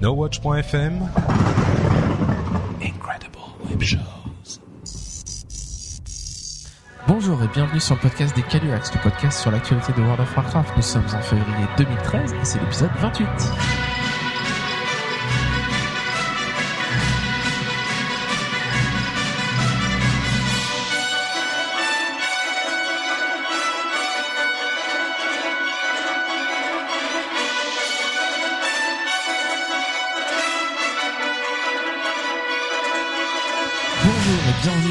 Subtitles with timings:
[0.00, 1.10] NoWatch.fm
[2.80, 4.60] Incredible Web Shows.
[7.06, 10.34] Bonjour et bienvenue sur le podcast des Caluax, le podcast sur l'actualité de World of
[10.34, 10.74] Warcraft.
[10.74, 13.26] Nous sommes en février 2013 et c'est l'épisode 28.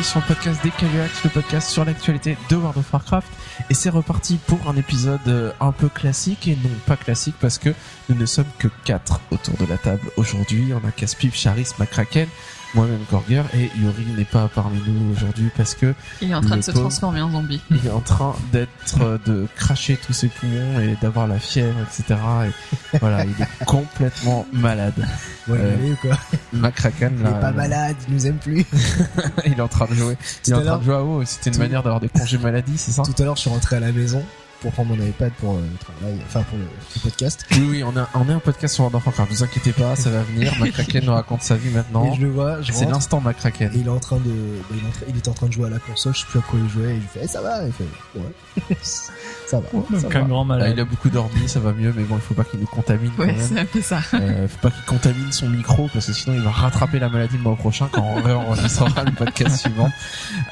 [0.09, 0.71] Sur le podcast des
[1.23, 3.27] le podcast sur l'actualité de World of Warcraft.
[3.69, 7.59] Et c'est reparti pour un épisode euh, un peu classique et non pas classique parce
[7.59, 7.69] que
[8.09, 10.73] nous ne sommes que quatre autour de la table aujourd'hui.
[10.73, 12.27] On a Caspip, Charis, Macraken,
[12.75, 16.57] moi-même Gorger et Yuri n'est pas parmi nous aujourd'hui parce que Il est en train
[16.57, 16.83] de se pauvre.
[16.83, 17.61] transformer en zombie.
[17.71, 21.77] il est en train d'être euh, de cracher tous ses poumons et d'avoir la fièvre,
[21.81, 22.19] etc.
[22.93, 24.93] Et voilà, il est complètement malade.
[25.47, 26.17] Ouais, Euh, allez, ou quoi
[26.53, 28.65] Macraken, Il là, est pas euh, malade, il nous aime plus.
[29.45, 30.17] il est en train de jouer.
[30.45, 31.23] Il est en train de jouer à WoW.
[31.25, 33.49] C'était une tout- manière d'avoir des congés maladie, c'est ça Tout à l'heure, je suis
[33.49, 34.23] rentré à la maison
[34.61, 37.45] pour prendre mon iPad pour euh, le travail, enfin pour le, le podcast.
[37.51, 39.31] Oui, oui, on a, on est un podcast sur World of Warcraft.
[39.31, 40.53] Vous inquiétez pas, ça va venir.
[40.59, 42.11] McCracken nous raconte sa vie maintenant.
[42.11, 43.71] Et je le vois, je C'est l'instant McCracken.
[43.73, 44.21] Et il est en train de,
[44.69, 46.19] bah, il, est en train- il était en train de jouer à la console, je
[46.19, 47.83] sais plus à quoi il jouait, et je lui fais, Eh, ça va, il fait,
[48.15, 50.19] ouais, ça va, ça va.
[50.19, 50.73] un grand Là, malade.
[50.75, 53.11] il a beaucoup dormi, ça va mieux, mais bon, il faut pas qu'il nous contamine
[53.15, 53.39] quand Ouais, même.
[53.41, 53.99] c'est un peu ça.
[54.13, 57.37] Euh, faut pas qu'il contamine son micro parce que sinon il va rattraper la maladie
[57.37, 59.89] le mois prochain quand on réenregistrera le podcast suivant.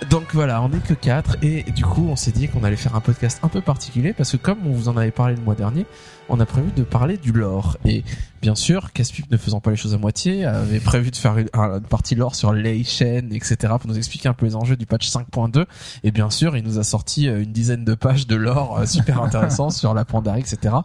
[0.10, 2.96] Donc voilà, on est que quatre et du coup on s'est dit qu'on allait faire
[2.96, 5.56] un podcast un peu particulier parce que comme on vous en avait parlé le mois
[5.56, 5.86] dernier,
[6.30, 8.04] on a prévu de parler du lore et
[8.42, 11.50] bien sûr Caspip ne faisant pas les choses à moitié avait prévu de faire une,
[11.54, 14.86] une partie lore sur les chaînes etc pour nous expliquer un peu les enjeux du
[14.86, 15.66] patch 5.2
[16.04, 18.86] et bien sûr il nous a sorti euh, une dizaine de pages de lore euh,
[18.86, 20.76] super intéressant sur la Pandarie etc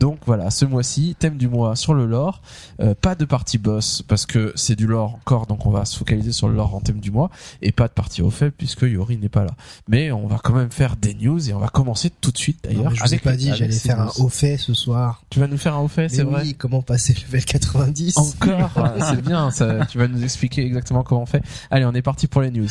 [0.00, 2.40] donc voilà ce mois-ci thème du mois sur le lore
[2.80, 5.96] euh, pas de partie boss parce que c'est du lore encore, donc on va se
[5.96, 7.30] focaliser sur le lore en thème du mois
[7.60, 9.52] et pas de partie au faible puisque Yori n'est pas là.
[9.88, 12.64] Mais on va quand même faire des news et on va commencer tout de suite
[12.64, 12.94] d'ailleurs.
[12.94, 14.91] je vous ai pas dit, j'allais faire un haut fait ce soir.
[15.30, 16.52] Tu vas nous faire un au fait, c'est oui, vrai.
[16.56, 18.16] comment passer level 90?
[18.16, 19.50] Encore, Ah, c'est bien.
[19.50, 21.42] Ça, tu vas nous expliquer exactement comment on fait.
[21.70, 22.68] Allez, on est parti pour les news.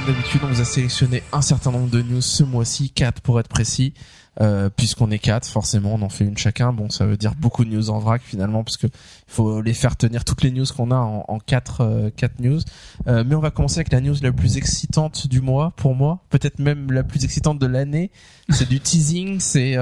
[0.00, 3.40] Comme d'habitude, on vous a sélectionné un certain nombre de news ce mois-ci, quatre pour
[3.40, 3.92] être précis,
[4.40, 6.72] euh, puisqu'on est quatre, forcément, on en fait une chacun.
[6.72, 8.86] Bon, ça veut dire beaucoup de news en vrac finalement, parce que
[9.26, 12.60] faut les faire tenir toutes les news qu'on a en, en quatre, euh, quatre news.
[13.08, 16.20] Euh, mais on va commencer avec la news la plus excitante du mois pour moi,
[16.30, 18.10] peut-être même la plus excitante de l'année.
[18.48, 19.40] C'est du teasing.
[19.40, 19.76] C'est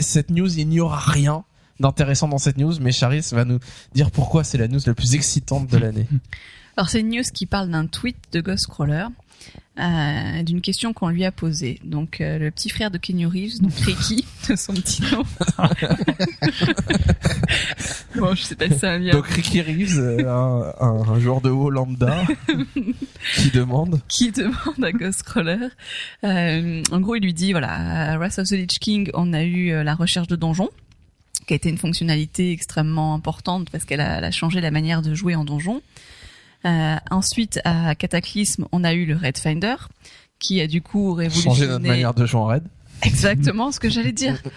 [0.00, 1.44] cette news, il n'y aura rien
[1.78, 3.58] d'intéressant dans cette news, mais Charis va nous
[3.94, 6.06] dire pourquoi c'est la news la plus excitante de l'année.
[6.76, 9.04] Alors c'est une news qui parle d'un tweet de Ghostcrawler,
[9.78, 11.80] euh, d'une question qu'on lui a posée.
[11.82, 15.22] Donc euh, le petit frère de Kenny Reeves, donc Ricky, de son petit nom.
[18.16, 19.12] bon, je sais pas si c'est un lien.
[19.12, 22.22] Donc Ricky Reeves, euh, un, un, un joueur de haut lambda,
[23.34, 24.02] qui demande.
[24.08, 25.68] qui demande à Ghostcrawler.
[26.24, 29.42] Euh, en gros, il lui dit voilà, à Wrath of the Lich King, on a
[29.42, 30.68] eu la recherche de donjons,
[31.46, 35.14] qui a été une fonctionnalité extrêmement importante parce qu'elle a, a changé la manière de
[35.14, 35.80] jouer en donjon.
[36.64, 39.74] Euh, ensuite, à Cataclysme, on a eu le Red Finder,
[40.38, 42.62] qui a du coup révolutionné Changer notre manière de jouer en raid.
[43.02, 44.40] exactement ce que j'allais dire.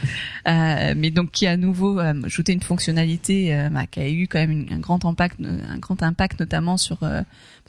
[0.47, 4.07] Euh, mais donc qui a à nouveau euh, ajouté une fonctionnalité euh, bah, qui a
[4.07, 7.23] eu quand même une- un grand impact, euh, un grand impact notamment sur euh,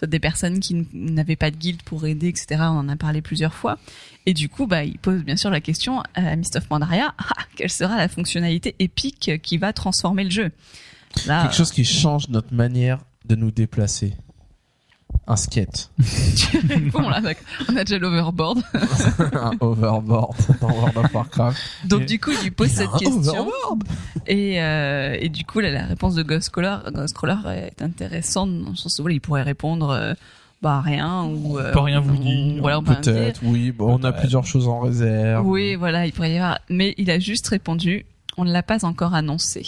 [0.07, 2.47] des personnes qui n'avaient pas de guild pour aider, etc.
[2.61, 3.79] On en a parlé plusieurs fois.
[4.27, 7.43] Et du coup, bah, il pose bien sûr la question à Mist of Pandaria, ah,
[7.57, 10.51] quelle sera la fonctionnalité épique qui va transformer le jeu?
[11.27, 14.13] Là, Quelque chose qui change notre manière de nous déplacer.
[15.29, 15.91] Un skate.
[16.93, 17.21] bon là,
[17.69, 18.63] on a déjà l'overboard.
[19.33, 21.59] un overboard dans World of Warcraft.
[21.87, 23.19] Donc Et- du coup, il lui pose cette question.
[23.19, 23.83] overboard.
[24.29, 27.37] Et, euh, et du coup, là, la réponse de Ghostcrawler, Ghostcrawler
[27.77, 30.15] est intéressante dans le sens où voilà, il pourrait répondre euh,
[30.63, 32.61] bah rien ou euh, peut rien vous on- dire.
[32.63, 32.81] Voilà.
[32.83, 33.73] Peut-être, oui.
[33.73, 34.21] Bon, on a Peut-être.
[34.21, 35.45] plusieurs choses en réserve.
[35.45, 36.61] Oui, voilà, il pourrait y avoir.
[36.71, 38.07] Mais il a juste répondu.
[38.37, 39.63] On ne l'a pas encore annoncé.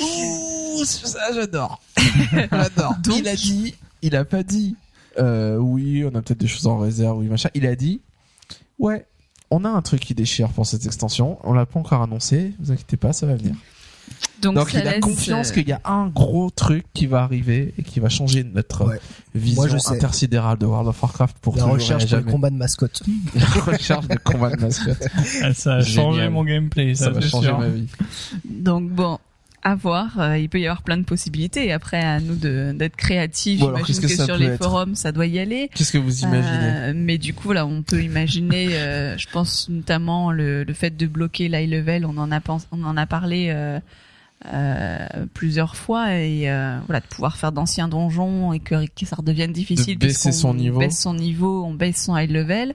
[0.00, 1.80] Ouh, ça j'adore.
[2.32, 2.94] j'adore.
[3.02, 3.74] Donc- il a dit,
[4.04, 4.76] il a pas dit,
[5.18, 7.48] euh, oui, on a peut-être des choses en réserve, oui, machin.
[7.54, 8.00] Il a dit,
[8.78, 9.06] ouais,
[9.50, 11.38] on a un truc qui déchire pour cette extension.
[11.42, 12.52] On l'a pas encore annoncé.
[12.60, 13.54] Vous inquiétez pas, ça va venir.
[14.42, 17.82] Donc, il a confiance euh, qu'il y a un gros truc qui va arriver et
[17.82, 19.00] qui va changer notre Ouais.
[19.34, 22.30] vision Moi, je intersidérale de World of Warcraft pour La recherche jamais.
[22.30, 23.02] combat de mascotte.
[23.34, 25.02] La recherche de combat de mascotte.
[25.42, 26.32] Ah, ça a changé Génial.
[26.32, 27.58] mon gameplay, Ça ça, va changer sûr.
[27.58, 27.86] ma vie.
[28.44, 29.18] Donc bon,
[29.64, 30.20] à voir.
[30.20, 31.72] Euh, il peut y avoir plein de possibilités.
[31.72, 33.60] Après, à nous de d'être créatifs.
[33.60, 35.70] Bon, J'imagine que, que sur les être forums, ça doit y aller.
[35.74, 39.68] Qu'est-ce que vous imaginez Euh, mais du coup, là, on peut imaginer, euh, je pense
[39.68, 42.04] notamment le, le fait de bloquer l'high level.
[42.06, 42.40] On en a
[42.72, 43.80] on en a parlé euh,
[44.52, 44.98] euh,
[45.32, 49.52] plusieurs fois et euh, voilà, de pouvoir faire d'anciens donjons et que, que ça redevienne
[49.52, 49.98] difficile.
[49.98, 50.78] De baisser son niveau.
[50.78, 52.74] baisse son niveau, on baisse son high level.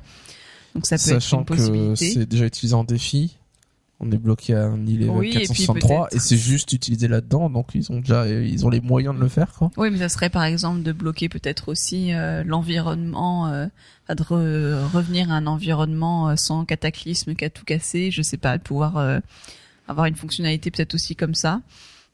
[0.73, 2.09] Donc ça peut Sachant être une que possibilité.
[2.11, 3.35] c'est déjà utilisé en défi.
[4.01, 7.49] On est bloqué à un level Oui, et puis 463 et, c'est juste utilisé là-dedans,
[7.49, 9.71] donc ils ont déjà ils ont les moyens de le faire quoi.
[9.75, 13.65] Oui, mais ça serait par exemple de bloquer peut-être aussi euh, l'environnement, euh,
[14.07, 18.09] de re- revenir à un environnement euh, sans cataclysme qui a tout cassé.
[18.11, 19.19] Je sais pas, de pouvoir euh,
[19.89, 21.61] avoir une fonctionnalité peut-être aussi comme ça.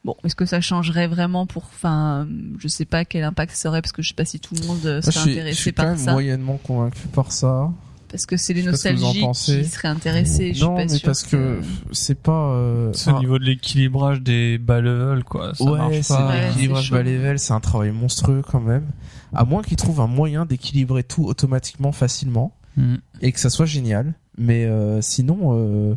[0.03, 2.27] Bon, est-ce que ça changerait vraiment pour, enfin,
[2.59, 4.65] je sais pas quel impact ça aurait parce que je sais pas si tout le
[4.67, 7.07] monde euh, Moi, je serait suis, je intéressé suis quand par même ça, moyennement convaincu
[7.07, 7.71] par ça.
[8.09, 10.53] Parce que c'est les que nostalgiques qui seraient intéressés.
[10.53, 11.59] Je non, suis pas mais parce que
[11.91, 12.51] c'est pas.
[12.51, 15.53] euh, C'est au niveau de l'équilibrage des bas level, quoi.
[15.55, 18.85] Ça ouais, marche c'est l'équilibrage bas level, c'est un travail monstrueux quand même.
[19.33, 22.95] À moins qu'ils trouvent un moyen d'équilibrer tout automatiquement, facilement, Mm.
[23.21, 24.13] et que ça soit génial.
[24.37, 25.95] Mais euh, sinon, euh,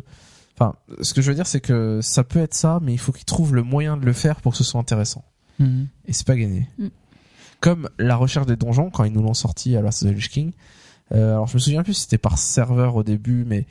[0.57, 3.11] enfin, ce que je veux dire, c'est que ça peut être ça, mais il faut
[3.11, 5.25] qu'ils trouvent le moyen de le faire pour que ce soit intéressant.
[5.59, 5.83] Mm.
[6.05, 6.69] Et c'est pas gagné.
[6.77, 6.87] Mm.
[7.59, 10.29] Comme la recherche des donjons quand ils nous l'ont sorti à Last of the Lich
[10.29, 10.53] King.
[11.11, 13.65] Euh, alors je me souviens plus si c'était par serveur au début, mais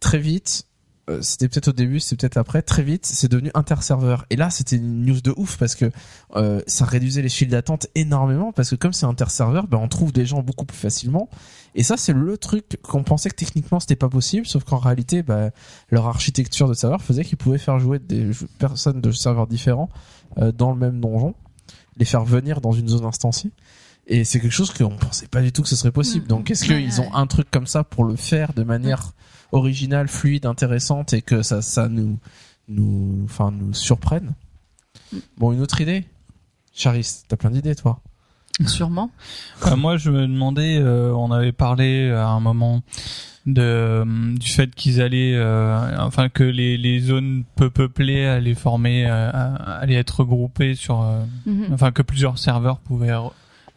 [0.00, 0.66] très vite,
[1.10, 4.24] euh, c'était peut-être au début, c'était peut-être après, très vite, c'est devenu interserveur.
[4.30, 5.90] Et là, c'était une news de ouf parce que
[6.36, 10.12] euh, ça réduisait les files d'attente énormément parce que comme c'est interserveur, ben on trouve
[10.12, 11.28] des gens beaucoup plus facilement.
[11.74, 15.22] Et ça, c'est le truc qu'on pensait que techniquement c'était pas possible, sauf qu'en réalité,
[15.22, 15.50] ben,
[15.90, 19.88] leur architecture de serveur faisait qu'ils pouvaient faire jouer des personnes de serveurs différents
[20.54, 21.34] dans le même donjon,
[21.96, 23.50] les faire venir dans une zone instanciée.
[24.06, 26.24] Et c'est quelque chose qu'on pensait pas du tout que ce serait possible.
[26.24, 26.28] Mhm.
[26.28, 27.06] Donc, est-ce Ouais, qu'ils ouais.
[27.06, 29.12] ont un truc comme ça pour le faire de manière
[29.52, 32.18] originale, fluide, intéressante et que ça, ça nous,
[32.68, 34.32] nous, enfin, nous surprenne?
[35.36, 36.04] Bon, une autre idée?
[36.72, 38.00] Charis, t'as plein d'idées, toi
[38.66, 39.10] sûrement.
[39.66, 42.82] Euh, moi, je me demandais, euh, on avait parlé à un moment
[43.46, 48.54] de euh, du fait qu'ils allaient, euh, enfin que les, les zones peu peuplées allaient
[48.54, 49.30] former, euh,
[49.80, 51.68] allaient être regroupées sur, euh, Mhm.
[51.72, 53.10] enfin que plusieurs serveurs pouvaient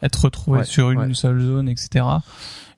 [0.05, 1.13] être retrouvés Ouais, sur une ouais.
[1.13, 2.05] seule zone, etc.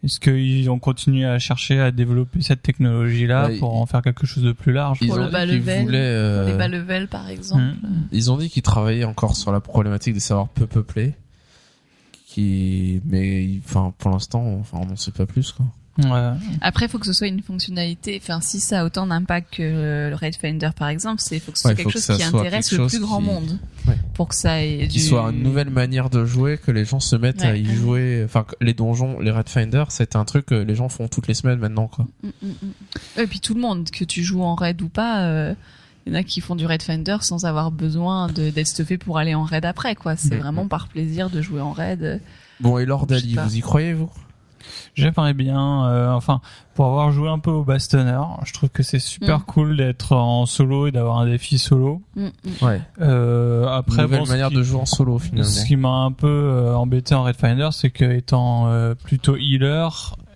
[0.04, 4.02] Est-ce qu'ils ont continué à chercher à développer cette technologie-là Ouais, pour ils- en faire
[4.04, 6.68] quelque chose de plus large Pour Ils le ont bas level, voulaient, euh, Les bas
[6.68, 7.64] level, par exemple.
[7.64, 8.08] Mm.
[8.12, 11.14] Ils ont dit qu'ils travaillaient encore sur la problématique des serveurs peu peuplés.
[12.28, 15.66] Qui, mais, enfin, pour l'instant, enfin, on n'en sait pas plus, quoi.
[15.98, 16.32] Ouais.
[16.62, 18.20] Après, il faut que ce soit une fonctionnalité.
[18.22, 21.58] Enfin, si ça a autant d'impact que le Raid Finder, par exemple, c'est faut que
[21.58, 23.96] ce soit Ouais, quelque que chose qui intéresse le plus grand qui- monde, Ouais.
[24.14, 25.08] pour que ça ait Qu'il du...
[25.08, 28.22] soit une nouvelle manière de jouer, que les gens se mettent à y jouer.
[28.26, 31.34] Enfin, les donjons, les Red Finder, c'est un truc que les gens font toutes les
[31.34, 32.06] semaines maintenant, quoi.
[32.24, 33.22] Mm, mm, mm.
[33.22, 35.54] Et puis tout le monde, que tu joues en raid ou pas, euh,
[36.06, 39.18] il y en a qui font du Raid Finder sans avoir besoin d'être stuffé pour
[39.18, 40.16] aller en raid après, quoi.
[40.16, 42.22] C'est vraiment par plaisir de jouer en raid.
[42.60, 44.10] Bon, et Lord Ali, vous y croyez, vous?
[44.96, 46.42] J'aimerais bien, euh, enfin,
[46.75, 49.44] pour avoir joué un peu au Bastonner, je trouve que c'est super Mm.
[49.44, 52.02] cool d'être en solo et d'avoir un défi solo.
[52.16, 52.66] Mm, mm.
[52.66, 52.81] Ouais.
[53.02, 55.50] Euh, après, Nouvelle bon, ce manière qui- de jouer en solo, finalement.
[55.50, 59.36] Ce qui m'a un peu euh, embêté en Red Finder, c'est que étant euh, plutôt
[59.38, 59.90] healer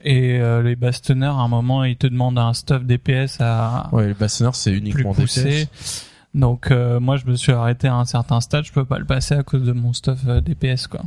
[0.03, 4.07] et euh, les bastonners, à un moment, ils te demandent un stuff DPS à Ouais,
[4.07, 5.65] le Bastonner, c'est plus uniquement poussé.
[5.67, 6.07] DPS.
[6.33, 9.05] Donc euh, moi, je me suis arrêté à un certain stade, je peux pas le
[9.05, 11.01] passer à cause de mon stuff euh, DPS, quoi.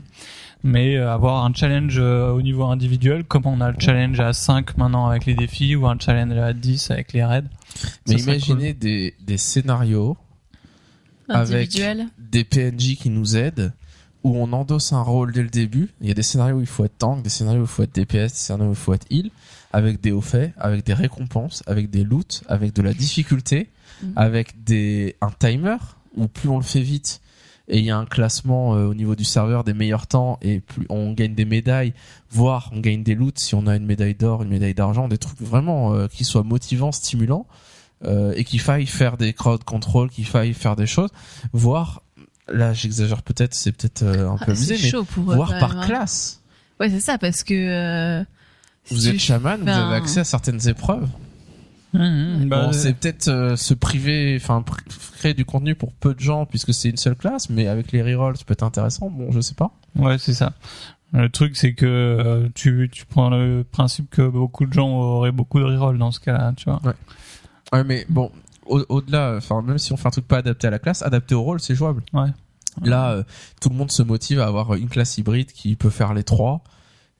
[0.66, 4.32] Mais euh, avoir un challenge euh, au niveau individuel, comme on a le challenge à
[4.32, 7.42] 5 maintenant avec les défis, ou un challenge à 10 avec les raids.
[8.08, 10.16] Mais imaginez des, des scénarios
[11.28, 11.78] Avec-
[12.18, 13.72] des PNJ qui nous aident,
[14.22, 15.90] où on endosse un rôle dès le début.
[16.00, 17.82] Il y a des scénarios où il faut être tank, des scénarios où il faut
[17.82, 19.30] être DPS, des scénarios où il faut être heal,
[19.72, 23.68] avec des hauts faits, avec des récompenses, avec des loots, avec de la difficulté,
[24.02, 24.12] Mhm.
[24.16, 25.76] avec des un timer
[26.16, 27.20] où plus on le fait vite
[27.68, 30.60] et il y a un classement euh, au niveau du serveur des meilleurs temps et
[30.60, 31.94] plus on gagne des médailles,
[32.30, 35.18] voire on gagne des loots si on a une médaille d'or, une médaille d'argent, des
[35.18, 37.46] trucs vraiment euh, qui soient motivants, stimulants
[38.04, 41.10] euh, et qu'il faille faire des crowd control, qu'il faille faire des choses,
[41.52, 42.02] voire
[42.48, 45.86] là j'exagère peut-être, c'est peut-être un Ah, peu abusé, mais voire par même, hein.
[45.86, 46.42] classe.
[46.80, 48.24] Ouais, c'est ça, parce que...
[48.84, 51.08] si Vous êtes chaman, vous avez accès à certaines épreuves.
[51.94, 54.80] Bah, bon, c'est peut-être euh, se priver, enfin pr-
[55.18, 58.02] créer du contenu pour peu de gens puisque c'est une seule classe, mais avec les
[58.02, 59.10] rerolls, ça peut être intéressant.
[59.10, 59.70] Bon, je sais pas.
[59.96, 60.52] Ouais, c'est ça.
[61.12, 65.30] Le truc, c'est que euh, tu, tu prends le principe que beaucoup de gens auraient
[65.30, 66.80] beaucoup de reroll dans ce cas-là, tu vois.
[67.72, 68.32] Ouais, mais bon,
[68.66, 71.36] au- au-delà, enfin même si on fait un truc pas adapté à la classe, adapté
[71.36, 72.02] au rôle, c'est jouable.
[72.12, 72.28] Ouais.
[72.82, 73.22] Là, euh,
[73.60, 76.62] tout le monde se motive à avoir une classe hybride qui peut faire les trois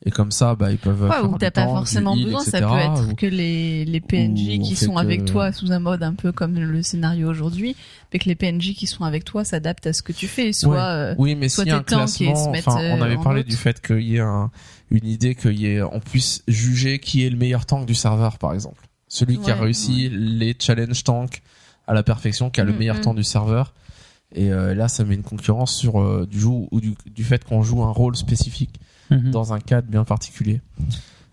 [0.06, 2.61] et comme ça bah ils peuvent Ouais, faire ou t'as pas forcément heal, besoin, ça
[2.61, 6.02] peut être ou- que les, les PNJ qui sont avec que- toi sous un mode
[6.02, 7.75] un peu comme le scénario aujourd'hui,
[8.12, 10.82] mais que les PNJ qui sont avec toi s'adaptent à ce que tu fais, soit
[10.82, 13.80] euh, Oui, mais soit a un classement, enfin, on euh, avait en parlé du fait
[13.80, 14.50] qu'il y ait un-
[14.90, 18.38] une idée qu'il y ait, on puisse juger qui est le meilleur tank du serveur,
[18.38, 18.82] par exemple.
[19.08, 21.40] Celui qui a Ouais, réussi les challenge tanks
[21.87, 23.00] à la perfection, qui a le Mm, meilleur mm.
[23.00, 23.73] tank du serveur.
[24.34, 27.44] Et euh, là, ça met une concurrence sur euh, du jeu ou du, du fait
[27.44, 28.75] qu'on joue un rôle spécifique
[29.11, 29.30] Mhm.
[29.30, 30.61] dans un cadre bien particulier.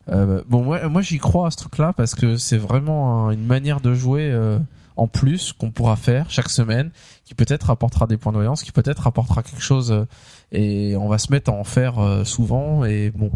[0.10, 3.46] Euh, bon, moi, moi j'y crois à ce truc-là parce que c'est vraiment un- une
[3.46, 4.60] manière de jouer euh,
[4.98, 6.92] en plus qu'on pourra faire chaque semaine,
[7.24, 10.06] qui peut-être apportera des points de voyance, qui peut-être apportera quelque chose, euh,
[10.52, 12.84] et on va se mettre à en faire souvent.
[12.84, 13.32] Et bon,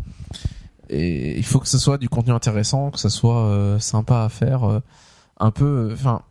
[0.90, 4.82] et il faut que ce soit du contenu intéressant, que ce soit sympa à faire,
[5.40, 6.22] un peu, enfin,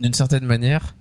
[0.00, 0.96] d'une certaine manière.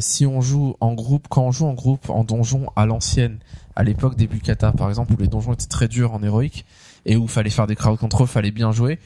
[0.00, 3.38] si on joue en groupe, quand on joue en groupe en donjon à l'ancienne,
[3.76, 6.64] à l'époque des Bukata par exemple, où les donjons étaient très durs en héroïque
[7.04, 8.98] et où fallait faire des crowd control, fallait bien jouer.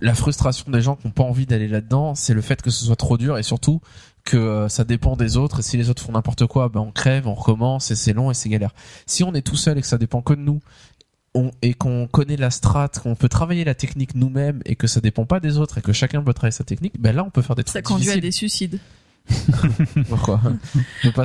[0.00, 2.84] La frustration des gens qui n'ont pas envie d'aller là-dedans, c'est le fait que ce
[2.84, 3.80] soit trop dur et surtout
[4.24, 6.90] que euh, ça dépend des autres et si les autres font n'importe quoi, ben on
[6.90, 8.74] crève, on recommence et c'est long et c'est galère.
[9.06, 10.60] Si on est tout seul et que ça dépend que de nous
[11.34, 15.00] on, et qu'on connaît la strat, qu'on peut travailler la technique nous-mêmes et que ça
[15.00, 17.42] dépend pas des autres et que chacun peut travailler sa technique, ben là on peut
[17.42, 18.80] faire des trucs ça conduit à des suicides.
[20.08, 20.40] Pourquoi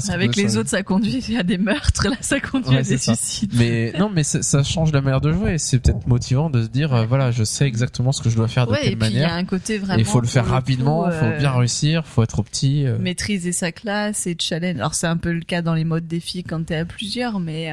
[0.10, 2.08] Avec les autres, ça conduit à des meurtres.
[2.10, 3.16] Là, ça conduit Ouais, à des ça.
[3.16, 3.54] suicides.
[3.56, 5.58] Mais non, mais ça, change la manière de jouer.
[5.58, 8.48] C'est peut-être motivant de se dire, euh, voilà, je sais exactement ce que je dois
[8.48, 9.34] faire de Ouais, et quelle puis il y manière.
[9.34, 10.00] a un côté vraiment.
[10.00, 12.86] il faut le faire rapidement, il faut euh, bien réussir, faut être au petit.
[12.86, 12.98] euh.
[13.00, 14.78] maîtriser sa classe et challenge.
[14.78, 17.70] Alors c'est un peu le cas dans les modes défi quand t'es à plusieurs, mais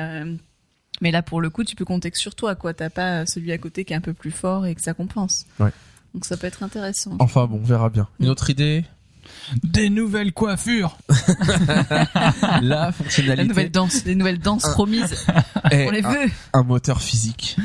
[1.01, 2.75] mais là pour le coup tu peux compter que sur toi quoi.
[2.75, 5.47] T'as pas celui à côté qui est un peu plus fort et que ça compense.
[5.61, 5.71] Ouais.
[6.15, 7.17] Donc ça peut être intéressant.
[7.19, 8.09] Enfin bon, on verra bien.
[8.21, 8.85] Une autre idée?
[9.63, 10.97] Des nouvelles coiffures.
[12.63, 15.25] La fonctionnalité nouvelle danse, les nouvelles danses promises,
[15.73, 16.31] on les un, veut.
[16.53, 17.57] un moteur physique.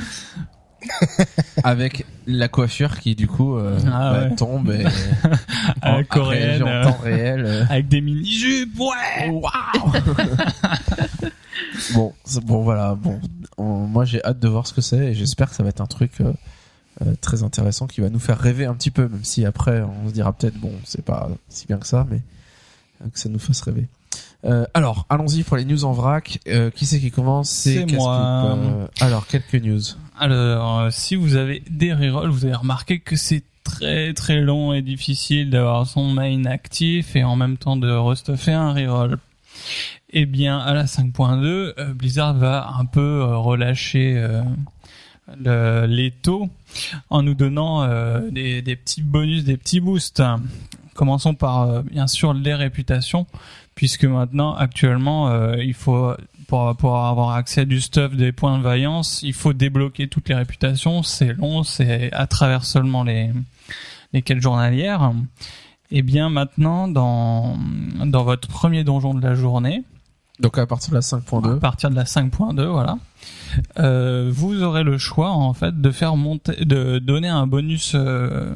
[1.64, 4.36] Avec la coiffure qui du coup euh, Ah bah, ouais.
[4.36, 4.84] tombe et
[5.82, 7.44] À en- coréenne, en temps réel.
[7.46, 7.66] euh.
[7.70, 9.30] Avec des mini-jupes, ouais.
[9.30, 9.92] Waouh
[11.94, 13.20] Bon, bon voilà, bon,
[13.58, 15.82] on- moi j'ai hâte de voir ce que c'est et j'espère que ça va être
[15.82, 16.34] un truc euh,
[17.02, 20.10] euh, très intéressant qui va nous faire rêver un petit peu, même si après on
[20.10, 22.20] se dira peut-être bon, c'est pas si bien que ça, mais
[23.04, 23.88] euh, que ça nous fasse rêver.
[24.44, 26.40] Euh, alors, allons-y pour les news en vrac.
[26.48, 27.50] Euh, qui c'est qui commence?
[27.50, 28.88] C'est moi.
[29.00, 29.82] Alors, quelques news.
[30.20, 34.82] Alors, si vous avez des rerolls, vous avez remarqué que c'est très très long et
[34.82, 39.18] difficile d'avoir son main actif et en même temps de restuffer un reroll.
[40.14, 41.46] Eh bien, à la 5.2,
[41.78, 44.16] euh, Blizzard va un peu relâcher
[45.40, 46.50] le- les taux
[47.10, 50.24] en nous donnant euh, des, petits bonus, des petits boosts.
[50.94, 53.26] Commençons par euh, bien sûr les réputations,
[53.76, 56.14] puisque maintenant actuellement euh, il faut
[56.48, 60.30] pour, pour avoir accès à du stuff, des points de vaillance, il faut débloquer toutes
[60.30, 61.02] les réputations.
[61.02, 63.32] C'est long, c'est à travers seulement les
[64.14, 65.14] les quêtes journalières.
[65.92, 67.58] Et bien maintenant dans
[68.06, 69.84] dans votre premier donjon de la journée,
[70.42, 72.98] Donc à partir de la 5.2, à partir de la 5.2, voilà.
[73.80, 78.54] Euh, vous aurez le choix en fait de faire monter, de donner un bonus euh,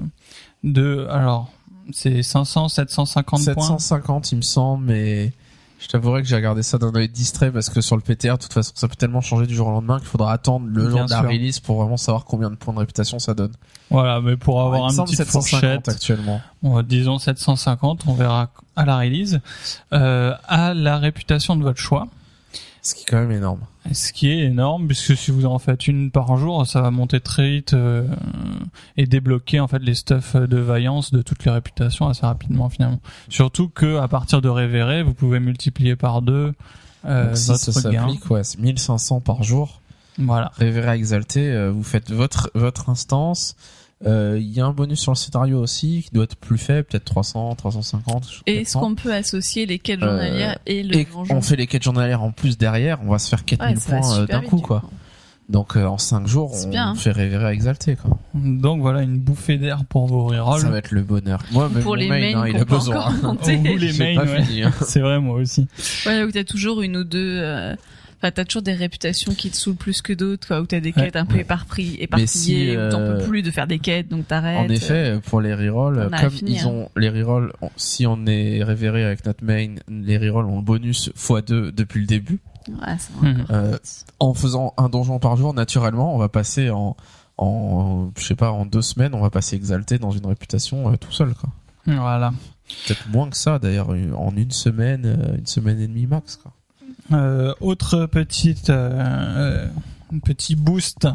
[0.64, 1.52] de, alors
[1.92, 3.64] c'est 500, 750 points.
[3.64, 5.34] 750 il me semble, mais
[5.80, 8.44] je t'avouerai que j'ai regardé ça d'un œil distrait parce que sur le PTR, de
[8.44, 11.06] toute façon, ça peut tellement changer du jour au lendemain qu'il faudra attendre le jour
[11.06, 13.52] de la release pour vraiment savoir combien de points de réputation ça donne.
[13.90, 16.42] Voilà, mais pour avoir un petit 750 fourchette, actuellement.
[16.88, 19.40] disons 750, on verra à la release,
[19.94, 22.08] euh, à la réputation de votre choix.
[22.86, 23.62] Ce qui est quand même énorme.
[23.94, 27.20] Ce qui est énorme, puisque si vous en faites une par jour, ça va monter
[27.20, 28.08] très vite euh,
[28.96, 33.00] et débloquer en fait les stuffs de vaillance de toutes les réputations assez rapidement finalement.
[33.28, 36.54] Surtout que à partir de révéré, vous pouvez multiplier par deux
[37.06, 38.02] euh, Donc, si votre ça gain.
[38.02, 39.82] s'applique, ouais, c'est 1500 par jour.
[40.20, 40.52] Voilà.
[40.58, 43.56] Révéré exalté, euh, vous faites votre votre instance.
[44.06, 46.84] Euh, Il y a un bonus sur le scénario aussi qui doit être plus faible,
[46.86, 48.42] peut-être 300, 350.
[48.46, 48.80] Et est-ce 400.
[48.82, 52.22] qu'on peut associer les quêtes Euh, journalières et le et on fait les quêtes journalières
[52.22, 54.82] en plus derrière, on va se faire 4000 Ouais, points euh, d'un coup quoi.
[54.82, 54.90] coup.
[55.48, 56.96] Donc euh, en 5 jours, on bien, hein.
[56.96, 58.18] fait révérer exalté quoi.
[58.34, 60.62] Donc voilà une bouffée d'air pour vos rerolls.
[60.62, 61.40] Ça va être le bonheur.
[61.52, 63.10] Moi, même Pour les main, mains hein, il qu'on a besoin.
[63.22, 64.64] Vous, les mains, ouais.
[64.64, 64.72] hein.
[64.82, 65.68] C'est vrai moi aussi.
[66.08, 67.40] Ouais, où t'as toujours une ou deux.
[67.42, 67.76] euh,
[68.26, 70.90] Enfin, t'as toujours des réputations qui te saoulent plus que d'autres, quoi, où t'as des
[70.90, 71.04] Ouais.
[71.04, 74.08] quêtes un peu éparpillées, éparpillées si, où t'en euh, peux plus de faire des quêtes,
[74.08, 74.58] donc t'arrêtes.
[74.58, 76.62] En effet, pour les rerolls, comme finir.
[76.64, 80.64] ils ont les rerolls, si on est révéré avec notre main, les rerolls ont le
[80.64, 82.40] bonus x2 depuis le début.
[82.68, 83.46] Ouais, ça va encore.
[83.52, 83.78] Euh,
[84.20, 86.98] en faisant un donjon par jour, naturellement, on va passer en,
[87.38, 90.96] en, je sais pas, en deux semaines, on va passer exalté dans une réputation euh,
[90.96, 91.52] tout seul, quoi.
[91.86, 92.34] Voilà.
[92.88, 96.52] Peut-être moins que ça, d'ailleurs, en une semaine, euh, une semaine et demie max, quoi.
[97.12, 99.68] Euh, autre petite euh,
[100.12, 101.08] euh, petit boost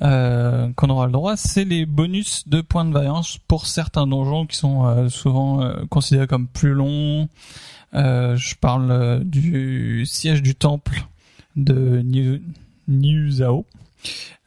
[0.00, 4.46] euh, qu'on aura le droit, c'est les bonus de points de vaillance pour certains donjons
[4.46, 7.28] qui sont souvent considérés comme plus longs.
[7.92, 11.04] Je parle du siège du temple
[11.56, 12.02] de
[12.88, 13.66] Niuzao,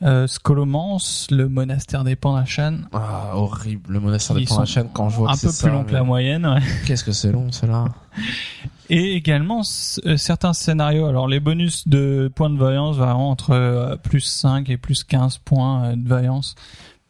[0.02, 3.94] euh, Scolomance, le monastère des Pandachan, Ah, horrible.
[3.94, 5.94] Le monastère des Pandachan, sont quand je vois un que peu plus ça, long que
[5.94, 6.46] la moyenne.
[6.46, 6.60] ouais.
[6.86, 7.86] Qu'est-ce que c'est long, cela
[8.90, 9.62] Et également
[10.06, 11.06] euh, certains scénarios.
[11.06, 15.40] Alors les bonus de points de vaillance varient entre euh, plus 5 et plus 15
[15.40, 16.56] points euh, de vaillance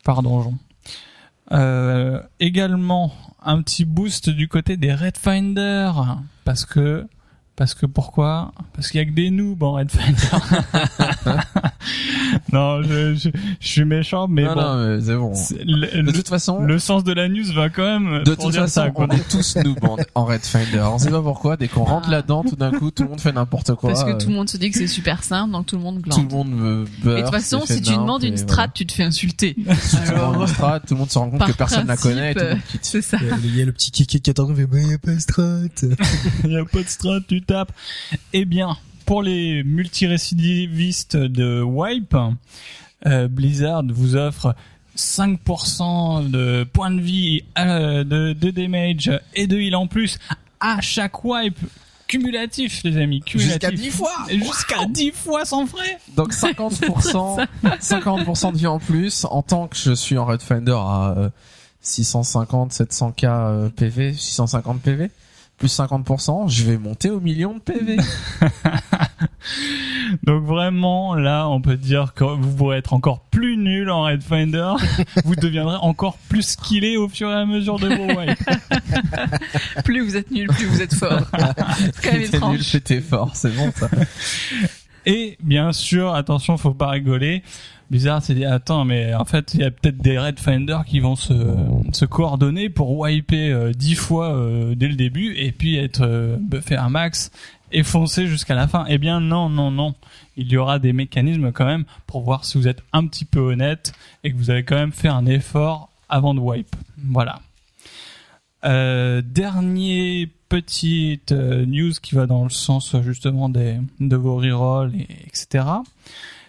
[0.04, 0.58] par donjon.
[1.52, 3.14] Euh, également
[3.44, 5.92] un petit boost du côté des Red Finder
[6.44, 7.08] parce que
[7.56, 8.52] parce que pourquoi?
[8.74, 10.16] Parce qu'il y a que des noobs en Red Finder.
[12.52, 14.62] non, je, je, je suis méchant, mais non, bon.
[14.62, 15.34] non, mais c'est bon.
[15.36, 18.34] c'est- le, De le- toute façon, le sens de la news va quand même de
[18.34, 18.90] pour toute dire façon, ça.
[18.90, 19.08] quoi.
[19.10, 20.80] on est tous noob en, en Red Finder.
[20.92, 21.58] On sait pas pourquoi.
[21.58, 23.90] Dès qu'on rentre là-dedans, tout d'un coup, tout le monde fait n'importe quoi.
[23.92, 25.82] Parce que euh, tout le monde se dit que c'est super simple, donc tout le
[25.82, 26.30] monde tout glande.
[26.32, 27.18] le monde me beurre.
[27.18, 29.56] Et de toute façon, si tu demandes une strat, tu te fais insulter.
[29.80, 32.12] Si tu demandes une strat, tout le monde se rend compte que personne la principe,
[32.12, 32.86] connaît et tout le monde euh, quitte.
[32.86, 33.18] c'est ça.
[33.22, 34.90] Il y a- il y a le petit kiki qui attend, il fait, bah, il
[34.90, 35.46] y a pas de strat.
[36.44, 37.72] Il n'y a pas de strat, tu tapes.
[38.34, 42.16] Eh bien, pour les multirécidivistes de Wipe,
[43.06, 44.56] euh, Blizzard vous offre
[44.98, 50.18] 5% de points de vie, euh, de, de damage et de heal en plus
[50.60, 51.60] à chaque wipe
[52.08, 53.22] cumulatif, les amis.
[53.26, 59.26] Jusqu'à 10 fois Jusqu'à 10 fois sans frais Donc 50%, 50% de vie en plus.
[59.26, 61.30] En tant que je suis en Red Finder à euh,
[61.82, 65.12] 650, 700k euh, PV, 650 PV,
[65.58, 67.98] plus 50%, je vais monter au million de PV.
[70.24, 74.22] Donc vraiment, là, on peut dire que vous pourrez être encore plus nul en Red
[74.22, 74.74] Finder.
[75.26, 79.84] vous deviendrez encore plus skillé au fur et à mesure de vos wipes.
[79.84, 81.22] Plus vous êtes nul, plus vous êtes fort.
[82.02, 83.90] c'est quand même nul, fort, c'est bon ça.
[85.06, 87.44] Et bien sûr, attention, faut pas rigoler.
[87.92, 91.00] Bizarre, c'est dit attends, mais en fait, il y a peut-être des Red Finder qui
[91.00, 91.34] vont se,
[91.94, 96.38] se coordonner pour wiper euh, 10 fois euh, dès le début et puis être euh,
[96.40, 97.32] buffé un max
[97.72, 98.86] et foncer jusqu'à la fin.
[98.88, 99.94] Eh bien non, non, non.
[100.38, 103.40] Il y aura des mécanismes quand même pour voir si vous êtes un petit peu
[103.40, 103.94] honnête
[104.24, 106.76] et que vous avez quand même fait un effort avant de wipe.
[106.98, 107.40] Voilà.
[108.66, 114.96] Euh, dernier petite euh, news qui va dans le sens justement des de vos rerolls
[114.96, 115.66] et etc.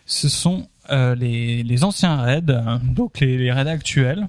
[0.06, 0.68] Ce sont
[1.14, 4.28] les, les anciens raids, euh, donc les, les raids actuels,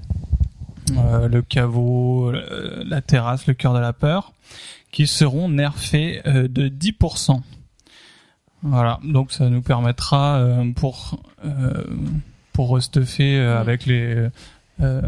[0.98, 4.34] euh, le caveau, euh, la terrasse, le cœur de la peur,
[4.91, 7.41] qui seront nerfés euh, de 10%.
[8.63, 11.84] Voilà, donc ça nous permettra euh, pour euh,
[12.54, 14.30] pour restuffer euh, avec les
[14.82, 15.02] euh,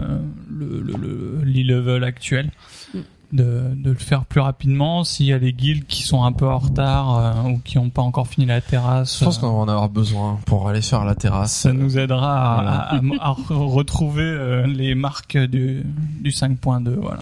[0.50, 2.52] le, le, le l'e-level actuel
[2.94, 3.00] Mm.
[3.32, 6.48] De, de le faire plus rapidement s'il y a les guildes qui sont un peu
[6.48, 9.48] en retard euh, ou qui n'ont pas encore fini la terrasse Je pense euh, qu'on
[9.54, 11.54] va en avoir besoin pour aller faire la terrasse.
[11.54, 12.72] ça nous aidera à, Voilà.
[12.72, 15.84] à- à- à re- retrouver euh, les marques du,
[16.22, 17.22] du 5.2 voilà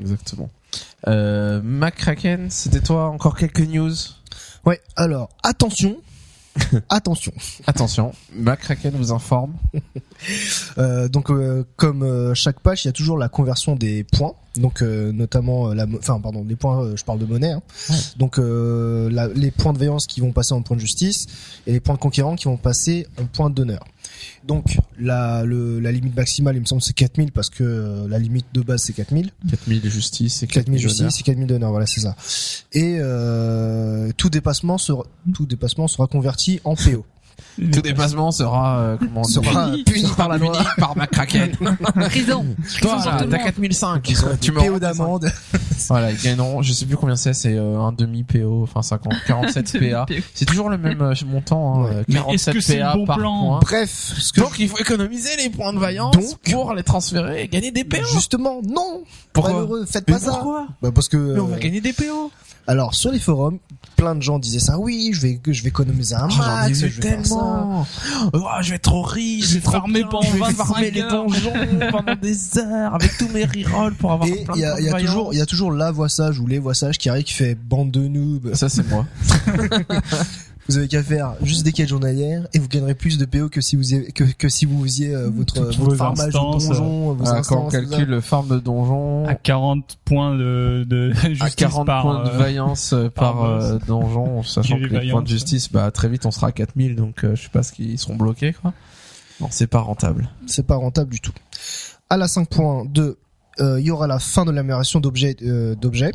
[0.00, 0.48] Exactement.
[1.08, 3.90] Euh, McCracken, c'était toi encore quelques news?
[4.64, 5.96] Ouais, alors, attention.
[6.88, 7.32] attention.
[7.66, 9.54] Attention, McCracken vous informe.
[10.78, 14.32] Euh, donc, euh, comme euh, chaque page, il y a toujours la conversion des points.
[14.56, 17.52] Donc, euh, notamment, euh, la, mo- enfin, pardon, les points, euh, je parle de monnaie.
[17.52, 17.62] hein.
[18.16, 21.26] Donc, euh, la- les points de veillance qui vont passer en points de justice
[21.68, 23.84] et les points de conquérant qui vont passer en points d'honneur.
[24.48, 28.18] Donc, la, le, la limite maximale, il me semble, c'est 4000 parce que euh, la
[28.18, 29.30] limite de base, c'est 4000.
[29.50, 32.16] 4000 de justice et 4000 4000 justice et 4000 d'honneur, voilà, c'est ça.
[32.72, 37.04] Et euh, tout dépassement sera tout dépassement sera converti en PO.
[37.72, 39.84] Tout dépassement sera euh, comment Sera puni.
[39.84, 40.64] puni par la puni loi.
[40.78, 41.50] par McCracken.
[42.08, 42.46] Prison.
[42.80, 43.44] Toi, Prison là, le t'as monde.
[43.44, 44.14] 4005.
[44.40, 45.30] Tu me PO d'amende.
[45.88, 49.12] Voilà, ils gagneront, je sais plus combien c'est, c'est euh, un demi PO, enfin 50,
[49.28, 50.06] 47 PA.
[50.34, 51.94] C'est toujours le même euh, montant, hein, Ouais.
[51.98, 53.58] euh, Mais 47 est-ce que c'est le PA bon par plan point.
[53.62, 57.44] Bref, ce que Donc il faut économiser les points de vaillance Donc- pour les transférer
[57.44, 57.98] et gagner des PO.
[58.12, 59.04] justement, non.
[59.32, 60.30] Pourquoi Malheureux, faites Mais pas ça.
[60.32, 62.32] pourquoi Bah parce que Mais on va euh, gagner des PO.
[62.66, 63.58] alors sur les forums,
[63.96, 64.78] plein de gens disaient ça.
[64.78, 67.34] Oui, je vais je vais économiser un Oh, max, je vais faire ça.
[67.34, 67.86] tellement.
[68.32, 71.02] Oh, je vais être trop riche, Je vais farmer pendant je vais 25 farmer les
[71.02, 71.52] donjons
[71.90, 74.70] pendant des heures avec tous mes rerolls pour avoir Et plein il y de a,
[74.72, 76.58] points il y de a toujours il y a toujours la voix sage ou les
[76.58, 78.54] voix sages qui arrivent qui fait bande de noobs.
[78.54, 79.06] Ça c'est moi.
[80.68, 83.60] Vous avez qu'à faire juste des quêtes journalières et vous gagnerez plus de PO que
[83.62, 87.14] si vous y- que, que si vous faisiez euh, votre votre vos farmage de donjon,
[87.14, 91.28] vos Ah, quand on calcule le farm de donjon, à 40 points de, de à
[91.30, 95.22] justice 40 par points de euh, vaillance euh, par, euh, donjon, sachant que les points
[95.22, 97.72] de justice, bah très vite on sera à 4000, donc euh, je sais pas ce
[97.72, 98.74] qu'ils seront bloqués quoi.
[99.40, 100.28] Non, c'est pas rentable.
[100.46, 101.32] c'est pas rentable du tout.
[102.10, 103.14] À la 5.2,
[103.60, 106.12] euh, il y aura la fin de l'amélioration d'objets euh, d'objets.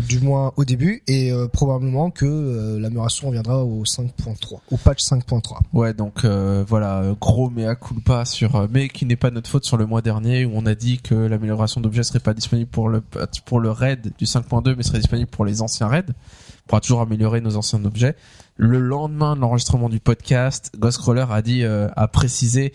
[0.00, 5.02] Du moins au début, et euh, probablement que euh, l'amélioration viendra au 5.3, au patch
[5.02, 5.58] 5.3.
[5.72, 9.48] Ouais, donc euh, voilà, euh, gros mea culpa sur, euh, mais qui n'est pas notre
[9.48, 12.70] faute sur le mois dernier où on a dit que l'amélioration d'objets serait pas disponible
[12.70, 13.02] pour le
[13.44, 16.04] pour le raid du 5.2, mais serait disponible pour les anciens raids.
[16.08, 18.14] On pourra toujours améliorer nos anciens objets.
[18.56, 22.72] Le lendemain de l'enregistrement du podcast, Ghostcrawler a dit, euh, a précisé,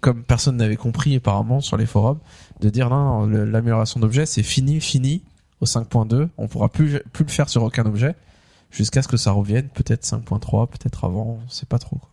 [0.00, 2.20] comme personne n'avait compris apparemment sur les forums,
[2.60, 5.22] de dire non, non, l'amélioration d'objets c'est fini, fini
[5.64, 6.28] au 5.2.
[6.38, 8.14] On pourra plus plus le faire sur aucun objet
[8.70, 11.96] jusqu'à ce que ça revienne, peut-être 5.3, peut-être avant, on sait pas trop.
[11.96, 12.10] quoi.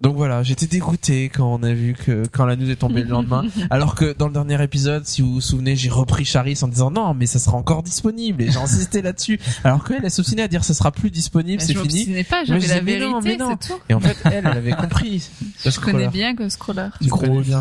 [0.00, 3.10] Donc voilà, j'étais dégoûté quand on a vu que quand la news est tombée le
[3.10, 6.68] lendemain, alors que dans le dernier épisode, si vous vous souvenez, j'ai repris Charis en
[6.68, 9.38] disant non, mais ça sera encore disponible et j'ai insisté là-dessus.
[9.62, 11.94] Alors qu'elle, elle s'obstinait à dire ça sera plus disponible, c'est je fini.
[11.94, 13.58] m'obstinais pas, j'avais je la mais non, vérité, mais non.
[13.60, 13.80] c'est tout.
[13.90, 15.28] Et en fait, elle, elle avait compris.
[15.64, 16.88] Je connais bien Ghostcrawler.
[17.00, 17.60] Du gros bien.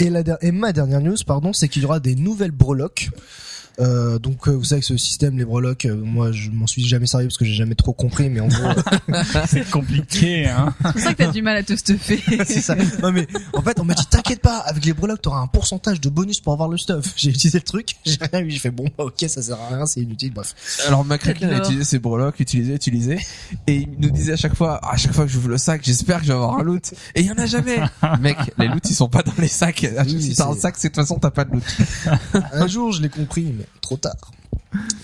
[0.00, 3.10] Et, la, et ma dernière news, pardon, c'est qu'il y aura des nouvelles breloques.
[3.80, 6.84] Euh, donc euh, vous savez que ce système les breloques euh, moi je m'en suis
[6.86, 10.72] jamais servi parce que j'ai jamais trop compris mais en gros euh, C'est compliqué, hein.
[10.84, 12.22] C'est pour ça que t'as du mal à te stuffer.
[12.44, 15.40] c'est ça non mais en fait on m'a dit t'inquiète pas avec les breloques t'auras
[15.40, 18.50] un pourcentage de bonus pour avoir le stuff j'ai utilisé le truc j'ai rien eu
[18.50, 20.54] j'ai fait bon bah, ok ça sert à rien c'est inutile bref
[20.86, 23.18] Alors McCracken a utilisé ses breloques, utilisé, utilisé,
[23.66, 26.18] et il nous disait à chaque fois, à chaque fois que j'ouvre le sac, j'espère
[26.18, 26.94] que je vais avoir un loot.
[27.14, 27.80] Et il y en a jamais.
[28.20, 29.86] Mec, les loots ils sont pas dans les sacs.
[30.04, 31.64] Oui, si t'as un sac, c'est de toute façon t'as pas de loot.
[32.52, 34.16] un jour je l'ai compris mais trop tard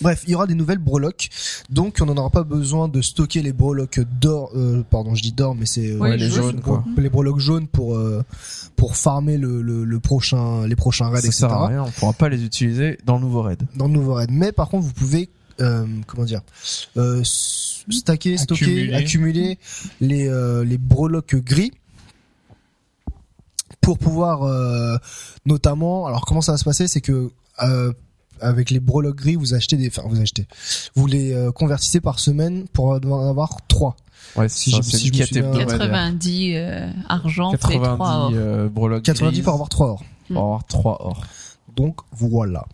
[0.00, 1.28] Bref, il y aura des nouvelles breloques,
[1.70, 5.30] donc on n'en aura pas besoin de stocker les breloques d'or, euh, pardon, je dis
[5.30, 6.84] d'or, mais c'est euh, Oui, les jaune, jaunes quoi.
[6.96, 8.24] les breloques jaunes pour euh,
[8.74, 11.38] pour farmer le, le, le prochain les prochains raids, Ça etc.
[11.38, 13.62] sert à rien, on pourra pas les utiliser dans le nouveau raid.
[13.76, 14.30] Dans le nouveau raid.
[14.32, 16.40] Mais par contre, vous pouvez euh, comment dire
[16.96, 18.94] euh, stacker, stocker, Accumuler.
[18.94, 19.58] accumuler
[20.00, 21.70] les euh, les breloques gris
[23.80, 24.96] pour pouvoir euh,
[25.46, 26.06] notamment.
[26.08, 27.30] Alors comment ça va se passer, c'est que
[27.62, 27.92] euh,
[28.40, 30.46] avec les breloques gris, vous achetez des, enfin vous achetez,
[30.94, 33.96] vous les euh, convertissez par semaine pour en avoir trois.
[34.36, 35.78] Ouais, Si ça, si je me souviens- hebdomadaire.
[35.78, 37.98] 90 euh, argent fait 3 or.
[38.30, 40.04] 90 euh, breloques 90 grises pour avoir trois or.
[40.28, 41.22] pour avoir 3 or.
[41.76, 42.66] Donc voilà,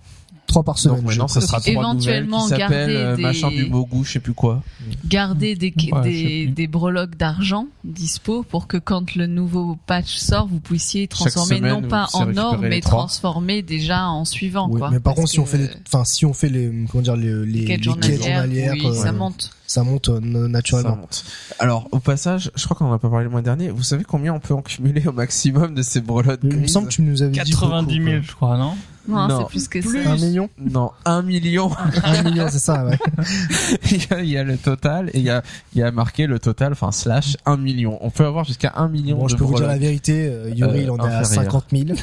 [0.47, 0.99] trois par semaine.
[0.99, 4.13] Donc maintenant, ça sera trois Éventuellement, nouvelles qui s'appellent euh, des- machin du Mogu, je
[4.13, 4.63] sais plus quoi.
[5.07, 10.61] Garder des, Ouais, des, breloques d'argent dispo pour que quand le nouveau patch sort, vous
[10.61, 14.69] puissiez transformer semaine, non pas en or, mais transformer déjà en suivant.
[14.71, 14.91] Oui, quoi.
[14.91, 17.33] mais par contre, si on fait les, enfin, si on fait les, comment dire, les,
[17.47, 19.51] les, les quêtes les journalières, journalières, oui, euh, ça monte.
[19.67, 20.97] ça monte euh, Ça naturellement.
[20.97, 21.25] monte.
[21.59, 23.71] Alors, au passage, je crois qu'on en a pas parlé le mois dernier.
[23.71, 26.89] Vous savez combien on peut en cumuler au maximum de ces breloques Il me semble
[26.89, 28.75] que tu nous avais dit 90 000, je crois, non?
[29.09, 29.39] Non, Non.
[29.41, 30.05] c'est plus que Plus.
[30.05, 30.11] ça.
[30.11, 31.71] Un million Non, un million.
[32.05, 32.99] Un million, c'est ça, ouais.
[33.91, 35.43] il, y a, il y a le total et il y a,
[35.75, 37.99] il y a marqué le total, enfin slash un million.
[38.01, 40.51] On peut avoir jusqu'à un million Bon, de je peux vous dire la vérité, euh,
[40.55, 41.53] Yuri, Euh, il en est à inférieur.
[41.53, 41.99] 50 000.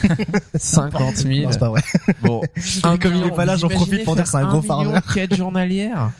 [0.55, 1.43] 50 000.
[1.43, 1.81] Non, c'est pas vrai.
[2.21, 4.61] Bon, comme il est million, pas là, j'en profite pour dire que c'est un gros
[4.61, 4.93] farmer.
[4.93, 6.11] de quêtes journalières.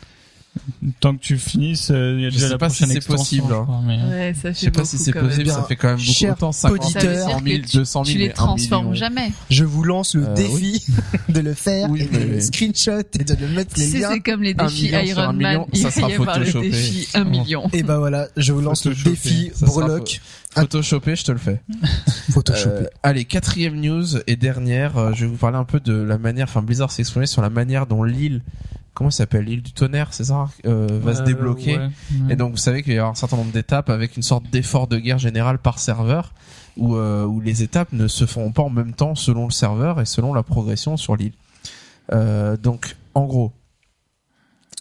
[1.00, 3.06] Tant que tu finisses, euh, il y a Je déjà sais la pas si c'est
[3.06, 3.64] possible, je hein.
[3.64, 5.98] crois, mais- Ouais, ça fait Je sais pas si c'est possible, ça fait quand même
[5.98, 8.94] beaucoup cher autant 50 auditeur, 100 dire 000, que tu- 200 000, Tu les transformes
[8.94, 9.32] jamais.
[9.50, 10.86] Je vous lance le Euh, défi
[11.30, 14.10] de le faire Oui, et de le screenshot et de le mettre les liens.
[14.14, 15.66] c'est comme les défis Iron Man.
[15.74, 16.70] ça sera photoshopé.
[16.70, 17.68] défi 1 million.
[17.74, 21.62] Et ben voilà, je vous lance le défi breloque Photoshopé, je te le fais.
[22.32, 22.84] photoshopé.
[22.84, 26.20] Euh, allez, quatrième news et dernière, euh, je vais vous parler un peu de la
[26.20, 28.42] manière, enfin Blizzard s'est exprimé sur la manière dont l'île,
[28.94, 31.78] comment ça s'appelle, l'île du tonnerre, c'est ça, euh, va se Euh, débloquer.
[31.78, 31.84] ouais,
[32.26, 32.34] ouais.
[32.34, 34.88] Et donc vous savez qu'il y a un certain nombre d'étapes avec une sorte d'effort
[34.88, 36.34] de guerre général par serveur,
[36.78, 40.00] où, euh, où les étapes ne se feront pas en même temps selon le serveur
[40.02, 41.34] et selon la progression sur l'île.
[42.12, 43.52] Euh, donc en gros,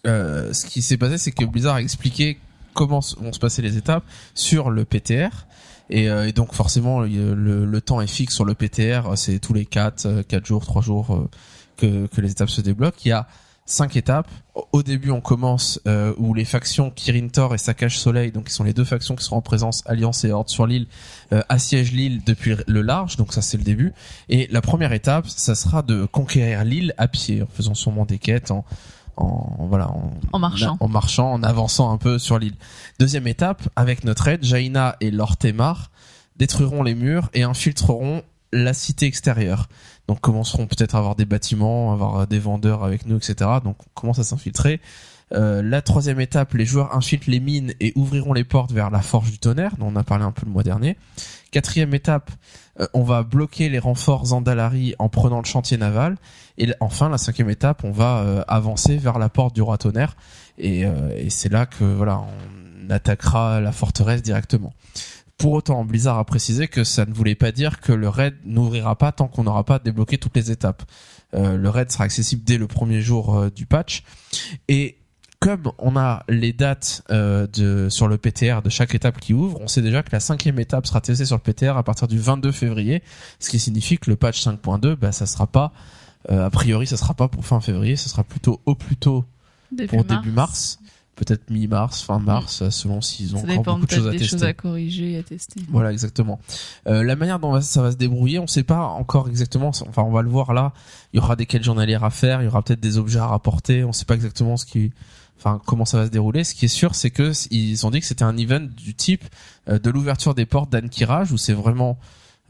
[0.07, 2.39] euh, ce qui s'est passé, c'est que Blizzard a expliqué
[2.75, 5.47] comment vont se passer les étapes sur le PTR.
[5.91, 7.35] Et, euh, et donc forcément, le,
[7.67, 11.29] le temps est fixe sur le PTR, c'est tous les 4, 4 jours, 3 jours
[11.77, 12.97] que, que les étapes se débloquent.
[13.05, 13.27] Il y a
[13.65, 14.29] cinq étapes.
[14.73, 18.53] Au- début, on commence euh, où les factions Kirin Tor et Saccage Soleil, donc qui
[18.53, 20.87] sont les deux factions qui seront en présence Alliance et Horde sur l'île,
[21.33, 23.17] euh, assiègent l'île depuis le large.
[23.17, 23.93] Donc ça, c'est le début.
[24.29, 28.19] Et la première étape, ça sera de conquérir l'île à pied, en faisant sûrement des
[28.19, 28.65] quêtes, en,
[29.17, 30.77] en voilà, en, En marchant.
[30.81, 32.57] en marchant, en avançant un peu sur l'île.
[32.99, 35.91] Deuxième étape, avec notre aide, Jaina et Lortemar
[36.37, 38.23] détruiront les murs et infiltreront
[38.53, 39.69] la cité extérieure.
[40.13, 43.49] Donc commenceront peut-être à avoir des bâtiments, avoir des vendeurs avec nous, etc.
[43.65, 44.79] Donc on commence à s'infiltrer.
[45.33, 49.01] Euh, la troisième étape, les joueurs infiltrent les mines et ouvriront les portes vers la
[49.01, 50.99] forge du tonnerre, dont on a parlé un peu le mois dernier.
[51.51, 52.31] Quatrième étape,
[52.79, 56.19] euh, on va bloquer les renforts Zandalari en prenant le chantier naval.
[56.59, 60.15] Et enfin, la cinquième étape, on va euh, avancer vers la porte du roi tonnerre.
[60.59, 64.75] Et, euh, et c'est là que voilà, on attaquera la forteresse directement.
[65.43, 68.95] Pour autant, Blizzard a précisé que ça ne voulait pas dire que le raid n'ouvrira
[68.95, 70.85] pas tant qu'on n'aura pas débloqué toutes les étapes.
[71.35, 74.05] Euh, le raid sera accessible dès le premier jour euh, du patch.
[74.69, 74.99] Et
[75.41, 79.61] comme on a les dates euh, de sur le PTR de chaque étape qui ouvre,
[79.61, 82.21] on sait déjà que la cinquième étape sera testée sur le PTR à partir du
[82.21, 83.03] 22 février,
[83.41, 85.73] ce qui signifie que le patch 5.2, bah, ça sera pas,
[86.31, 89.25] euh, a priori, ça sera pas pour fin février, ça sera plutôt au plus tôt
[89.73, 90.23] Début pour mars.
[90.23, 90.79] début mars,
[91.17, 94.31] peut-être mi-mars, fin mars, selon s'ils ont Ça encore beaucoup de choses à des choses
[94.31, 94.47] tester.
[94.47, 95.61] à corriger, à tester.
[95.71, 96.41] Voilà, exactement.
[96.87, 99.69] Euh, la manière dont ça va se débrouiller, on sait pas encore exactement.
[99.69, 100.73] Enfin, on va le voir là.
[101.13, 103.27] Il y aura des quêtes journalières à faire, il y aura peut-être des objets à
[103.27, 103.85] rapporter.
[103.85, 104.91] On sait pas exactement ce qui,
[105.39, 106.45] enfin, comment ça va se dérouler.
[106.45, 109.25] Ce qui est sûr, c'est que ils ont dit que c'était un event du type
[109.69, 111.99] euh, de l'ouverture des portes d'Ankiraj, où c'est vraiment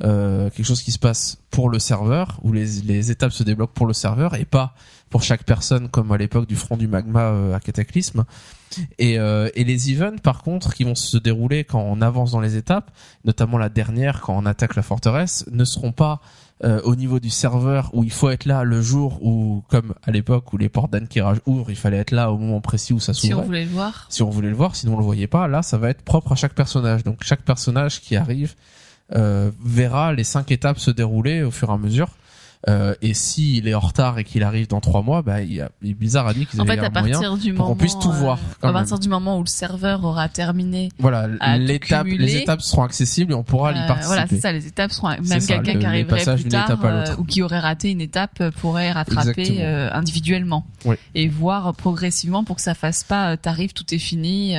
[0.03, 3.75] euh, quelque chose qui se passe pour le serveur, où les, les étapes se débloquent
[3.75, 4.75] pour le serveur et pas
[5.11, 8.25] pour chaque personne comme à l'époque du front du magma euh, à Cataclysme.
[8.99, 12.41] Et, euh, et les events, par contre, qui vont se dérouler quand on avance dans
[12.41, 12.91] les étapes,
[13.25, 16.23] notamment la dernière quand on attaque la forteresse, ne seront pas
[16.65, 20.11] euh, au niveau du serveur où il faut être là le jour où, comme à
[20.11, 23.13] l'époque où les portes d'Ankiraj ouvrent, il fallait être là au moment précis où ça
[23.13, 24.07] Si on voulait le voir.
[24.09, 25.47] Si on voulait le voir, sinon on le voyait pas.
[25.49, 27.05] Là, ça va être propre à chaque personnage.
[27.05, 28.55] Donc chaque personnage qui arrive
[29.15, 32.09] verra les cinq étapes se dérouler au fur et à mesure.
[32.69, 35.61] Euh, et s'il est en retard et qu'il arrive dans trois mois, bah, il y
[35.61, 37.37] a, Blizzard a dit qu'ils avaient fait, à moyen.
[37.37, 38.75] du pour qu'on moment, puisse tout euh, voir, à même.
[38.75, 43.33] partir du moment où le serveur aura terminé, Voilà, à l'étape, les étapes seront accessibles
[43.33, 44.07] et on pourra y euh, participer.
[44.07, 47.17] voilà, c'est ça, les étapes seront, même quelqu'un qui arriverait plus tard étape à euh,
[47.19, 50.95] ou qui aurait raté une étape euh, pourrait rattraper euh, individuellement Oui.
[51.17, 54.55] et voir progressivement pour que ça fasse pas, euh, t'arrives, tout est fini.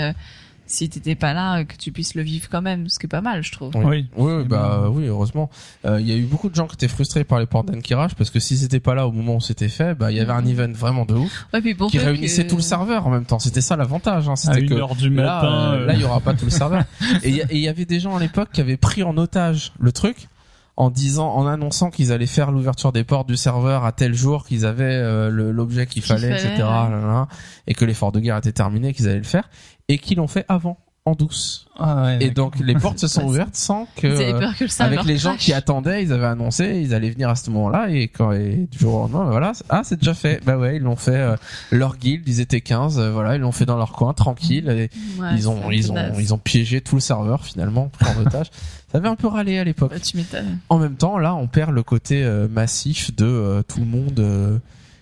[0.63, 3.06] Euh, si t'étais pas là, euh, que tu puisses le vivre quand même, ce qui
[3.06, 3.71] est pas mal, je trouve.
[3.76, 4.08] Oui.
[4.17, 4.43] Oui.
[4.45, 5.49] Bah oui, heureusement.
[5.86, 8.15] Euh, Il y a eu beaucoup de gens qui étaient frustrés par les portes d'Ankiraj
[8.15, 10.32] parce que si c'était pas là au moment où c'était fait, bah il y avait
[10.32, 10.49] un Mhm.
[10.49, 13.26] event vraiment de ouf Ouais, puis pour qui réunissait que- tout le serveur en même
[13.26, 13.39] temps.
[13.39, 14.28] C'était ça l'avantage.
[14.30, 14.34] Hein.
[14.34, 15.47] À C'était une que heure du là, matin.
[15.73, 16.84] euh, euh, là, il y aura pas tout le serveur.
[17.23, 20.28] Et il y avait des gens à l'époque qui avaient pris en otage le truc
[20.76, 24.43] en disant, en annonçant qu'ils allaient faire l'ouverture des portes du serveur à tel jour,
[24.43, 26.54] qu'ils avaient euh, l'objet qu'il fallait, fallait, etc.
[26.56, 26.60] ouais.
[26.63, 27.28] là, là, là,
[27.67, 29.47] et que l'effort de guerre était terminé, qu'ils allaient le faire,
[29.93, 31.67] et qu'ils l'ont fait avant, en douce.
[31.77, 34.69] ah ouais, Et donc les portes se sont ouvertes sans que euh, peur que le
[34.69, 37.89] serveur avec les gens qui attendaient, ils avaient annoncé, ils allaient venir à ce moment-là
[37.89, 40.41] et quand et du jour au lendemain, bah voilà, ah c'est déjà fait.
[40.45, 41.36] Bah ouais, ils l'ont fait euh,
[41.71, 44.89] leur guild, ils étaient 15, euh, voilà, ils l'ont fait dans leur coin tranquille et
[45.21, 48.47] Ouais, ils ont ils ont ils ont piégé tout le serveur finalement en otage.
[48.93, 49.89] Ça avait un peu râlé à l'époque.
[49.89, 50.60] Bah, tu m'étonnes.
[50.69, 54.19] En même temps, là, on perd le côté euh, massif de euh, tout le monde
[54.19, 54.60] euh,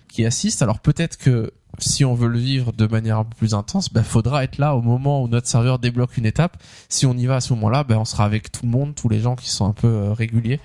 [0.08, 0.62] qui assiste.
[0.62, 4.02] Alors peut-être que si on veut le vivre de manière un peu plus intense, bah,
[4.02, 6.56] faudra être là au moment où notre serveur débloque une étape.
[6.88, 9.08] Si on y va à ce moment-là, bah, on sera avec tout le monde, tous
[9.08, 10.60] les gens qui sont un peu euh, réguliers,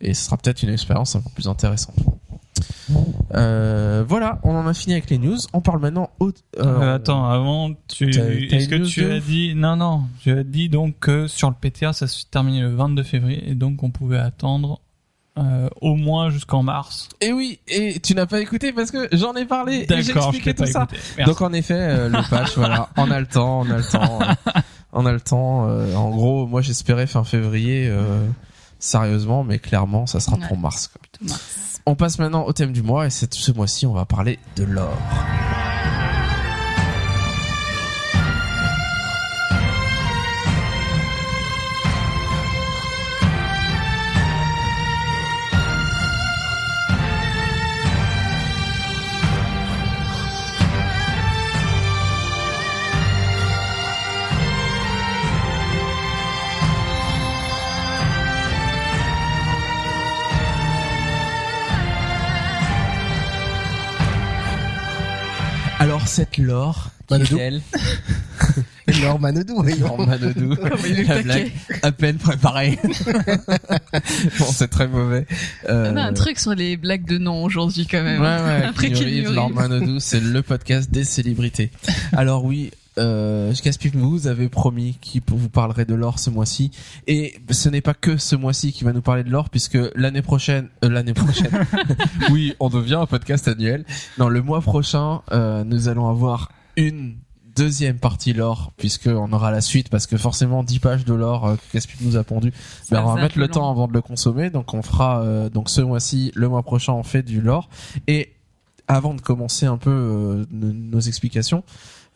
[0.00, 1.96] et ce sera peut-être une expérience un peu plus intéressante.
[3.34, 5.36] Euh, voilà, on en a fini avec les news.
[5.52, 6.30] On parle maintenant au.
[6.58, 10.98] Euh, attends, avant, tu, est-ce que tu as dit, non, non, tu as dit donc
[10.98, 14.80] que sur le PTA, ça se terminait le 22 février et donc on pouvait attendre
[15.44, 17.08] euh, au moins jusqu'en mars.
[17.20, 20.54] Et oui, et tu n'as pas écouté parce que j'en ai parlé et j'ai expliqué
[20.54, 20.86] tout ça.
[21.26, 24.20] Donc en effet, euh, le patch, voilà, on a le temps, on a le temps,
[24.22, 24.52] euh,
[24.92, 25.68] on a le temps.
[25.68, 28.26] euh, en gros, moi j'espérais fin février, euh,
[28.78, 30.46] sérieusement, mais clairement, ça sera Ouais.
[30.48, 30.88] pour mars.
[30.88, 31.00] quoi.
[31.28, 31.80] Mars.
[31.86, 34.64] On passe maintenant au thème du mois et c'est ce mois-ci, on va parler de
[34.64, 34.96] l'or.
[66.08, 67.38] Cette lore, qui Manodou.
[69.02, 69.74] Laure Manodou, oui.
[69.84, 70.54] En Manodou.
[71.06, 72.78] La blague à peine préparée.
[74.38, 75.26] bon, c'est très mauvais.
[75.68, 78.22] Euh, On a un truc sur les blagues de nom aujourd'hui quand Ouais, même.
[78.22, 79.34] ouais, Après Reeves, Reeves.
[79.34, 81.70] Laure Manodou, c'est le podcast des célébrités.
[82.12, 86.70] Alors oui, euh, Caspip, vous avez promis qu'il vous parlerait de l'or ce mois-ci.
[87.06, 90.22] Et ce n'est pas que ce mois-ci qui va nous parler de l'or, puisque l'année
[90.22, 91.50] prochaine, euh, l'année prochaine,
[92.30, 93.84] oui, on devient un podcast annuel.
[94.18, 97.16] Non, le mois prochain, euh, nous allons avoir une
[97.58, 101.56] deuxième partie l'or, puisqu'on aura la suite, parce que forcément 10 pages de l'or euh,
[101.56, 102.52] que Caspip nous a pondu,
[102.90, 103.52] ben, on va mettre le long.
[103.52, 106.92] temps avant de le consommer, donc on fera euh, donc ce mois-ci, le mois prochain
[106.92, 107.68] on fait du lore.
[108.06, 108.32] Et
[108.86, 111.64] avant de commencer un peu euh, nos, nos explications,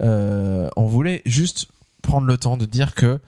[0.01, 1.69] euh, on voulait juste
[2.03, 3.21] prendre le temps de dire que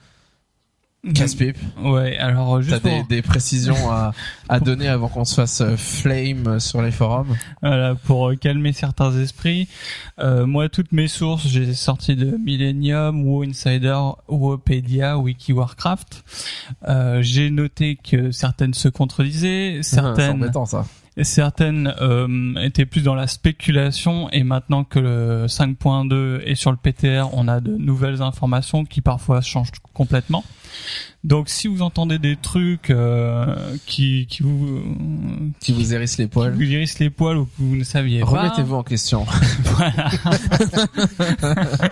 [1.13, 4.13] Caspip, Ouais, alors t'as juste des, pour, des précisions à,
[4.49, 7.35] à donner avant qu'on se fasse euh, flame sur les forums.
[7.61, 9.67] voilà, pour euh, calmer certains esprits,
[10.19, 16.23] euh, moi toutes mes sources, j'ai sorti de Millennium, WoW Insider, Wopedia, Wiki Warcraft.
[16.87, 20.85] Euh, j'ai noté que certaines se contredisaient, C'est certaines embêtant ça.
[21.23, 26.77] Certaines euh, étaient plus dans la spéculation et maintenant que le 5.2 est sur le
[26.77, 30.43] PTR, on a de nouvelles informations qui parfois changent complètement.
[31.23, 34.83] Donc si vous entendez des trucs euh, qui, qui vous
[35.61, 36.53] Qui vous hérissent les qui poils.
[36.53, 39.25] vous hérissent les poils ou que vous ne saviez pas, Remettez-vous en question.
[39.63, 40.09] voilà.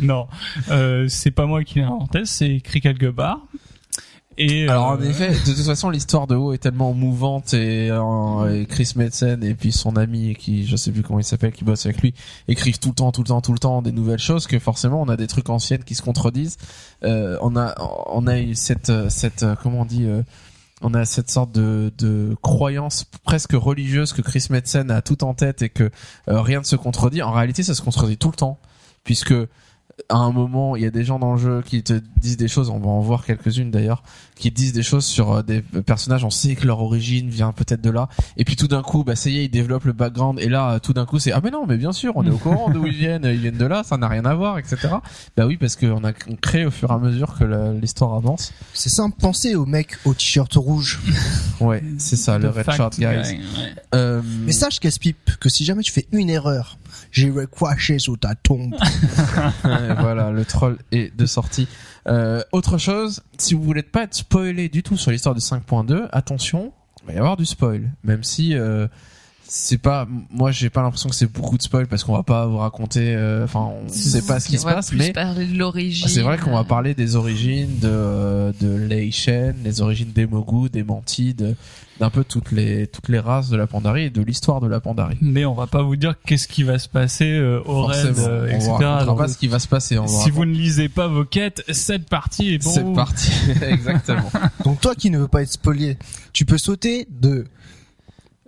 [0.00, 0.26] non,
[0.70, 3.40] euh, c'est pas moi qui l'ai inventé, c'est écrit quelque part.
[4.36, 7.88] Et Alors en euh, effet, de toute façon, l'histoire de WoW est tellement mouvante et,
[7.90, 11.52] euh, et Chris Metzen et puis son ami qui, je sais plus comment il s'appelle,
[11.52, 12.14] qui bosse avec lui,
[12.48, 15.00] écrivent tout le temps, tout le temps, tout le temps des nouvelles choses que forcément
[15.00, 16.56] on a des trucs anciennes qui se contredisent.
[17.04, 17.74] Euh, on a,
[18.06, 20.04] on a eu cette, euh, cette, euh, comment on dit.
[20.04, 20.22] euh,
[20.82, 25.32] on a cette sorte de, de croyance presque religieuse que Chris Metzen a tout en
[25.32, 25.84] tête et que
[26.28, 27.22] euh, rien ne se contredit.
[27.22, 28.58] En réalité, ça se contredit tout le temps,
[29.04, 29.32] puisque
[30.08, 32.48] à un moment, il y a des gens dans le jeu qui te disent des
[32.48, 34.02] choses, on va en voir quelques-unes d'ailleurs,
[34.34, 37.80] qui disent des choses sur euh, des personnages, on sait que leur origine vient peut-être
[37.80, 40.40] de là, et puis tout d'un coup, bah ça y est, ils développent le background,
[40.40, 42.38] et là, tout d'un coup, c'est ah mais non, mais bien sûr, on est au
[42.44, 44.76] courant d'où ils viennent, ils viennent de là, ça n'a rien à voir, etc.
[45.36, 47.44] Bah oui, parce qu'on a on crée au fur et à mesure que
[47.80, 48.52] l'histoire avance.
[48.72, 51.00] C'est simple, pensez au mec au t-shirt rouge.
[51.60, 53.06] Ouais, c'est ça, le the Red Short Guys.
[53.06, 53.40] guy, ouais.
[53.94, 56.78] Euh, Mais sache, casse-pipe, que si jamais tu fais une erreur,
[57.14, 58.74] j'irai cracher sur ta tombe.
[59.62, 61.68] Voilà, le troll est de sortie.
[62.06, 66.08] Euh, autre chose, si vous voulez pas être spoilé du tout sur l'histoire de 5.2,
[66.12, 66.72] attention,
[67.02, 67.92] il va y avoir du spoil.
[68.02, 68.86] Même si euh,
[69.56, 72.44] c'est pas, moi j'ai pas l'impression que c'est beaucoup de spoil parce qu'on va pas
[72.46, 75.12] vous raconter, euh, enfin on sait pas ce qui On se va passe, plus mais
[75.12, 76.08] parler de l'origine.
[76.08, 80.10] c'est vrai qu'on va euh, parler des origines de euh, de Lei Shen, les origines
[80.12, 81.54] des Mogu, des Mantides,
[82.00, 84.80] d'un peu toutes les toutes les races de la Pandarie et de l'histoire de la
[84.80, 85.18] Pandarie.
[85.20, 88.48] Mais on va pas vous dire qu'est-ce qui va se passer euh, au raid, euh,
[88.50, 88.60] on etc.
[88.64, 89.98] vous racontera Donc, pas ce qui va se passer.
[89.98, 92.92] On si vous ne lisez pas vos quêtes, cette partie est pour c'est vous.
[92.94, 93.30] parti,
[93.62, 94.32] exactement.
[94.64, 95.96] Donc toi qui ne veux pas être spolié,
[96.32, 97.46] tu peux sauter de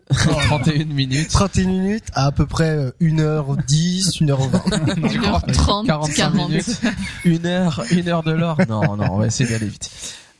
[0.10, 1.28] 31 minutes.
[1.30, 5.10] 31 minutes à à peu près euh, 1h10, 1h20.
[5.10, 6.48] Tu crois 30, 45 40.
[6.48, 6.80] minutes,
[7.24, 8.58] une heure, une heure de l'or.
[8.68, 9.90] Non, non, on va essayer d'aller vite.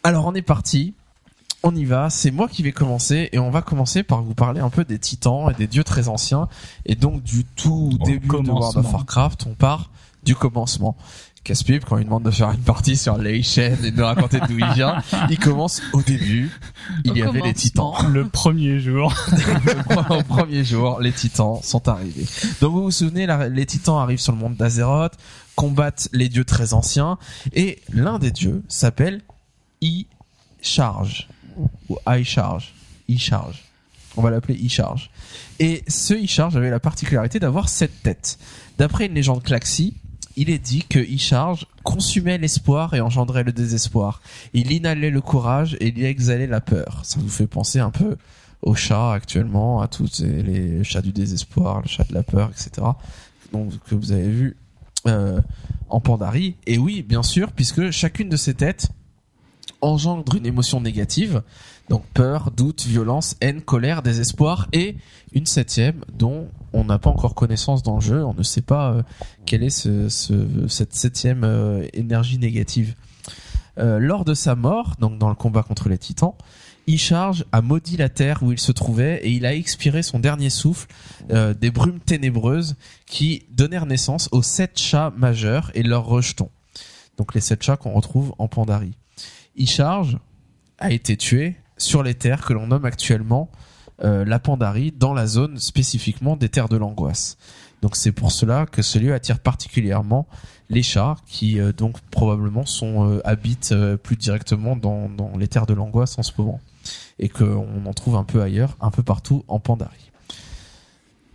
[0.04, 0.94] Alors on est parti.
[1.62, 2.10] On y va.
[2.10, 5.00] C'est moi qui vais commencer et on va commencer par vous parler un peu des
[5.00, 6.48] titans et des dieux très anciens
[6.84, 8.92] et donc du tout début de World of.
[8.92, 9.46] Warcraft.
[9.48, 9.90] On part
[10.22, 10.96] du commencement.
[11.46, 14.58] Casse-pipe, quand il demande de faire une partie sur Lei Shen et de raconter d'où
[14.58, 16.50] il vient, il commence au début.
[17.04, 17.92] Il Au y avait les titans.
[18.12, 19.14] Le premier jour.
[20.10, 22.26] au premier jour, les titans sont arrivés.
[22.60, 25.12] Donc vous vous souvenez, les titans arrivent sur le monde d'Azeroth,
[25.54, 27.16] combattent les dieux très anciens,
[27.52, 29.22] et l'un des dieux s'appelle
[29.82, 31.28] I-Charge,
[31.88, 32.74] ou I-Charge,
[33.06, 33.62] I-Charge.
[34.16, 35.10] On va l'appeler I-Charge.
[35.60, 38.36] Et ce I-Charge avait la particularité d'avoir sept têtes.
[38.78, 39.94] D'après une légende Klaxi,
[40.36, 44.20] il est dit que I-Charge consumait l'espoir et engendrait le désespoir.
[44.52, 47.00] Il inhalait le courage et il exhalait la peur.
[47.04, 48.16] Ça vous fait penser un peu
[48.62, 52.50] aux chats actuellement, à tous les- les chats du désespoir, le chat de la peur,
[52.50, 52.86] etc.
[53.52, 54.56] Donc que vous avez vu
[55.06, 55.40] euh,
[55.88, 56.56] en Pandarie.
[56.66, 58.88] Et oui, bien sûr, puisque chacune de ces têtes
[59.80, 61.42] engendre une émotion négative,
[61.88, 64.96] donc peur, doute, violence, haine, colère, désespoir, et
[65.32, 68.92] une septième dont on n'a pas encore connaissance dans le jeu, on ne sait pas
[68.92, 69.02] euh,
[69.44, 72.94] quelle est ce, ce- cette septième euh, énergie négative.
[73.78, 76.32] Euh, lors de sa mort, donc dans le combat contre les titans,
[76.88, 80.50] Isharge a maudit la terre où il se trouvait et il a expiré son dernier
[80.50, 80.86] souffle
[81.30, 86.48] euh, des brumes ténébreuses qui donnèrent naissance aux sept chats majeurs et leurs rejetons.
[87.18, 88.94] Donc les sept chats qu'on retrouve en Pandarie.
[89.56, 90.16] Isharge
[90.78, 93.50] a été tué sur les terres que l'on nomme actuellement
[94.04, 97.38] euh, la Pandarie, dans la zone spécifiquement des terres de l'angoisse.
[97.80, 100.26] Donc c'est pour cela que ce lieu attire particulièrement
[100.68, 105.64] les chats qui euh, donc probablement sont euh, habitent plus directement dans, dans les terres
[105.64, 106.60] de l'angoisse en ce moment
[107.18, 110.10] et qu'on en trouve un peu ailleurs, un peu partout en Pandarie.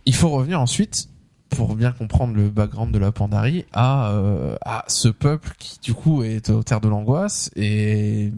[0.06, 1.08] Il faut revenir ensuite
[1.50, 4.14] pour bien comprendre le background de la Pandarie à,
[4.64, 8.32] à ce peuple qui du coup est aux terres de l'angoisse et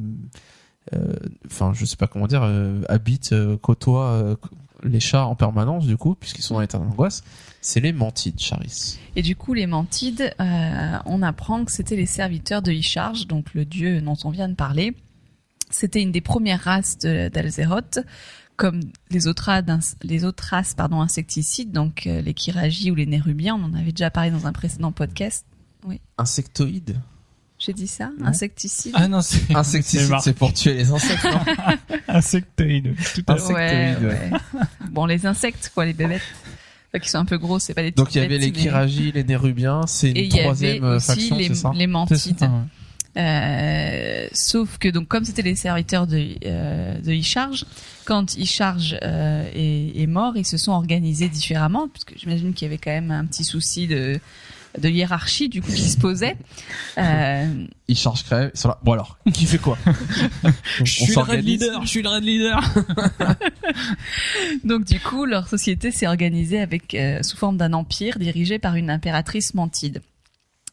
[1.46, 4.36] enfin je sais pas comment dire euh, habite euh, côtoie euh,
[4.82, 7.22] les chats en permanence du coup puisqu'ils sont dans de l'angoisse
[7.62, 12.04] c'est les mantides Charis Et du coup, les Mantides, euh, on apprend que c'était les
[12.04, 14.94] serviteurs de Isharge, donc le dieu dont on vient de parler.
[15.70, 18.00] C'était une des premières races d'Alzeroth,
[18.56, 18.80] comme
[19.10, 23.06] les autres, races d'ins- les autres races pardon, insecticides, donc euh, les Kiragi ou les
[23.06, 23.54] Nérubiens.
[23.58, 25.46] On en avait déjà parlé dans un précédent podcast.
[26.18, 27.00] insectoïdes?
[27.64, 28.26] J'ai dit ça Non.
[28.26, 30.24] Insecticides Ah non, c'est insecticides marqué.
[30.24, 31.74] c'est pour tuer les insectes non
[32.08, 32.94] insectoïde.
[33.14, 33.96] Tout à ouais.
[34.90, 36.20] Bon, les insectes, quoi, les bébêtes.
[36.92, 38.56] Enfin, qui sont un peu gros, c'est pas des donc il y avait les bêtes,
[38.56, 41.54] mais- Kiragi les Nérubiens c'est Et une il y avait troisième euh, aussi faction les,
[41.54, 42.38] ça les Mantides.
[42.38, 42.50] ça, ouais.
[43.16, 47.64] Euh, sauf que donc comme c'était les serviteurs de euh, de e-charge,
[48.04, 52.68] quand e-charge euh, est, est mort, ils se sont organisés différemment, puisque j'imagine qu'il y
[52.70, 54.18] avait quand même un petit souci de
[54.78, 56.36] de hiérarchie du coup qui se posait.
[56.98, 58.50] Euh, Il charge crève.
[58.54, 58.78] Ils sont là.
[58.82, 59.78] Bon alors, qui fait quoi
[60.78, 62.60] Je suis le raid leader, je suis le raid leader.
[64.64, 68.76] donc du coup, leur société s'est organisée avec euh, sous forme d'un empire dirigé par
[68.76, 70.02] une impératrice mantide.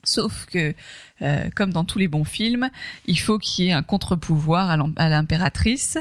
[0.03, 0.73] Sauf que,
[1.21, 2.69] euh, comme dans tous les bons films,
[3.05, 5.99] il faut qu'il y ait un contre-pouvoir à l'impératrice,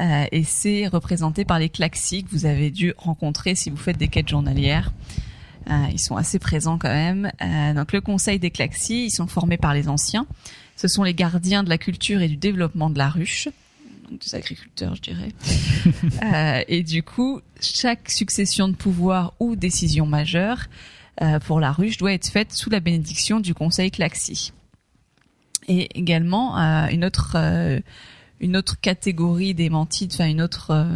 [0.00, 3.98] euh, et c'est représenté par les Klaxis que vous avez dû rencontrer si vous faites
[3.98, 4.92] des quêtes journalières.
[5.70, 7.30] Euh, ils sont assez présents quand même.
[7.40, 10.26] Euh, donc le Conseil des Klaxis, ils sont formés par les anciens.
[10.76, 13.48] Ce sont les gardiens de la culture et du développement de la ruche,
[14.10, 15.28] donc des agriculteurs, je dirais.
[16.22, 20.68] Euh, et du coup, chaque succession de pouvoir ou décision majeure
[21.20, 24.52] euh, pour la ruche doit être faite sous la bénédiction du Conseil Klaxi.
[25.68, 27.80] Et également euh, une autre euh,
[28.40, 30.86] une autre catégorie des mantides, enfin une autre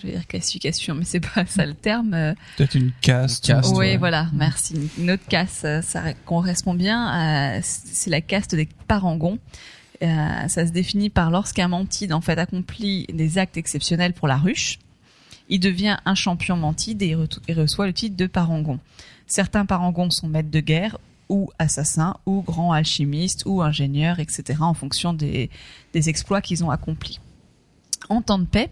[0.00, 2.14] je vais dire classification, mais c'est pas ça le terme.
[2.14, 3.48] euh, Peut-être une caste.
[3.48, 3.96] Une caste, oui, ouais.
[3.96, 4.90] voilà, merci.
[4.98, 7.06] Une autre caste, euh, ça correspond bien.
[7.06, 9.38] à- C'est la caste des parangons.
[10.02, 14.36] Euh, ça se définit par lorsqu'un mantide en fait accomplit des actes exceptionnels pour la
[14.36, 14.78] ruche,
[15.48, 17.16] il devient un champion mantide et
[17.48, 18.78] il reçoit le titre de parangon.
[19.26, 20.98] Certains parangons sont maîtres de guerre
[21.28, 24.60] ou assassins ou grands alchimistes ou ingénieurs, etc.
[24.60, 25.50] en fonction des,
[25.92, 27.18] des exploits qu'ils ont accomplis.
[28.08, 28.70] En temps de paix,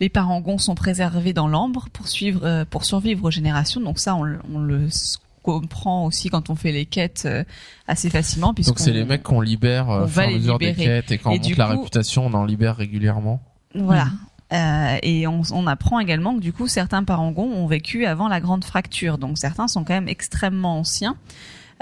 [0.00, 3.80] les parangons sont préservés dans l'ambre pour suivre, euh, pour survivre aux générations.
[3.80, 7.44] Donc ça, on, le- on le s- comprend aussi quand on fait les quêtes euh,
[7.86, 8.52] assez facilement.
[8.52, 11.18] Donc c'est les mecs qu'on libère euh, on au fur et à des quêtes et
[11.18, 13.40] quand Et on monte la réputation, on en libère régulièrement.
[13.74, 14.08] Voilà.
[14.52, 18.40] Euh, et on, on apprend également que du coup certains parangons ont vécu avant la
[18.40, 21.16] grande fracture, donc certains sont quand même extrêmement anciens.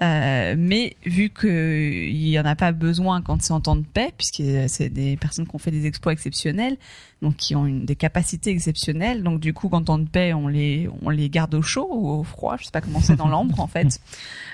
[0.02, 3.84] Euh, mais vu que il y en a pas besoin quand c'est en temps de
[3.84, 6.76] paix, puisque c'est des personnes qui ont fait des exploits exceptionnels,
[7.22, 10.48] donc qui ont une, des capacités exceptionnelles, donc du coup en temps de paix on
[10.48, 13.28] les on les garde au chaud ou au froid, je sais pas comment c'est dans
[13.28, 14.00] l'ambre en fait,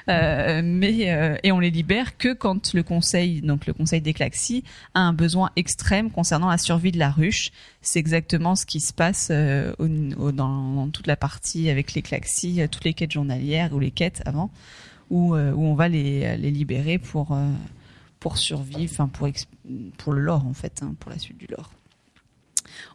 [0.08, 4.14] Euh, mais euh, et on les libère que quand le conseil donc le conseil des
[4.14, 4.64] Klaxis
[4.94, 7.52] a un besoin extrême concernant la survie de la ruche.
[7.82, 9.84] C'est exactement ce qui se passe euh, au-
[10.20, 13.78] au- dans, dans toute la partie avec les Klaxis, euh, toutes les quêtes journalières ou
[13.78, 14.50] les quêtes avant,
[15.10, 17.48] où, euh, où on va les, les libérer pour euh,
[18.20, 19.28] pour survivre, enfin pour
[19.98, 21.70] pour le lore en fait, hein, pour la suite du lore.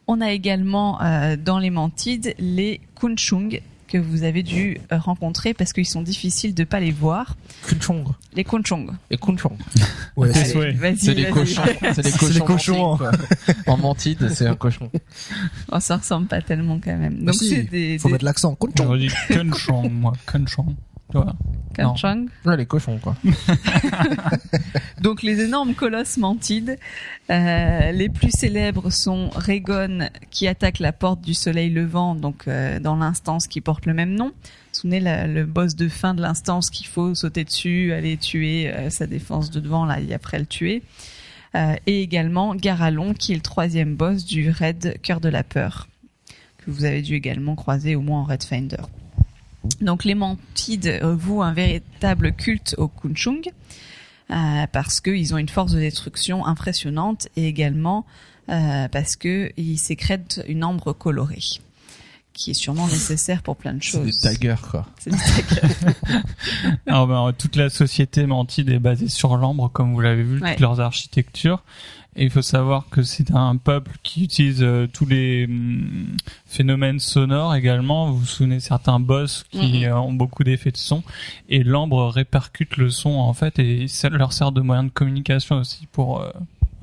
[0.06, 5.72] On a également euh, dans les mantides les Kunchung que vous avez dû rencontrer parce
[5.72, 7.36] qu'ils sont difficiles de pas les voir.
[7.68, 8.04] Kunchong.
[8.34, 8.90] Les Kunchung.
[9.10, 9.56] Et Kunchong.
[10.16, 11.62] Ouais, c'est- C'est des cochons.
[11.94, 12.32] C'est des C'est cochons.
[12.34, 13.18] des cochons, mantides,
[13.54, 13.72] quoi.
[13.72, 14.90] En mantide, c'est un cochon.
[15.70, 17.18] Oh, ça ressemble pas tellement quand même.
[17.20, 18.56] Mais Donc si, c'est des, faut des mettre l'accent.
[18.98, 20.12] Dit Kunchong, moi.
[20.26, 20.74] Kunchong.
[22.44, 23.14] Ouais, les cochons, quoi.
[25.00, 26.78] Donc les énormes colosses mantides.
[27.30, 32.78] Euh, les plus célèbres sont Rhaegon qui attaque la porte du soleil levant, donc euh,
[32.80, 34.32] dans l'instance qui porte le même nom.
[34.72, 38.90] Souvenez la- le boss de fin de l'instance qu'il faut sauter dessus, aller tuer euh,
[38.90, 40.82] sa défense de devant là et après le tuer.
[41.86, 45.88] Et également Garalon qui est le troisième boss du raid Cœur de la peur
[46.58, 48.76] que vous avez dû également croiser au moins en Red Finder.
[49.80, 53.42] Donc les mantides euh, vouent un véritable culte au Kunchung
[54.30, 58.04] euh, parce qu'ils ont une force de destruction impressionnante et également
[58.48, 61.42] euh, parce que ils sécrètent une ambre colorée
[62.32, 64.20] qui est sûrement nécessaire pour plein de C'est des choses.
[64.20, 64.86] daggers, quoi.
[64.98, 65.16] C'est des.
[66.86, 70.52] Alors, ben, toute la société mantide est basée sur l'ambre, comme vous l'avez vu, Ouais.
[70.52, 71.62] toutes leurs architectures.
[72.18, 76.98] Et il faut savoir que c'est un peuple qui utilise euh, tous les hum, phénomènes
[76.98, 78.10] sonores également.
[78.10, 79.84] Vous vous souvenez certains boss qui Mhm.
[79.84, 81.02] euh, ont beaucoup d'effets de son.
[81.50, 85.56] Et l'ambre répercute le son en fait et ça leur sert de moyen de communication
[85.56, 86.30] aussi pour euh,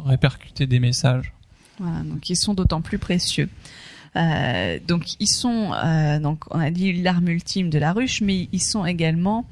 [0.05, 1.33] répercuter des messages.
[1.79, 3.49] Voilà, donc ils sont d'autant plus précieux.
[4.15, 5.71] Donc ils sont,
[6.21, 9.47] donc on a dit l'arme ultime de la ruche, mais ils sont également,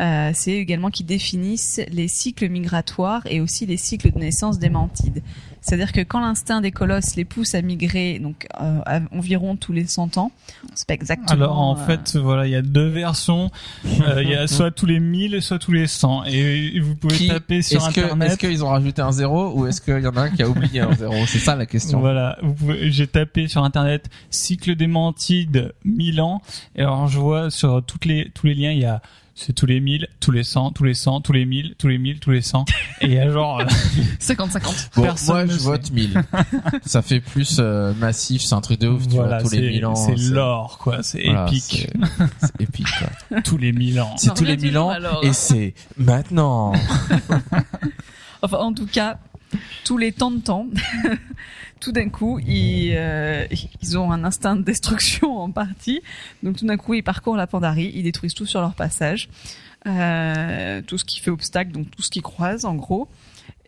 [0.00, 4.68] euh, c'est également qui définissent les cycles migratoires et aussi les cycles de naissance des
[4.70, 5.22] mantides.
[5.60, 9.72] C'est-à-dire que quand l'instinct des colosses les pousse à migrer, donc euh, à environ tous
[9.72, 10.30] les 100 ans,
[10.74, 11.30] c'est pas exactement.
[11.30, 13.50] Alors en euh, fait, voilà, il y a deux versions.
[14.06, 16.24] Euh, Il y a soit tous les 1000, soit tous les 100.
[16.24, 18.28] Et vous pouvez Qui- taper sur Est-ce que, internet.
[18.32, 20.48] est-ce qu'ils ont rajouté un zéro ou est-ce qu'il y en a un qui a
[20.48, 21.14] oublié un zéro?
[21.26, 22.00] C'est ça la question.
[22.00, 26.42] Voilà, vous pouvez, j'ai tapé sur internet cycle des mantides 1000 ans
[26.76, 29.00] et alors je vois sur toutes les tous les liens il y a
[29.36, 31.98] c'est tous les 1000, tous les 100, tous les 100, tous les 1000, tous les
[31.98, 32.64] 1000, tous les 100
[33.00, 33.64] et il y a genre euh,
[34.20, 34.90] 50-50.
[34.94, 36.22] Bon, Personne moi je vote 1000.
[36.86, 39.60] ça fait plus euh, massif, c'est un truc de ouf, tu voilà, vois, tous les
[39.62, 39.94] c'est 1000 ans.
[39.96, 41.88] c'est l'or quoi, c'est voilà, épique.
[42.38, 42.86] c'est- épique,
[43.28, 43.40] quoi.
[43.44, 44.14] tous les 1000 ans.
[44.16, 46.72] C'est tous les revient 1000 ans et c'est maintenant.
[48.42, 49.18] Enfin, en tout cas,
[49.84, 50.66] tous les temps de temps,
[51.84, 53.46] tout d'un coup, ils, euh,
[53.82, 56.00] ils ont un instinct de destruction en partie.
[56.42, 59.28] Donc tout d'un coup, ils parcourent la Pandarie, ils détruisent tout sur leur passage,
[59.86, 63.06] euh, tout ce qui fait obstacle, donc tout ce qui croise, en gros.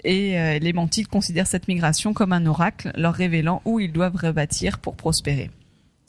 [0.03, 4.17] Et euh, les Mantides considèrent cette migration comme un oracle, leur révélant où ils doivent
[4.17, 5.51] rebâtir pour prospérer.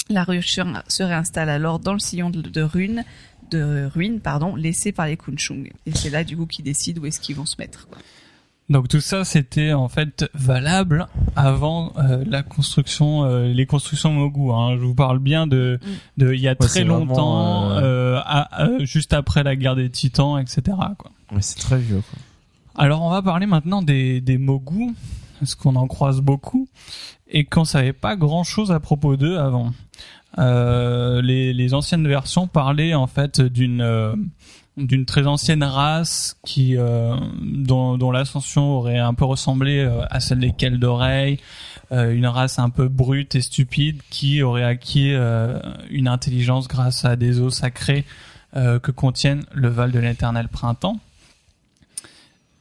[0.09, 3.03] La ruche se réinstalle alors dans le sillon de, ruines,
[3.51, 5.69] de ruines, pardon, laissé par les Kunchung.
[5.85, 7.89] Et c'est là, du coup, qu'ils décident où est-ce qu'ils vont se mettre.
[8.69, 11.07] Donc tout ça, c'était en fait valable
[11.37, 14.51] avant euh, la construction, euh, les constructions Mogu.
[14.51, 14.75] Hein.
[14.77, 15.79] Je vous parle bien de,
[16.17, 19.75] de il y a très vraiment, longtemps, euh, euh, à- à- juste après la guerre
[19.77, 20.61] des Titans, etc.
[20.97, 21.11] Quoi.
[21.31, 22.01] Ouais, c'est très vieux.
[22.09, 22.19] Quoi.
[22.83, 24.93] Alors on va parler maintenant des, des Mogu,
[25.39, 26.67] parce qu'on en croise beaucoup,
[27.29, 29.71] et qu'on savait pas grand-chose à propos d'eux avant.
[30.39, 34.13] Euh, les, les anciennes versions parlaient en fait d'une euh,
[34.77, 40.39] d'une très ancienne race qui euh, dont, l'ascension aurait un peu ressemblé euh, à celle
[40.39, 41.39] des Keldoreilles,
[41.91, 45.13] euh, une race un peu brute et stupide qui aurait acquis
[45.89, 48.05] une intelligence grâce à des eaux sacrées
[48.53, 50.99] que contiennent le Val de l'Éternel Printemps.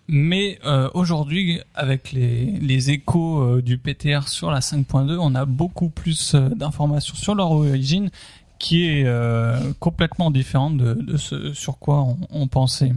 [0.09, 0.59] Mais
[0.95, 7.14] aujourd'hui, avec les, les échos du PTR sur la 5.2, on a beaucoup plus d'informations
[7.14, 8.11] sur leur origine
[8.59, 12.93] qui est euh, complètement différente de, ce sur quoi on, pensait.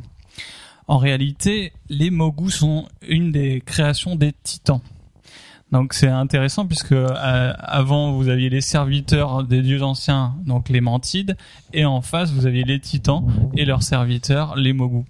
[0.87, 4.81] En réalité, les Mogu sont une des créations des Titans.
[5.71, 10.81] Donc c'est intéressant puisque euh, avant vous aviez les serviteurs des dieux anciens, donc les
[10.81, 11.37] Mantides,
[11.73, 13.23] et en face vous aviez les Titans
[13.55, 15.05] et leurs serviteurs, les Mogu.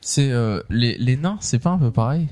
[0.00, 2.28] C'est euh, les nains, c'est pas un peu pareil?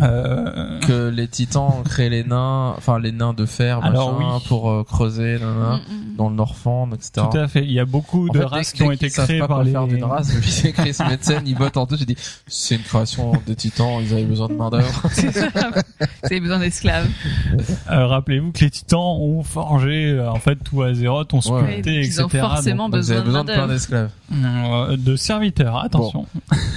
[0.00, 4.34] Euh, que les titans ont créé les nains, enfin les nains de fer, Alors, machin,
[4.36, 4.44] oui.
[4.48, 6.16] pour euh, creuser, nanana, Mm, mm.
[6.16, 7.26] dans le Norfand, etc.
[7.30, 7.62] Tout à fait.
[7.64, 9.62] Il y a beaucoup En de fait, races dès- qui ont été créées pas par
[9.64, 9.70] les.
[9.72, 12.16] faire d'une race, puis c'est Chris Metzen, il botte en deux, j'ai dit,
[12.46, 15.02] c'est une création des titans, ils avaient besoin de main d'œuvre.
[15.12, 15.48] C'est ça.
[15.50, 17.08] Vous avez besoin d'esclaves.
[17.90, 21.72] Euh, Rappelez-vous que les Titans ont forgé en fait tout Azeroth, ont Ouais.
[21.72, 22.22] sculpté, Ils etc.
[22.24, 23.72] ont forcément Donc, besoin de besoin de plein main-d'œuvre.
[23.74, 24.10] d'esclaves.
[24.30, 25.76] Donc, de serviteurs.
[25.78, 26.26] Attention.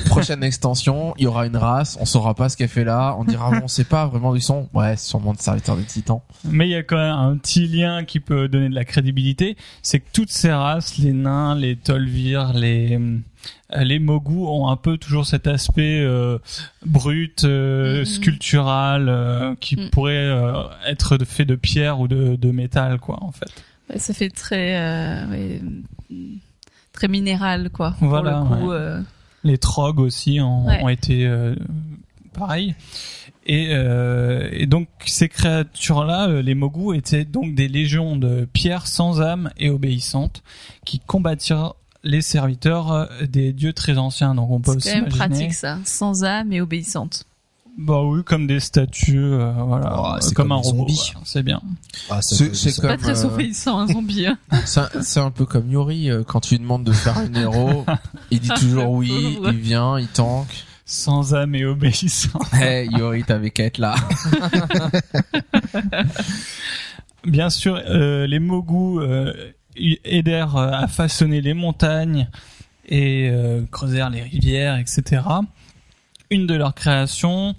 [0.07, 3.25] Prochaine extension, il y aura une race, on saura pas ce qu'elle fait là, on
[3.25, 4.69] dira, bon, on sait pas vraiment d'où ils sont.
[4.73, 6.21] Ouais, c'est sûrement des serviteurs des titans.
[6.45, 9.57] Mais il y a quand même un petit lien qui peut donner de la crédibilité,
[9.81, 14.75] c'est que toutes ces races, les nains, les Tolvir, les euh, les Mogu ont un
[14.77, 16.37] peu toujours cet aspect euh,
[16.85, 18.05] brut, euh, Mhm.
[18.05, 19.89] sculptural, euh, qui Mhm.
[19.89, 23.51] pourrait euh, être fait de pierre ou de, de métal, quoi, en fait.
[23.89, 25.61] Ouais, ça fait très, euh, ouais,
[26.09, 26.37] mm,
[26.93, 27.95] très minéral, quoi.
[27.99, 28.75] Voilà, Pour le coup, ouais.
[28.77, 29.01] euh,
[29.43, 30.81] Les trogs aussi ont, Ouais.
[30.83, 31.25] ont été
[32.37, 32.75] pareils.
[33.47, 38.87] Et, euh, et donc ces créatures-là, euh, les Mogu, étaient donc des légions de pierres
[38.87, 40.41] sans âme et obéissantes
[40.83, 41.73] qui combattirent
[42.03, 44.33] les serviteurs euh, des dieux très anciens.
[44.35, 45.77] Donc on peut c'est quand même pratique, ça.
[45.85, 47.25] Sans âme et obéissante.
[47.77, 50.85] bah oui, comme des statues, euh, voilà, Oh, c'est comme, comme un robot.
[50.87, 51.61] voilà, c'est bien.
[52.09, 54.25] Ah, C'est- c'est Pas très euh, obéissant, un zombie.
[54.25, 54.37] hein.
[54.65, 57.85] C'est un, c'est un peu comme Yuri, quand tu lui demandes de faire un héros,
[58.31, 60.64] il dit toujours oui, il vient, il tank.
[60.85, 62.39] Sans âme et obéissant.
[62.53, 63.95] Hey Yuri, t'avais qu'à être là.
[67.25, 69.33] Bien sûr, euh, les Mogu euh,
[70.03, 72.29] aidèrent euh, à façonner les montagnes
[72.87, 75.23] et euh, creusèrent les rivières, etc.
[76.29, 77.55] Une de leurs créations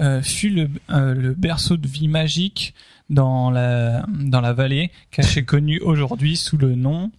[0.00, 2.74] euh, fut le, euh, le berceau de vie magique
[3.08, 7.10] dans la dans la vallée, caché connu aujourd'hui sous le nom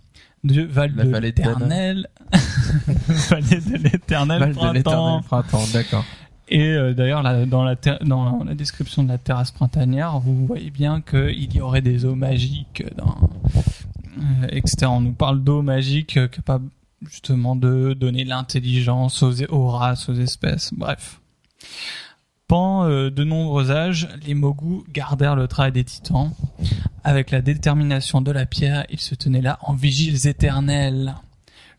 [0.44, 2.08] de Val La de l'Éternel.
[3.30, 5.22] vallée de l'Éternel printemps.
[5.22, 6.06] printemps, d'accord.
[6.50, 10.72] Et euh, d'ailleurs, là, dans, la dans la description de la terrasse printanière, vous voyez
[10.72, 13.30] bien qu'il y aurait des eaux magiques, dans,
[14.18, 14.88] euh, etc.
[14.88, 16.70] On nous parle d'eau magique euh, capable
[17.06, 21.20] justement de donner l'intelligence aux, aux races, aux espèces, bref.
[22.48, 26.32] Pendant euh, de nombreux âges, les Mogu gardèrent le travail des titans.
[27.04, 31.16] Avec la détermination de la pierre, ils se tenaient là en vigiles éternels.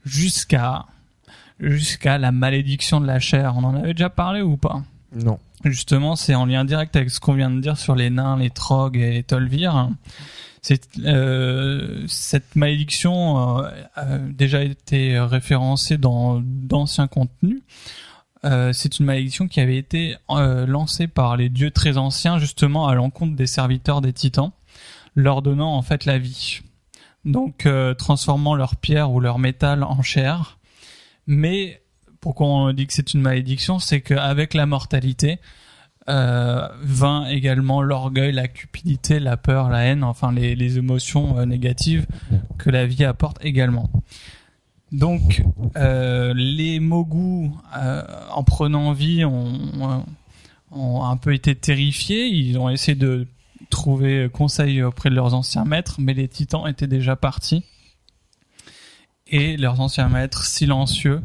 [0.05, 0.87] Jusqu'à
[1.61, 3.55] jusqu'à la malédiction de la chair.
[3.57, 4.83] On en avait déjà parlé ou pas?
[5.14, 5.39] Non.
[5.64, 8.51] Justement, c'est en lien direct avec ce qu'on vient de dire sur les nains, les
[8.51, 9.91] trogs et les tolvir.
[10.62, 17.62] C'est euh, cette malédiction euh, a déjà été référencée dans d'anciens contenus.
[18.45, 22.86] Euh, c'est une malédiction qui avait été euh, lancée par les dieux très anciens justement
[22.86, 24.53] à l'encontre des serviteurs des titans,
[25.16, 26.61] leur donnant en fait la vie.
[27.24, 30.59] Donc euh, transformant leur pierre ou leur métal en chair.
[31.26, 31.82] Mais
[32.20, 35.39] pourquoi on dit que c'est une malédiction, c'est qu'avec la mortalité
[36.11, 42.07] vint également l'orgueil, la cupidité, la peur, la haine, enfin les, émotions négatives
[42.57, 43.91] que la vie apporte également.
[44.93, 45.45] Donc
[45.76, 50.05] euh, les Mogu, euh, en prenant vie, ont,
[50.70, 52.26] ont un peu été terrifiés.
[52.26, 53.26] Ils ont essayé de
[53.70, 57.64] trouver conseil auprès de leurs anciens maîtres, mais les titans étaient déjà partis.
[59.26, 61.22] Et leurs anciens maîtres, silencieux,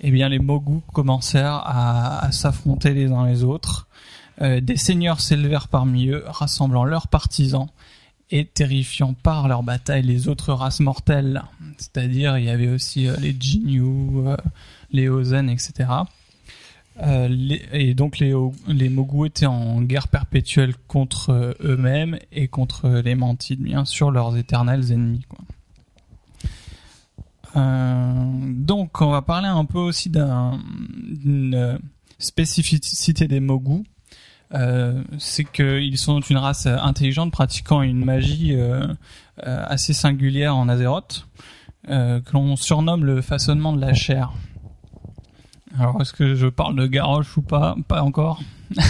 [0.00, 3.88] eh bien les Mogu commencèrent à, à s'affronter les uns les autres.
[4.40, 7.68] Euh, des seigneurs s'élevèrent parmi eux, rassemblant leurs partisans
[8.30, 11.42] et terrifiant par leur bataille les autres races mortelles.
[11.78, 13.82] C'est-à-dire, il y avait aussi euh, les Jinyu,
[14.26, 14.36] euh,
[14.92, 15.88] les Ozen, etc.
[17.02, 18.34] Euh, et donc les,
[18.68, 24.36] les Mogu étaient en guerre perpétuelle contre eux-mêmes et contre les Mantides, bien sûr, leurs
[24.36, 25.24] éternels ennemis.
[25.28, 25.38] Quoi.
[27.54, 30.60] Donc, on va parler un peu aussi d'un-
[31.02, 31.78] d'une
[32.18, 33.82] spécificité des Mogu.
[34.52, 38.88] Euh, c'est qu'ils sont une race intelligente pratiquant une magie euh,
[39.46, 41.26] euh, assez singulière en Azeroth,
[41.86, 44.32] que l'on surnomme le façonnement de la chair.
[45.78, 47.76] Alors, est-ce que je parle de Garrosh ou pas?
[47.88, 48.40] Pas encore.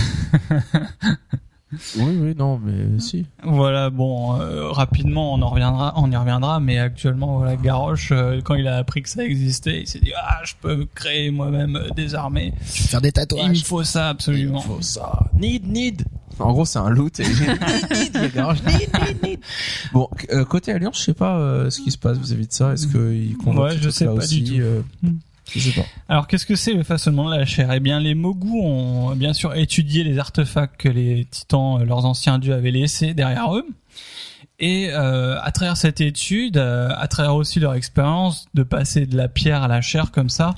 [1.72, 3.26] Oui, oui, non, mais si.
[3.44, 8.40] Voilà, bon, euh, rapidement, on en reviendra, on y reviendra, mais actuellement, voilà, Garrosh, euh,
[8.42, 11.76] quand il a appris que ça existait, il s'est dit, ah, je peux créer moi-même
[11.76, 12.52] euh, des armées.
[12.74, 13.62] Je vais faire des Il me tatouages.
[13.64, 14.60] faut ça absolument.
[14.64, 15.30] Il faut ça.
[15.38, 16.02] Need, need.
[16.38, 17.20] En gros, c'est un loot.
[17.20, 17.24] Et...
[19.92, 22.72] Bon, euh, côté Alliance, je sais pas euh, ce qui se passe vis-à-vis de ça.
[22.72, 24.62] Est-ce qu'ils convoquent Ouais, je sais pas aussi, du tout.
[24.62, 25.16] euh, Hmm.
[26.08, 27.72] Alors, qu'est-ce que c'est le façonnement de la chair?
[27.72, 32.04] Eh bien, les Mogu ont bien sûr étudié les artefacts que les titans, euh, leurs
[32.04, 33.66] anciens dieux, avaient laissés derrière eux.
[34.58, 39.16] Et euh, à travers cette étude, euh, à travers aussi leur expérience de passer de
[39.16, 40.54] la pierre à la chair comme ça,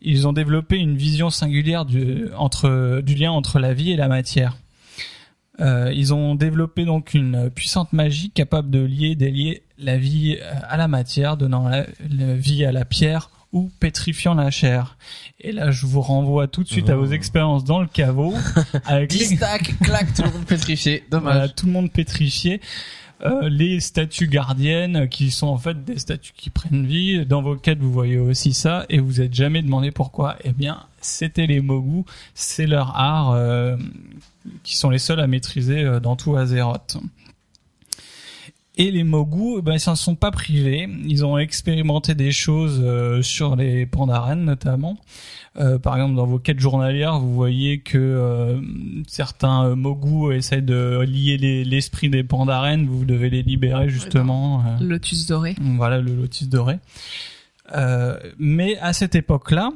[0.00, 4.56] ils ont développé une vision singulière du, lien entre la vie et la matière.
[5.60, 10.88] Ils ont développé donc une puissante magie capable de lier, délier la vie à la
[10.88, 11.84] matière, donnant la
[12.34, 14.96] vie à la pierre ou pétrifiant la chair.
[15.40, 17.12] Et là, je vous renvoie tout de suite à vos Oh.
[17.12, 18.34] expériences dans le caveau,
[18.86, 21.04] avec les, 10 stacks, clac, tout le monde pétrifié.
[21.10, 21.54] voilà, Dommage.
[21.54, 22.60] tout le monde pétrifié.
[23.24, 27.24] Euh, les statues gardiennes qui sont en fait des statues qui prennent vie.
[27.24, 30.36] Dans vos quêtes, vous voyez aussi ça et vous êtes jamais demandé pourquoi.
[30.42, 32.02] Eh bien, c'était les Mogu,
[32.34, 33.76] c'est leur art euh,
[34.64, 36.96] qui sont les seuls à maîtriser euh, dans tout Azeroth.
[38.78, 40.88] Et les Mogu, eh ben, ils s'en sont pas privés.
[41.06, 44.96] Ils ont expérimenté des choses euh, sur les Pandaren notamment.
[45.58, 48.58] Euh, par exemple, dans vos quêtes journalières, vous voyez que euh,
[49.06, 52.86] certains euh, Mogu essayent de lier les- l'esprit des Pandaren.
[52.86, 54.64] Vous devez les libérer justement.
[54.66, 55.54] euh, Lotus doré.
[55.60, 56.78] voilà le lotus doré.
[57.74, 59.70] Euh, mais à cette époque-là,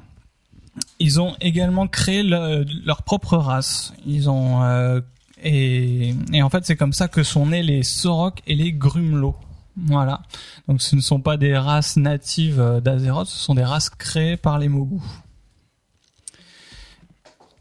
[0.99, 3.93] ils ont également créé le- leur propre race.
[4.07, 5.01] Ils ont euh,
[5.47, 9.37] et, et en fait c'est comme ça que sont nés les Sorok et les Grumelots.
[9.77, 10.23] Voilà.
[10.69, 14.37] Donc ce ne sont pas des races natives euh, d'Azeroth, ce sont des races créées
[14.37, 15.01] par les Mogu.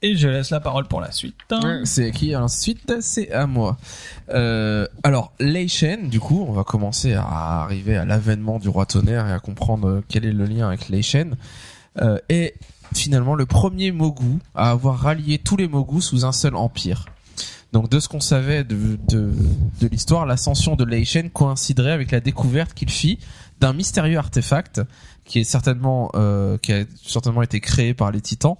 [0.06, 1.36] Et je laisse la parole pour la suite.
[1.84, 3.78] C'est qui Alors, Ensuite, c'est à moi.
[4.30, 8.86] Euh, alors, Lei Shen, du coup, on va commencer à arriver à l'avènement du roi
[8.86, 11.36] tonnerre et à comprendre euh, quel est le lien avec Lei Shen.
[12.02, 12.54] Euh, est
[12.94, 17.06] finalement le premier Mogu à avoir rallié tous les Mogu sous un seul empire.
[17.76, 19.34] Donc, de ce qu'on savait de, de,
[19.92, 23.20] l'histoire, l'ascension de Lei Shen coïnciderait avec la découverte qu'il fit
[23.60, 24.82] d'un mystérieux artefact
[25.26, 28.56] qui est certainement euh, qui a certainement été créé par les Titans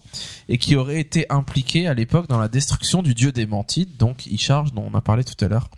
[0.49, 4.28] et qui aurait été impliqué à l'époque dans la destruction du dieu des Mantides, donc
[4.28, 5.70] Ishar, dont on a parlé tout à l'heure.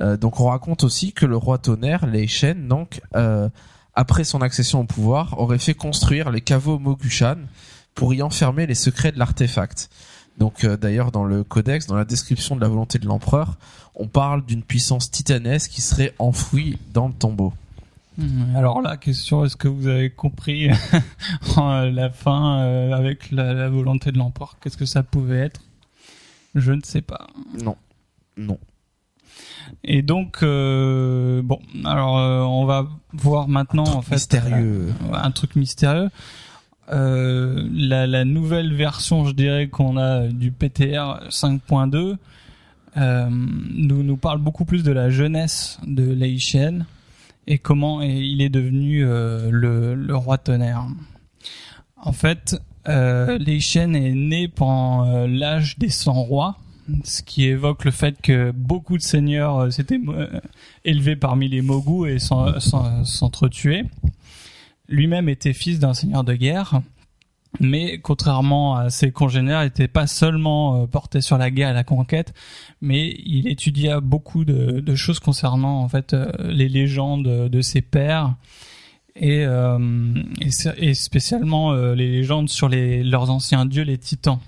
[0.00, 3.50] Euh, donc on raconte aussi que le roi tonnerre, Lei Shen, donc euh,
[3.92, 7.36] après son accession au pouvoir, aurait fait construire les caveaux Mogushan
[7.94, 9.90] pour y enfermer les secrets de l'artefact.
[10.42, 13.54] Donc euh, d'ailleurs dans le codex, dans la description de la volonté de l'empereur,
[13.94, 17.52] on parle d'une puissance titanesque qui serait enfouie dans le tombeau.
[18.18, 20.68] Hmm, Alors la question, est-ce que vous avez compris
[21.58, 25.60] euh, la fin euh, avec la, la volonté de l'empereur Qu'est-ce que ça pouvait être?
[26.56, 27.28] Je ne sais pas.
[27.62, 27.76] Non,
[28.36, 28.58] non.
[29.84, 32.14] Et donc, euh, bon, alors
[32.50, 34.92] on va voir maintenant en fait Mystérieux.
[35.12, 36.10] un truc mystérieux.
[36.90, 42.16] Euh, la, nouvelle version, je dirais qu'on a du PTR 5.2
[42.96, 46.84] euh, nous nous parle beaucoup plus de la jeunesse de Lei Shen
[47.46, 50.86] et comment il est devenu euh, le, roi tonnerre.
[51.96, 56.58] En fait, euh, est né pendant l'âge des 100 rois,
[57.04, 60.00] ce qui évoque le fait que beaucoup de seigneurs s'étaient
[60.84, 63.86] élevés parmi les Mogu et s'en- s'en- s'entretuaient.
[64.88, 66.82] Lui-même était fils d'un seigneur de guerre,
[67.60, 71.74] mais contrairement à ses congénères, il n'était pas seulement euh, porté sur la guerre et
[71.74, 72.32] la conquête,
[72.80, 78.34] mais il étudia beaucoup de, choses concernant en fait euh, les légendes de ses pères
[79.14, 80.14] et, euh,
[80.76, 84.38] et, spécialement les légendes sur les, leurs anciens dieux, les titans.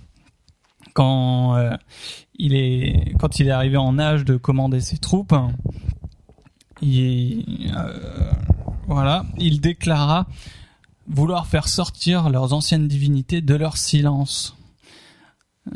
[0.95, 1.57] Quand
[2.39, 5.35] il est quand il est arrivé en âge de commander ses troupes,
[6.81, 7.73] il,
[8.87, 10.27] voilà, il déclara
[11.07, 14.57] vouloir faire sortir leurs anciennes divinités de leur silence.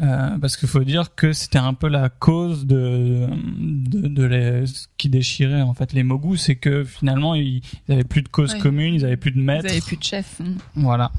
[0.03, 3.27] Euh, parce qu'il faut dire que c'était un peu la cause de
[3.59, 7.93] de, de les- ce qui déchirait en fait les Mogus, c'est que finalement ils, ils
[7.95, 9.67] avaient plus de cause commune, ils avaient plus de maître.
[9.67, 10.43] avez plus de chef.
[10.75, 11.11] Voilà.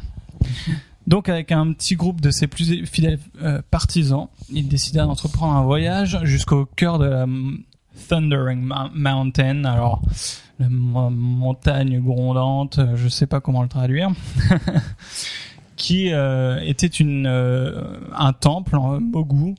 [1.08, 5.64] Donc avec un petit groupe de ses plus fidèles euh, partisans, il décida d'entreprendre un
[5.64, 7.26] voyage jusqu'au cœur de la
[8.08, 9.64] Thundering Mou- Mountain.
[9.66, 10.02] Alors,
[10.60, 14.10] la mo- montagne grondante, euh, je sais pas comment le traduire,
[15.76, 19.56] qui euh, était euh, un temple en Mogu,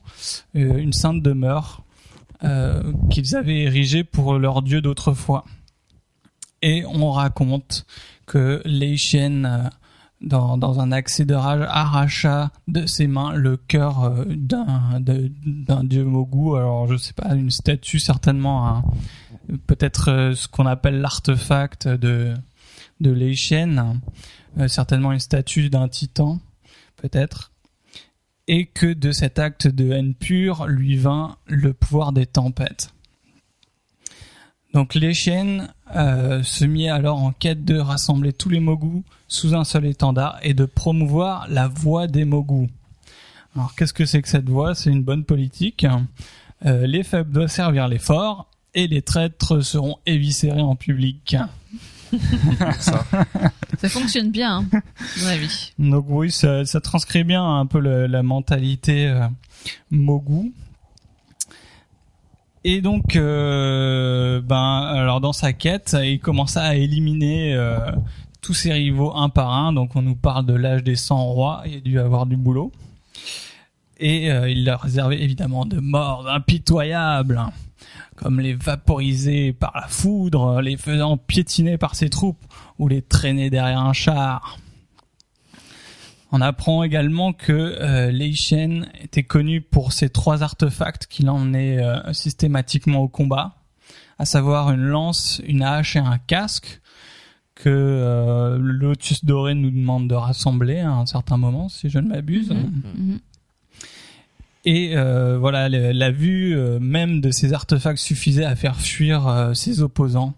[0.53, 1.83] une sainte demeure
[3.11, 5.45] qu'ils avaient érigée pour leur dieu d'autrefois.
[6.63, 7.85] Et on raconte
[8.25, 9.63] que Lei Xian, euh,
[10.21, 16.03] dans, un accès de rage, arracha de ses mains le cœur euh, d'un d'un dieu
[16.03, 16.55] Mogu.
[16.57, 18.83] Alors, je sais pas, une statue certainement, un-
[19.67, 22.33] peut-être euh, ce qu'on appelle l'artefact de
[22.99, 23.97] de Xian,
[24.59, 26.39] euh, certainement une statue d'un titan,
[26.97, 27.51] peut-être.
[28.47, 32.93] Et que de cet acte de haine pure lui vint le pouvoir des tempêtes.
[34.73, 39.53] Donc les chiennes euh, se mit alors en quête de rassembler tous les Mogus sous
[39.53, 42.69] un seul étendard et de promouvoir la voix des Mogus.
[43.55, 44.73] Alors qu'est-ce que c'est que cette voix?
[44.75, 45.85] C'est une bonne politique.
[46.65, 51.35] Euh, les faibles doivent servir les forts et les traîtres seront éviscérés en public.
[52.79, 53.05] Ça.
[53.77, 55.73] Ça fonctionne bien, hein, à mon avis.
[55.79, 59.27] Donc oui, ça, ça transcrit bien un peu le- la mentalité euh,
[59.89, 60.53] Mogu.
[62.63, 67.91] Et donc, euh, ben, alors dans sa quête, il commença à éliminer euh,
[68.41, 69.73] tous ses rivaux un par un.
[69.73, 72.71] Donc on nous parle de l'âge des 100 rois, il a dû avoir du boulot.
[73.99, 77.51] Et euh, il leur réservait évidemment de morts impitoyables, hein,
[78.15, 82.43] comme les vaporiser par la foudre, les faisant piétiner par ses troupes
[82.77, 84.57] ou les traîner derrière un char.
[86.31, 91.83] On apprend également que euh, Lei Shen était connu pour ses trois artefacts qu'il emmenait
[91.83, 93.55] euh, systématiquement au combat,
[94.17, 96.79] à savoir une lance, une hache et un casque
[97.55, 101.99] que euh, le Lotus Doré nous demande de rassembler à un certain moment, si je
[101.99, 102.49] ne m'abuse.
[102.51, 102.81] Mhm.
[102.97, 103.19] Mhm.
[104.63, 109.27] Et euh, voilà, le- la vue euh, même de ces artefacts suffisait à faire fuir
[109.27, 110.35] euh, ses opposants.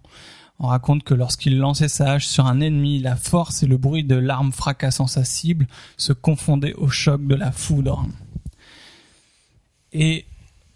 [0.60, 4.04] On raconte que lorsqu'il lançait sa hache sur un ennemi, la force et le bruit
[4.04, 8.06] de l'arme fracassant sa cible se confondaient au choc de la foudre.
[9.92, 10.26] Et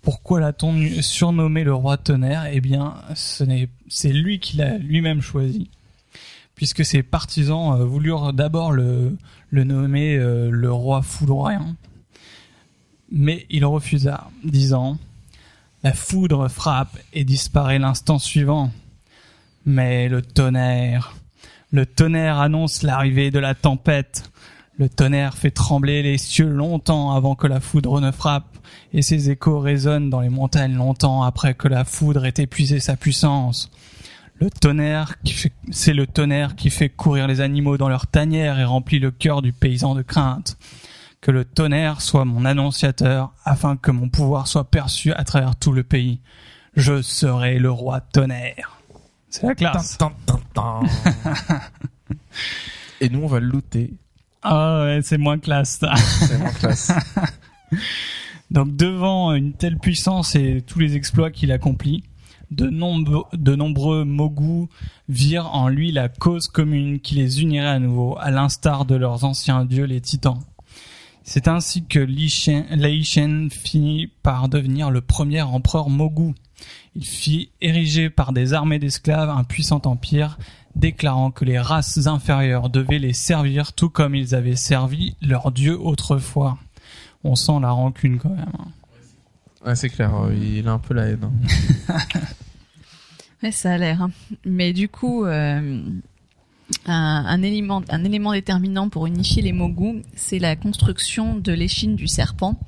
[0.02, 2.46] pourquoi l'a-t-on surnommé le roi tonnerre?
[2.52, 5.70] Eh bien, c'est lui qui l'a lui-même choisi,
[6.54, 9.16] puisque ses partisans euh, voulurent d'abord le,
[9.50, 11.74] le nommer euh, le roi foudroyant
[13.10, 14.98] mais il refusa, disant
[15.82, 18.70] La foudre frappe et disparaît l'instant suivant.
[19.70, 21.14] Mais le tonnerre,
[21.72, 24.32] le tonnerre annonce l'arrivée de la tempête.
[24.78, 28.56] Le tonnerre fait trembler les cieux longtemps avant que la foudre ne frappe,
[28.94, 32.96] et ses échos résonnent dans les montagnes longtemps après que la foudre ait épuisé sa
[32.96, 33.70] puissance.
[34.36, 35.16] Le tonnerre,
[35.70, 39.42] c'est le tonnerre qui fait courir les animaux dans leur tanière et remplit le cœur
[39.42, 40.56] du paysan de crainte
[41.20, 45.72] que le tonnerre soit mon annonciateur afin que mon pouvoir soit perçu à travers tout
[45.72, 46.22] le pays.
[46.74, 48.77] Je serai le roi tonnerre.
[49.30, 49.98] C'est la classe.
[49.98, 50.86] Tan, tan, tan, tan.
[53.00, 53.94] Et nous, on va le looter.
[54.42, 55.78] Ah ouais, c'est moins classe.
[55.80, 55.94] ça.
[55.96, 56.92] C'est moins classe.
[58.50, 62.04] Donc devant une telle puissance et tous les exploits qu'il accomplit,
[62.50, 64.68] de, nombreux de nombreux Mogus
[65.10, 69.24] virent en lui la cause commune qui les unirait à nouveau, à l'instar de leurs
[69.24, 70.38] anciens dieux, les titans.
[71.24, 76.32] C'est ainsi que Li Shen- Lei Shen finit par devenir le premier empereur Mogu.
[76.96, 80.38] Il fit ériger par des armées d'esclaves un puissant empire,
[80.74, 85.78] déclarant que les races inférieures devaient les servir tout comme ils avaient servi leurs dieux
[85.80, 86.58] autrefois.
[87.24, 88.46] On sent la rancune quand même.
[88.58, 88.66] hein.
[89.66, 91.28] Ouais, c'est clair, euh, il a un peu la haine.
[91.88, 91.98] hein.
[93.42, 94.02] Ouais, ça a l'air.
[94.02, 94.10] hein.
[94.44, 95.80] Mais du coup, euh,
[96.86, 101.94] un, un élément, un élément déterminant pour unifier les Mogus, c'est la construction de l'échine
[101.94, 102.58] du serpent.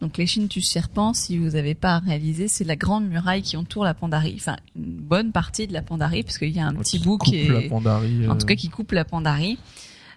[0.00, 3.84] Donc l'échine du serpent, si vous n'avez pas réalisé, c'est la grande muraille qui entoure
[3.84, 4.34] la Pandarie.
[4.36, 7.48] Enfin, une bonne partie de la Pandarie, parce qu'il y a un petit bout qui
[7.48, 8.28] la Pandarie.
[8.28, 9.58] en euh, tout cas qui coupe la Pandarie.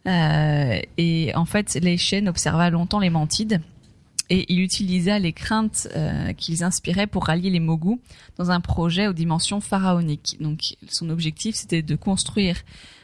[0.05, 3.61] Euh, et en fait, les chaînes observa longtemps les mantides
[4.29, 7.97] et il utilisa les craintes euh, qu'ils inspiraient pour rallier les Mogus
[8.37, 10.37] dans un projet aux dimensions pharaoniques.
[10.39, 12.57] Donc son objectif c'était de construire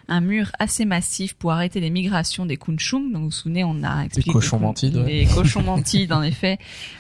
[0.08, 3.12] un mur assez massif pour arrêter les migrations des Kunchung.
[3.12, 5.06] Donc vous vous souvenez, on a expliqué cochons les- mantides, ouais.
[5.06, 6.58] Les cochons mantides, en effet,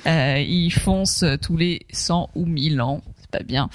[0.08, 3.02] euh, ils foncent tous les 100 ou 1000 ans.
[3.22, 3.70] C'est pas bien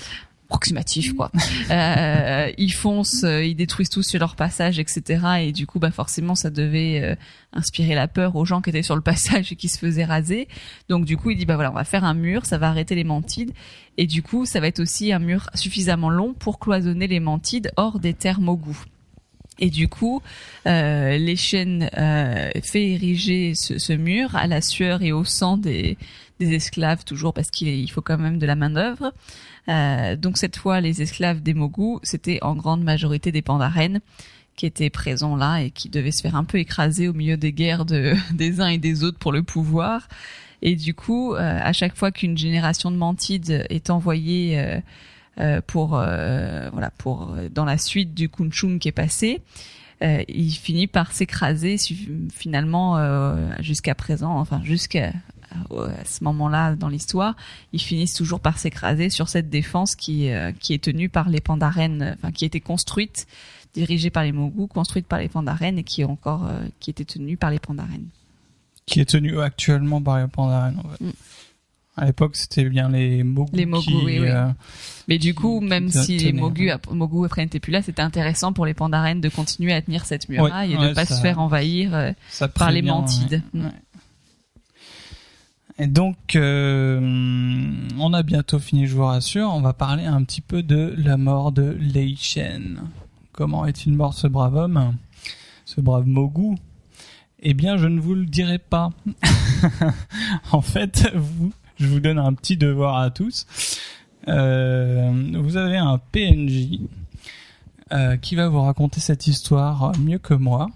[0.49, 1.31] approximatif quoi.
[1.71, 5.25] Euh, ils foncent, euh, ils détruisent tout sur leur passage, etc.
[5.43, 7.15] Et du coup, bah forcément, ça devait euh,
[7.53, 10.49] inspirer la peur aux gens qui étaient sur le passage et qui se faisaient raser.
[10.89, 12.97] Donc du coup, il dit bah voilà, on va faire un mur, ça va arrêter
[12.97, 13.53] les mantides.
[13.97, 17.71] Et du coup, ça va être aussi un mur suffisamment long pour cloisonner les mantides
[17.77, 18.79] hors des terres mogus.
[19.61, 20.23] Et du coup,
[20.67, 25.57] euh, les chaînes euh, fait ériger ce, ce mur à la sueur et au sang
[25.57, 25.97] des,
[26.41, 29.13] des esclaves, toujours parce qu'il faut quand même de la main d'œuvre.
[29.69, 34.01] Euh, donc cette fois, les esclaves des Mogus, c'était en grande majorité des Pandaren
[34.57, 37.53] qui étaient présents là et qui devaient se faire un peu écraser au milieu des
[37.53, 40.09] guerres de, des uns et des autres pour le pouvoir.
[40.63, 44.81] Et du coup, euh, à chaque fois qu'une génération de Mantides est envoyée euh,
[45.67, 49.41] pour euh, voilà pour euh, dans la suite du Kunchung qui est passé,
[50.03, 51.77] euh, il finit par s'écraser
[52.33, 55.13] finalement euh, jusqu'à présent, enfin jusqu'à
[55.53, 57.35] à ce moment-là dans l'histoire,
[57.73, 61.41] ils finissent toujours par s'écraser sur cette défense qui euh, qui est tenue par les
[61.41, 63.27] Pandaren, euh, enfin qui été construite,
[63.75, 67.05] dirigée par les Mogus, construite par les Pandaren et qui est encore euh, qui était
[67.05, 68.05] tenue par les Pandaren.
[68.87, 71.05] Qui est tenu actuellement par les Pandaren, en fait.
[71.05, 71.13] Mm.
[72.01, 73.53] À l'époque, c'était bien les Mogus.
[73.55, 74.29] Les Mogus, qui, oui, oui.
[74.29, 74.49] euh,
[75.07, 78.65] Mais du coup, même si les ap- Mogus après n'étaient plus là, c'était intéressant pour
[78.65, 81.39] les Pandaren de continuer à tenir cette muraille et Ouais, de pas ça- se faire
[81.39, 82.13] envahir euh,
[82.55, 83.43] par les Mantides.
[83.53, 83.61] Ouais.
[85.79, 87.01] Et donc, euh,
[87.99, 89.51] on a bientôt fini, je vous rassure.
[89.55, 92.81] On va parler un petit peu de la mort de Lei Shen.
[93.33, 94.95] Comment est-il mort ce brave homme
[95.65, 96.57] Ce brave Mogu?
[97.43, 98.91] Eh bien, je ne vous le dirai pas.
[100.53, 103.47] en fait, vous, je vous donne un petit devoir à tous.
[104.29, 106.79] Euh, vous avez un PNJ
[107.93, 110.69] euh, qui va vous raconter cette histoire mieux que moi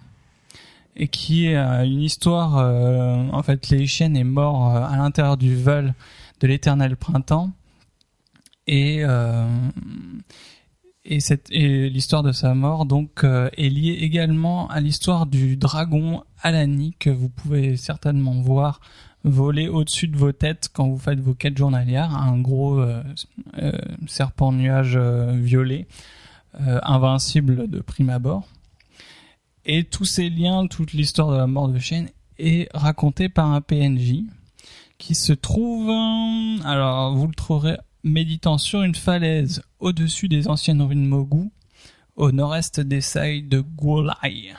[0.97, 2.59] et qui est euh, une histoire.
[2.59, 5.95] euh, en fait, les est mort euh, à l'intérieur du vol
[6.41, 7.51] de l'éternel printemps
[8.67, 9.03] et
[11.05, 11.19] et
[11.51, 17.11] et l'histoire de sa mort donc est liée également à l'histoire du dragon Alani que
[17.11, 18.81] vous pouvez certainement voir
[19.25, 23.03] voler au-dessus de vos têtes quand vous faites vos quêtes journalières, un gros euh,
[23.59, 23.73] euh,
[24.07, 25.87] serpent nuage euh, violet
[26.57, 28.47] invincible de prime abord.
[29.65, 33.61] Et tous ces liens, toute l'histoire de la mort de Shane est racontée par un
[33.61, 34.23] PNJ
[34.97, 35.91] qui se trouve,
[36.65, 41.51] alors vous le trouverez méditant sur une falaise au-dessus des anciennes ruines Mogu,
[42.15, 44.55] au nord-est des sailles de Guolai.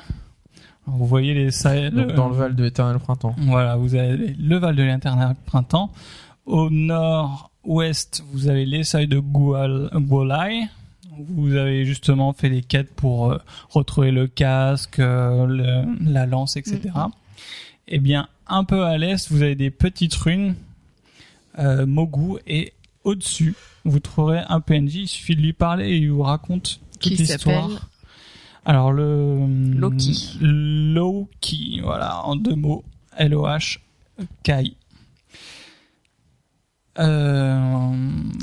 [0.88, 3.36] Vous voyez les sailles Donc dans le Val de l'éternel printemps.
[3.40, 5.92] voilà, vous avez le Val de l'Éternel Printemps.
[6.46, 10.68] Au nord-ouest, vous avez les sailles de Gual- Guolai.
[11.30, 13.38] Vous avez justement fait les quêtes pour euh,
[13.70, 16.80] retrouver le casque, euh, le- la lance, etc.
[17.88, 20.56] Eh bien, un peu à l'est, vous avez des petites ruines
[21.58, 22.74] euh, Mogu et
[23.06, 23.56] au-dessus,
[23.86, 24.96] vous trouverez un PNJ.
[24.96, 27.70] Il suffit de lui parler et il vous raconte toute l'histoire.
[28.66, 30.38] Alors le Loki.
[30.42, 32.84] Loki, voilà, en deux mots.
[33.18, 33.80] L-O-H
[34.44, 34.76] Kai.
[36.98, 37.92] Euh,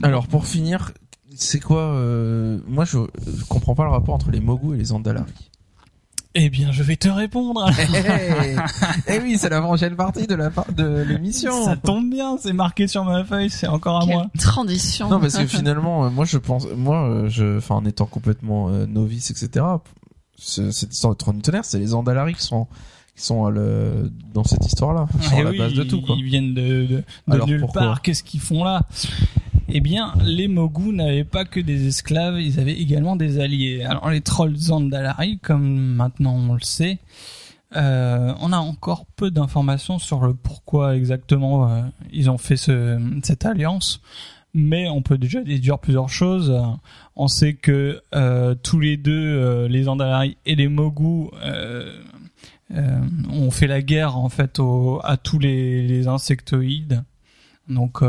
[0.03, 0.93] Alors pour finir,
[1.35, 4.93] c'est quoi euh, Moi je, je comprends pas le rapport entre les Mogu et les
[4.93, 5.33] Andalari.
[6.35, 7.69] eh bien, je vais te répondre.
[9.09, 11.65] Eh oui, c'est la prochaine partie de la par- de l'émission.
[11.65, 14.27] Ça tombe bien, c'est marqué sur ma feuille, c'est encore à moi.
[14.39, 18.07] Transition Non, parce que finalement, euh, moi je pense, moi, euh, je, enfin, en étant
[18.07, 19.65] complètement euh, novice, etc.
[20.37, 22.67] ce- cette histoire de tonnerre, c'est les Andalari qui sont
[23.15, 26.01] qui sont à le, dans cette histoire-là, qui sont à la oui, base de tout,
[26.01, 26.15] quoi.
[26.19, 28.01] Ils viennent de, de, de Alors, nulle part.
[28.01, 28.87] Qu'est-ce qu'ils font là?
[29.69, 33.85] Eh bien, les Mogus n'avaient pas que des esclaves, ils avaient également des alliés.
[33.85, 36.99] Alors, les trolls Zandalari, comme maintenant on le sait,
[37.77, 42.99] euh, on a encore peu d'informations sur le pourquoi exactement euh, ils ont fait ce,
[43.23, 44.01] cette alliance.
[44.55, 46.55] Mais on peut déjà déduire plusieurs choses.
[47.17, 52.03] On sait que euh, tous les deux, euh, les Andalari et les Mogus, euh,
[52.75, 53.01] euh,
[53.31, 54.61] ont fait la guerre en fait
[55.05, 57.03] à tous les, les insectoïdes,
[57.69, 58.03] donc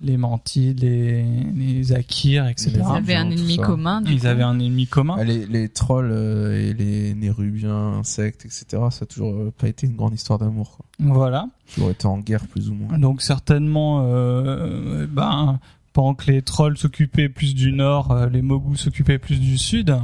[0.00, 1.24] les mantides, les,
[1.56, 2.72] les akirs, etc.
[2.76, 4.00] Ils avaient un ennemi commun.
[4.00, 4.26] Du Ils coup.
[4.26, 5.16] avaient un ennemi commun.
[5.18, 8.66] Ah, les, les trolls euh, et les nérubiens, insectes, etc.
[8.90, 10.76] Ça a toujours euh, pas été une grande histoire d'amour.
[10.76, 10.86] Quoi.
[11.00, 11.48] Voilà.
[11.74, 12.98] Toujours été en guerre plus ou moins.
[12.98, 15.58] Donc certainement, euh, ben,
[15.92, 19.96] pendant que les trolls s'occupaient plus du nord, euh, les mogus s'occupaient plus du sud.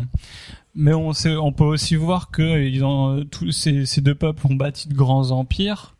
[0.74, 4.44] Mais on, sait, on peut aussi voir que ils ont, tous ces, ces deux peuples
[4.48, 5.93] ont bâti de grands empires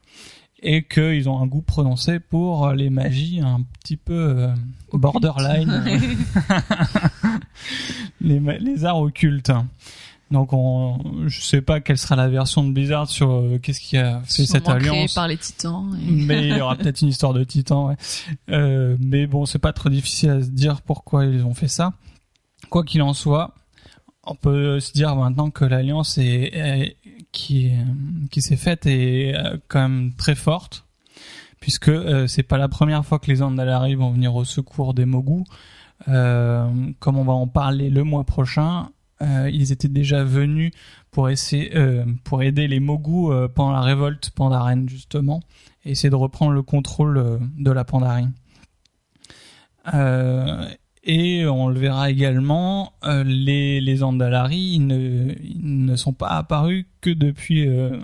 [0.66, 4.48] et qu'ils ont un goût prononcé pour les magies un petit peu euh,
[4.92, 5.84] borderline,
[8.20, 9.52] les, arts occultes.
[10.30, 13.96] Donc on, je sais pas quelle sera la version de Blizzard sur euh, qu'est-ce qui
[13.98, 15.14] a fait cette alliance.
[15.14, 15.96] par les titans.
[16.02, 17.88] et- Mais il y aura peut-être une histoire de titan.
[17.88, 17.96] Ouais.
[18.50, 21.92] Euh, mais bon, c'est pas trop difficile à se dire pourquoi ils ont fait ça.
[22.70, 23.54] Quoi qu'il en soit,
[24.24, 26.96] on peut se dire maintenant que l'alliance est, est-
[27.35, 27.85] qui est-
[28.30, 30.87] qui s'est faite est euh, quand même très forte,
[31.61, 35.05] puisque euh, c'est pas la première fois que les Andalari vont venir au secours des
[35.05, 35.45] Mogus.
[36.09, 36.68] Euh,
[37.01, 38.89] comme on va en parler le mois prochain,
[39.22, 40.72] euh, ils étaient déjà venus
[41.11, 45.41] pour essayer euh, pour aider les Mogus euh, pendant la révolte Pandaren justement
[45.85, 48.26] et essayer de reprendre le contrôle euh, de la Pandarie.
[51.05, 57.11] Et on le verra également, euh, les, les Andalari ne, ne sont pas apparus que
[57.11, 57.98] depuis euh,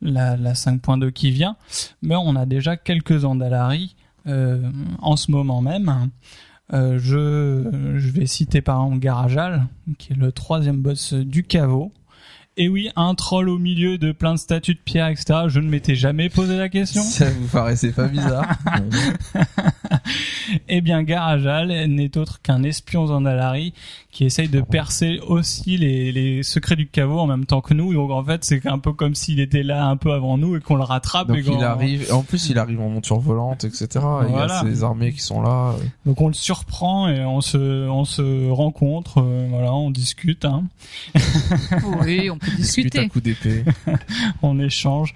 [0.00, 1.56] la, la 5.2 qui vient,
[2.00, 3.96] mais on a déjà quelques Andalari
[4.26, 4.62] euh,
[5.00, 6.10] en ce moment même.
[6.70, 9.66] Je, je vais citer par exemple Garajal,
[9.98, 11.92] qui est le troisième boss du caveau.
[12.60, 15.42] Et oui, un troll au milieu de plein de statues de pierre, etc.
[15.46, 17.02] Je ne m'étais jamais posé la question.
[17.02, 18.58] Ça vous paraissait pas bizarre
[20.68, 23.74] Eh bien, Garajal n'est autre qu'un espion Zandalari
[24.10, 27.92] qui essaye de percer aussi les, les secrets du caveau en même temps que nous.
[27.92, 30.60] Donc en fait, c'est un peu comme s'il était là un peu avant nous et
[30.60, 31.28] qu'on le rattrape.
[31.28, 33.86] Donc et il arrive, en plus il arrive en monture volante, etc.
[34.28, 35.74] Il y a ses armées qui sont là.
[35.78, 35.82] euh.
[36.06, 39.18] Donc on le surprend et on se, on se rencontre.
[39.20, 40.64] euh, voilà, on discute, hein,
[42.02, 43.08] Oui, on peut Discute à discuter.
[43.08, 43.64] coups d'épée.
[44.42, 45.14] on échange.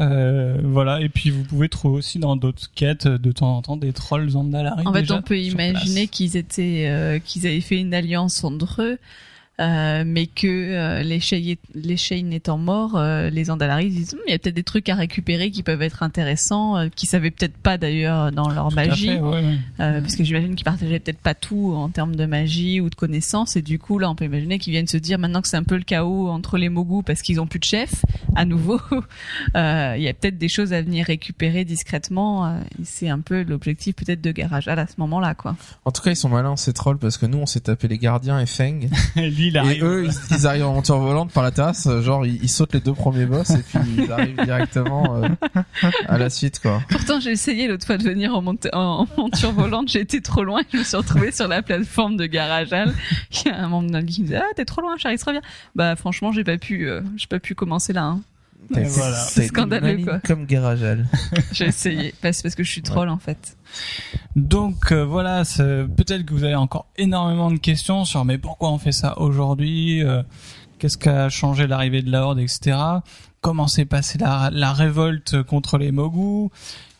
[0.00, 1.00] Euh, voilà.
[1.00, 4.30] Et puis vous pouvez trouver aussi dans d'autres quêtes de temps en temps des trolls
[4.30, 4.82] Zandalari.
[4.86, 8.98] En fait, on peut imaginer qu'ils étaient, euh, qu'ils avaient fait une alliance entre eux,
[9.60, 14.34] euh, mais que euh, les Shane étant morts, euh, les Andalari disent, Hum, il y
[14.34, 18.32] a peut-être des trucs à récupérer qui peuvent être intéressants, qu'ils savaient peut-être pas d'ailleurs
[18.32, 19.06] dans leur Tout magie.
[19.06, 19.56] fait, ouais, ouais.
[19.78, 23.54] Parce que j'imagine qu'ils partageaient peut-être pas tout en termes de magie ou de connaissances
[23.54, 25.62] et du coup là on peut imaginer qu'ils viennent se dire maintenant que c'est un
[25.62, 28.04] peu le chaos entre les Mogus parce qu'ils ont plus de chef
[28.36, 28.80] à nouveau
[29.56, 33.20] euh, il y a peut-être des choses à venir récupérer discrètement euh, et c'est un
[33.20, 36.28] peu l'objectif peut-être de Garage à ce moment là quoi En tout cas, ils sont
[36.28, 38.88] malins ces trolls parce que nous, on s'est tapé les gardiens et Feng.
[39.16, 39.84] Et lui, il Et arrive.
[39.84, 42.72] eux, ils, ils arrivent en monture volante par la terrasse, euh, genre ils, ils sautent
[42.74, 45.28] les deux premiers boss et puis ils arrivent directement euh,
[46.08, 46.82] à la suite, quoi.
[46.90, 50.20] pourtant j'ai essayé l'autre fois de venir en, monte- en, en monture volante j'ai été
[50.20, 52.92] trop loin et je me suis retrouvée sur la plateforme de Garageal
[53.44, 55.42] il y a un membre qui me disait ah t'es trop loin Charlie reviens
[55.74, 58.20] bah franchement j'ai pas pu euh, j'ai pas pu commencer là hein.
[58.70, 59.16] Voilà.
[59.16, 60.20] C'est scandaleux, quoi.
[60.20, 61.06] Comme Garagel.
[61.52, 63.56] j'ai essayé parce parce que je suis troll en fait
[64.36, 65.42] Donc euh, voilà,
[65.96, 70.02] peut-être que vous avez encore énormément de questions sur mais pourquoi on fait ça aujourd'hui,
[70.02, 70.22] euh,
[70.78, 72.78] qu'est-ce qu'a changé l'arrivée de la Horde, etc.
[73.40, 76.50] Comment s'est passée la, la révolte contre les Mogus.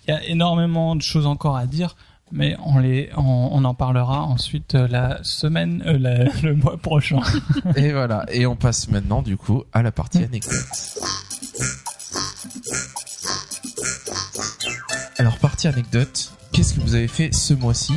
[0.07, 1.97] Il y a énormément de choses encore à dire,
[2.33, 3.23] mais on les, on,
[3.53, 7.21] on en parlera ensuite euh, la semaine, euh, la- le mois prochain.
[7.77, 8.25] Et voilà.
[8.33, 10.55] Et on passe maintenant, du coup, à la partie anecdote.
[15.19, 16.31] Alors, partie anecdote.
[16.53, 17.95] Qu'est-ce que vous avez fait ce mois-ci?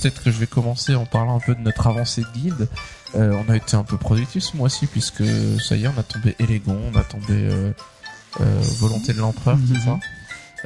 [0.00, 2.68] Peut-être que je vais commencer en parlant un peu de notre avancée de guilde.
[3.16, 5.24] Euh, on a été un peu productif ce mois-ci puisque
[5.60, 7.70] ça y est, on a tombé Elégon, on a tombé euh,
[8.40, 9.80] euh, Volonté de l'Empereur, c'est Mhm.
[9.84, 9.98] ça?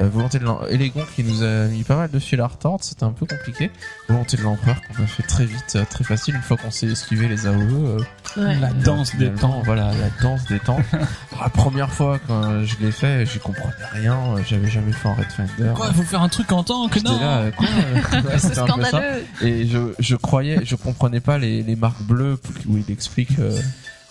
[0.01, 2.83] Euh, Volonté de l'Em- Elégon qui nous a mis pas mal de fil à retordre,
[2.85, 3.71] c'était un peu compliqué.
[4.09, 6.87] Volonté de l'Empereur qu'on a fait très vite, euh, très facile, une fois qu'on s'est
[6.87, 7.99] esquivé les AOE.
[8.39, 9.63] euh, La danse des Finalement, temps.
[9.65, 10.81] Voilà, la danse des temps.
[11.43, 14.17] la première fois quand je l'ai fait, j'y comprenais rien.
[14.37, 15.73] euh, J'avais jamais fait un Red Finder.
[15.75, 18.39] Quoi, faut faire un truc en temps que J'étais non là, euh, quoi euh, ouais,
[18.39, 18.89] c'est c'était un peu ça.
[18.89, 23.39] scandaleux Et je, je croyais, je comprenais pas les, les marques bleues où il explique
[23.39, 23.61] euh,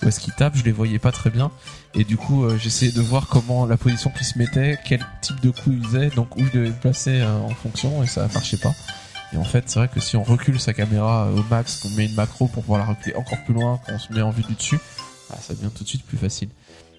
[0.03, 0.55] où est-ce qu'il tape.
[0.55, 1.51] Je les voyais pas très bien.
[1.93, 5.39] Et du coup, euh, j'essayais de voir comment la position qu'il se mettait, quel type
[5.41, 8.27] de coup il faisait, donc où je devais me placer euh, en fonction, et ça
[8.33, 8.73] marchait pas.
[9.33, 11.89] Et en fait, c'est vrai que si on recule sa caméra euh, au max, qu'on
[11.91, 14.43] met une macro pour pouvoir la reculer encore plus loin, qu'on se met en vue
[14.43, 14.79] du dessus,
[15.29, 16.49] bah, ça devient tout de suite plus facile.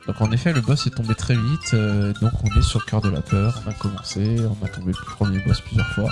[0.06, 2.86] Donc en effet, le boss est tombé très vite, euh, donc on est sur le
[2.86, 6.10] cœur de la peur, on a commencé, on a tombé le premier boss plusieurs fois,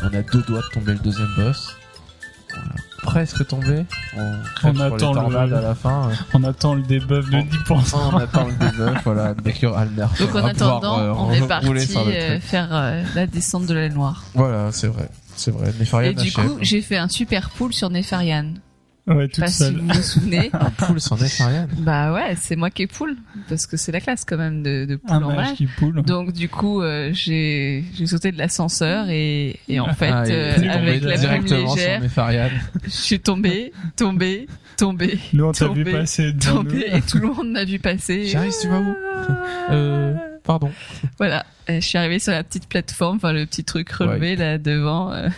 [0.00, 1.74] on a deux doigts de tomber le deuxième boss.
[3.02, 3.84] Presque tombé,
[4.16, 4.32] on,
[4.64, 7.42] On attend le- à la fin, On attend le debuff de Bon.
[7.42, 7.96] 10%.
[8.12, 9.34] on attend le debuff, voilà,
[9.76, 10.06] Alner.
[10.20, 14.24] Donc en attendant, euh, on est parti euh, faire euh, la descente de l'aile noire.
[14.34, 17.90] Voilà, c'est vrai, c'est vrai, Nefarian Et du coup, j'ai fait un super pool sur
[17.90, 18.54] Nefarian.
[19.06, 19.76] Ouais, Je sais toute pas si seule.
[19.78, 20.50] vous vous souvenez.
[20.54, 21.66] un pool sans Nefarian.
[21.78, 23.16] bah ouais, c'est moi qui ai pool
[23.48, 25.56] parce que c'est la classe quand même de, de pool Un en mage mage.
[25.56, 26.02] qui poule.
[26.02, 30.32] Donc du coup, euh, j'ai j'ai sauté de l'ascenseur et, et en fait, Ah, et
[30.32, 32.50] euh, tombé avec la plume directement sur légère,
[32.84, 34.46] je suis tombée, tombée,
[34.76, 36.70] tombée, Nous, on t'a vu passer devant nous.
[36.70, 38.26] tombée et tout le monde m'a vu passer.
[38.28, 38.94] Charisse, tu vas où
[39.70, 40.14] Euh,
[40.58, 40.72] pardon.
[41.18, 44.58] Voilà, Euh, je suis arrivée sur la petite plateforme, enfin le petit truc relevé là
[44.58, 45.12] devant.
[45.12, 45.28] euh.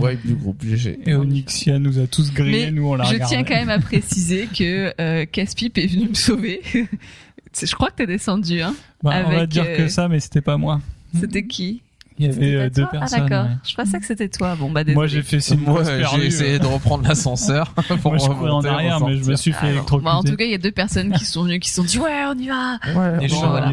[0.00, 0.98] Wipe du groupe GG.
[1.06, 3.34] Et Onyxia nous a tous grillés, Mais nous on l'a je regardé.
[3.36, 6.62] tiens quand même à préciser que euh, Caspip est venu me sauver.
[7.62, 8.74] Je crois que t'es descendu, hein.
[9.02, 10.80] Bah, on va dire euh, que ça, mais c'était pas moi.
[11.20, 11.82] C'était qui?
[12.16, 13.20] Il y avait euh, deux Ah personnes.
[13.28, 13.46] d'accord.
[13.46, 13.56] ouais.
[13.68, 14.54] Je pensais que c'était toi.
[14.54, 14.94] Bon bah désolé.
[14.94, 16.20] Moi j'ai fait signe Moi, de perdu.
[16.20, 19.34] j'ai essayé de reprendre l'ascenseur pour Moi je courais en remonter, arrière, mais je me
[19.34, 20.04] suis fait électrocuter.
[20.04, 21.82] bah, en tout cas, il y a deux personnes qui sont venues, qui se sont
[21.84, 22.78] dit ouais, on y va.
[22.94, 23.72] Ouais, Et bon, voilà.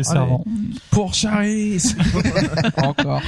[0.90, 1.84] Pour Charis
[2.78, 3.22] Encore.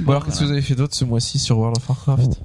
[0.00, 2.26] Bon, alors, qu'est-ce que vous avez fait d'autre ce mois-ci sur World of Warcraft?
[2.30, 2.36] Bon,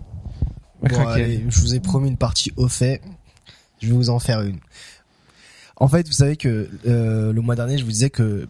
[0.83, 1.23] Macraquel.
[1.23, 3.01] allez, je vous ai promis une partie au fait.
[3.81, 4.59] Je vais vous en faire une.
[5.77, 8.47] En fait, vous savez que euh, le mois dernier, je vous disais que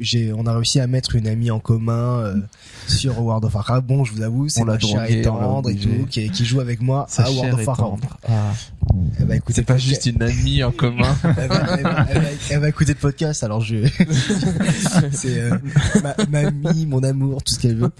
[0.00, 2.34] j'ai, on a réussi à mettre une amie en commun euh,
[2.88, 3.86] sur World of Warcraft.
[3.86, 6.80] Bon, je vous avoue, c'est l'a chère et tendre et tout, qui, qui joue avec
[6.80, 8.04] moi Sa à World of Warcraft.
[8.28, 8.52] Ah.
[9.18, 9.88] Elle va écouter C'est pas podcast.
[9.88, 11.14] juste une amie en commun.
[11.24, 13.76] elle, va, elle va- elle va- elle va écouter le podcast, alors je.
[15.12, 15.56] c'est euh,
[16.02, 17.90] ma, ma amie, mon amour, tout ce qu'elle veut.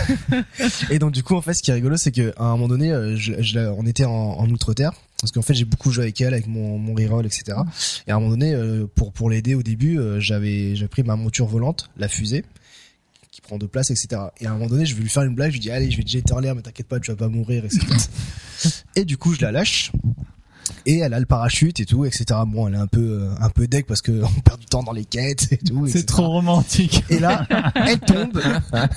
[0.90, 2.68] et donc du coup, en fait, ce qui est rigolo, c'est que à un moment
[2.68, 4.92] donné, euh, je, je on était en, en outre-terre.
[5.20, 7.58] Parce qu'en fait, j'ai beaucoup joué avec elle, avec mon, mon reroll, etc.
[8.06, 11.02] Et à un moment donné, euh, pour pour l'aider au début, euh, j'avais j'avais pris
[11.02, 12.44] ma monture volante, la fusée,
[13.30, 14.22] qui prend de place, etc.
[14.40, 15.50] Et à un moment donné, je vais lui faire une blague.
[15.50, 17.16] Je lui dis allez, je vais te jeter en l'air, mais t'inquiète pas, tu vas
[17.16, 17.86] pas mourir, etc.
[18.96, 19.92] et du coup, je la lâche
[20.86, 22.24] et elle a le parachute et tout, etc.
[22.46, 24.82] Bon, elle est un peu euh, un peu deck parce que on perd du temps
[24.82, 25.86] dans les quêtes et tout.
[25.86, 26.06] C'est etc.
[26.06, 27.04] trop romantique.
[27.10, 28.40] Et là, elle tombe,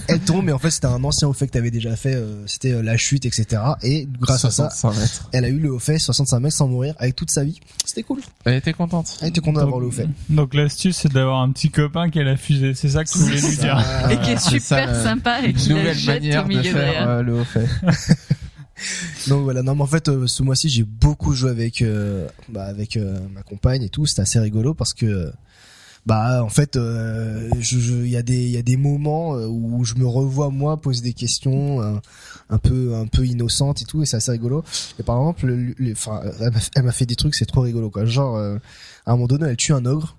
[0.08, 2.46] elle tombe, mais en fait c'était un ancien au fait que t'avais déjà fait, euh,
[2.48, 3.62] c'était euh, la chute, etc.
[3.82, 5.30] Et grâce à ça, 65 mètres.
[5.32, 7.60] elle a eu le haut fait 65 mètres sans mourir avec toute sa vie.
[7.86, 8.22] C'était cool.
[8.46, 9.18] Elle était contente.
[9.22, 10.08] Elle était contente d'avoir le haut fait.
[10.30, 12.74] Donc l'astuce c'est d'avoir un petit copain qui a la fusée.
[12.74, 13.84] C'est ça que tu voulais lui dire.
[14.10, 16.64] Et qui est super ça, sympa et qui la nouvelle jette manière au de milieu
[16.64, 17.68] de faire euh, le haut fait.
[19.28, 22.64] Donc voilà, non mais en fait euh, ce mois-ci j'ai beaucoup joué avec euh, bah,
[22.66, 25.32] avec euh, ma compagne et tout, c'était assez rigolo parce que
[26.06, 30.06] bah en fait il y a des il y a des moments où je me
[30.06, 31.82] revois moi poser des questions
[32.50, 34.66] un peu un peu innocentes et tout et c'est assez rigolo.
[35.00, 35.94] Et par exemple le- le-
[36.76, 38.04] elle m'a- fait des trucs c'est trop rigolo quoi.
[38.04, 38.58] Genre à
[39.06, 40.18] un moment donné elle tue un ogre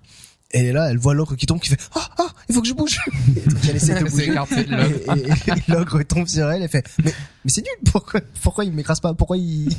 [0.57, 2.73] et là elle voit l'ogre qui tombe qui fait ah ah il faut que je
[2.73, 2.99] bouge.
[3.35, 4.27] Et donc, elle essaie de Elle bouger.
[4.27, 5.15] de.
[5.17, 8.65] Et, et- et l'ogre tombe sur elle et fait mais mais c'est nul pourquoi pourquoi
[8.65, 9.13] il m'écrase pas?
[9.13, 9.69] Pourquoi il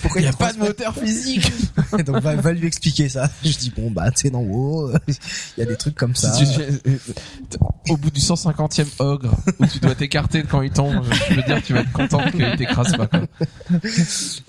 [0.00, 1.52] pourquoi Il y a pas de moteur physique.
[1.98, 4.90] Et donc va, va lui expliquer ça je dis bon bah tu sais d'en haut
[5.08, 7.60] il y a des trucs comme ça Si tu-
[7.90, 11.60] au bout du 150e ogre où tu dois t'écarter quand il tombe, je veux dire
[11.62, 13.06] tu vas être content qu'il t'écrase pas.
[13.06, 13.22] Quoi.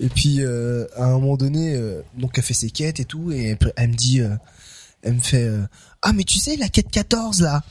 [0.00, 3.32] et puis euh, à un moment donné euh, donc elle fait ses quêtes et tout
[3.32, 4.34] et elle, elle me dit euh,
[5.04, 5.62] elle me fait euh,
[6.02, 7.62] ah mais tu sais la quête 14 là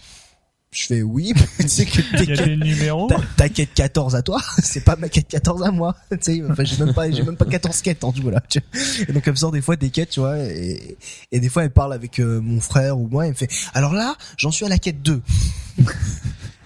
[0.72, 3.08] je fais oui tu sais que tes Il y a quêtes- des numéros.
[3.08, 5.96] ta, ta quête 14 à toi, c'est pas ma quête 14 à moi.
[6.10, 8.42] Tu sais, enfin, j'ai même pas, j'ai même pas 14 quêtes en tout, là.
[8.50, 8.82] tu vois.
[9.08, 10.98] Et donc, elle me sort des fois des quêtes, tu vois, et,
[11.32, 13.94] et des fois, elle parle avec euh, mon frère ou moi, elle me fait, alors
[13.94, 15.22] là, j'en suis à la quête 2.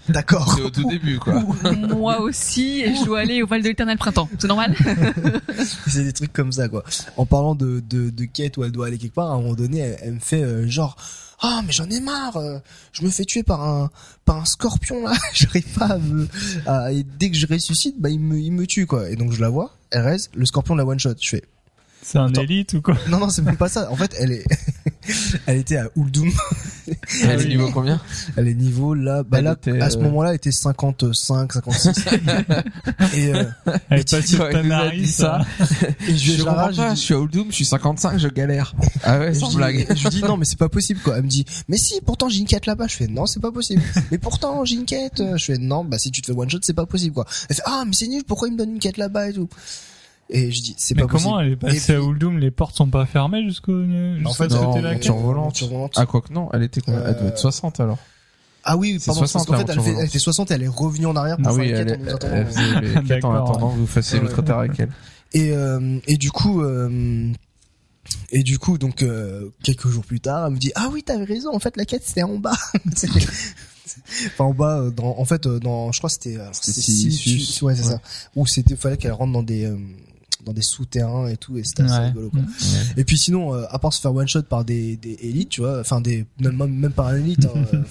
[0.09, 0.53] D'accord.
[0.55, 1.41] C'est au tout début quoi.
[1.89, 4.29] Moi aussi, et je dois aller au Val de l'Éternel Printemps.
[4.39, 4.75] C'est normal?
[5.87, 6.83] C'est des trucs comme ça, quoi.
[7.17, 9.53] En parlant de, de, de quête où elle doit aller quelque part, à un moment
[9.53, 10.95] donné, elle, elle me fait, euh, genre,
[11.41, 12.59] ah, mais j'en ai marre, euh,
[12.93, 13.89] je me fais tuer par un,
[14.25, 16.27] par un scorpion, là, j'arrive pas à me,
[16.65, 19.09] à- et dès que je ressuscite, bah, il me, il me tue, quoi.
[19.09, 21.11] Et donc, je la vois, elle reste, le scorpion la one shot.
[21.21, 21.43] Je fais,
[22.09, 22.41] C'est un Attends.
[22.43, 22.95] élite ou quoi?
[23.09, 23.91] Non, non, c'est même pas ça.
[23.91, 24.45] En fait, elle est,
[25.45, 26.31] elle était à Uldum.
[27.21, 27.99] Elle est niveau combien?
[28.37, 31.51] Elle est niveau là, bah Elle là, était, à ce euh, moment-là, elle était 55,
[31.51, 32.05] 56.
[33.13, 33.43] et, euh,
[33.89, 35.41] Elle est tu- pas sur Ouais, il nous a Tanaris, dit ça.
[36.07, 38.73] et je, comprends pas, je je dis- suis à Oldum, je suis 55, je galère.
[39.03, 39.85] Ah ouais, et je sans dis- blague.
[39.93, 41.17] je lui dis non mais c'est pas possible quoi.
[41.17, 42.87] Elle me dit mais si pourtant j'ai une quête là-bas.
[42.87, 43.81] Je fais non c'est pas possible.
[44.11, 45.21] mais pourtant j'ai une quête.
[45.35, 47.25] Je fais non bah si tu te fais one shot c'est pas possible quoi.
[47.49, 49.49] Elle fait ah mais c'est nul pourquoi il me donne une quête là-bas et tout.
[50.29, 51.29] Et je dis c'est Mais pas possible.
[51.29, 54.33] comment elle est Et passée à Uldum Les portes sont pas fermées jusqu'au jusqu'au En
[54.33, 54.47] fait,
[54.99, 55.63] quête volante.
[55.95, 57.01] Ah quoi que non, elle était combien?
[57.05, 57.97] Elle doit être Euh, 60 alors.
[58.69, 60.09] Ah oui, pardon, 60, parce qu'en fait, la elle, fait, elle volante.
[60.09, 61.95] était 60 et elle est revenue en arrière pour Ah faire oui, les elle, quêtes
[61.95, 62.35] en nous elle, attendant.
[62.35, 64.25] elle faisait les quêtes en attendant que vous fassiez Ouais.
[64.25, 64.89] l'autre terre avec elle.
[65.33, 67.31] Et, euh, et du coup, euh,
[68.31, 71.23] et du coup, donc euh, quelques jours plus tard, elle me dit ah oui, t'avais
[71.23, 71.53] raison.
[71.55, 72.57] En fait, la quête c'était en bas.
[72.95, 73.25] C'était-
[74.27, 76.81] enfin en bas, euh, dans, en fait, euh, dans, je crois que c'était, euh, C'était
[76.81, 77.11] ouais
[77.53, 77.75] c'est Ouais.
[77.75, 78.01] ça.
[78.35, 79.77] Où c'était, fallait qu'elle rentre dans des euh,
[80.47, 82.07] dans des souterrains et tout, et c'était assez Ouais.
[82.07, 82.29] rigolo.
[82.31, 82.41] Quoi.
[82.97, 85.61] Et puis sinon, euh, à part se faire one shot par des, des élites, tu
[85.61, 87.45] vois, enfin des même même par un élite.
[87.45, 87.83] hein, euh,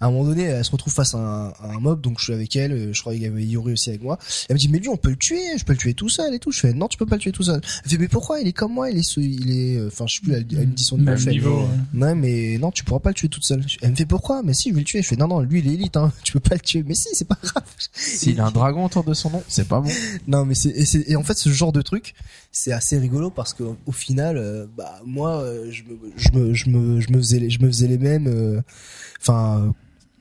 [0.00, 2.24] à un moment donné, elle se retrouve face à un, à un mob, donc je
[2.24, 2.72] suis avec elle.
[2.72, 4.18] euh, Je crois qu'il y avait Yuri aussi avec moi.
[4.48, 6.34] Elle me dit mais lui on peut le tuer, je peux le tuer tout seul
[6.34, 6.52] et tout.
[6.52, 7.60] Je fais non tu peux pas le tuer tout seul.
[7.84, 10.20] Elle fait mais pourquoi il est comme moi, il est il est, enfin je sais
[10.20, 11.10] plus, elle, elle me dit son niveau.
[11.10, 11.60] Même niveau.
[11.62, 11.66] ouais.
[11.94, 13.64] non mais non tu pourras pas le tuer toute seule.
[13.80, 14.42] Elle me fait pourquoi?
[14.42, 15.00] Mais si je vais le tuer.
[15.02, 16.84] Je fais non non lui il est élite, hein, tu peux pas le tuer.
[16.86, 17.64] Mais si c'est pas grave.
[17.94, 19.90] S'il a un dragon autour de son nom, c'est pas bon.
[20.26, 22.14] Non mais c'est et, c'est- et en fait ce genre de de trucs,
[22.52, 26.54] c'est assez rigolo parce que au final, euh, bah moi, euh, je me, je me,
[26.54, 28.26] je me, je me faisais, les, je me faisais les mêmes.
[28.26, 28.60] euh,
[29.20, 29.72] Enfin,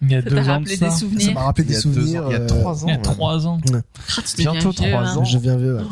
[0.02, 1.32] Il y a Ça deux ans de ça.
[1.34, 2.26] m'a rappelé Il des y a deux souvenirs.
[2.26, 2.88] ans, il y a trois ans.
[2.88, 3.60] Il y a trois ans.
[3.74, 5.18] Ah, Bientôt trois hein.
[5.18, 5.24] ans.
[5.24, 5.78] Je viens vieux.
[5.78, 5.84] ouais.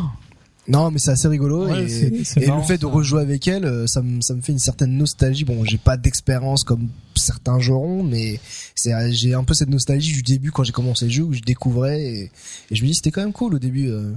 [0.67, 2.09] Non, mais c'est assez rigolo Ouais, et,
[2.47, 5.43] le fait de rejouer avec elle, ça me, ça me fait une certaine nostalgie.
[5.45, 8.39] Bon, j'ai pas d'expérience comme certains joueront, mais
[8.73, 11.41] c'est, j'ai un peu cette nostalgie du début quand j'ai commencé le jeu où je
[11.41, 12.31] découvrais et,
[12.71, 13.89] et je me dis c'était quand même cool au début.
[13.91, 14.11] euh.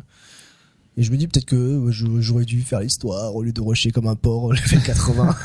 [1.00, 3.92] Et je me dis peut-être que euh, j'aurais dû faire l'histoire au lieu de rusher
[3.92, 5.36] comme un porc le level 80.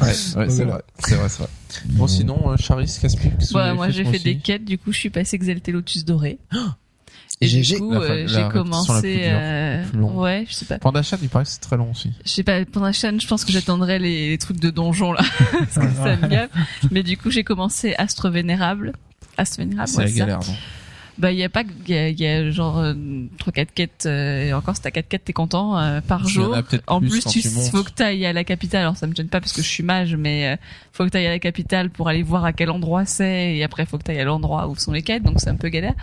[0.00, 0.72] Ouais, ouais, c'est Voilà.
[0.74, 1.48] vrai, c'est vrai.
[1.86, 5.10] Bon, sinon, euh, Charis, Caspi, Ouais, moi j'ai fait des quêtes, du coup je suis
[5.10, 6.38] passé Exalté Lotus Doré.
[7.40, 9.14] Et du coup, euh, j'ai répétition la plus commencé.
[9.14, 10.78] dure, euh, ouais, je sais pas.
[10.78, 12.12] Pandachan, il paraît que c'est très long aussi.
[12.24, 15.12] Je sais pas, pendant la chaîne, je pense que j'attendrai les, les trucs de donjon
[15.12, 16.50] là, parce que ça me gave.
[16.92, 18.92] Mais du coup, j'ai commencé Astre Vénérable.
[19.38, 20.16] Astre Vénérable, c'est ouais, la ça.
[20.16, 20.54] galère, non?
[21.18, 22.94] Bah, il y a pas, il y y a genre euh,
[23.38, 24.04] trois quatre quêtes.
[24.06, 26.56] euh, et encore, si t'as quatre quêtes, t'es content euh, par en jour.
[26.86, 28.80] En plus plus, tu tu faut que t'ailles à la capitale.
[28.80, 30.56] Alors ça me gêne pas parce que je suis mage, mais euh,
[30.92, 33.84] faut que t'ailles à la capitale pour aller voir à quel endroit c'est, et après
[33.84, 35.94] faut que t'ailles à l'endroit où sont les quêtes, donc c'est un peu galère.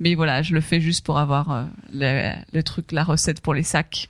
[0.00, 3.54] Mais voilà, je le fais juste pour avoir euh, le, le truc, la recette pour
[3.54, 4.08] les sacs,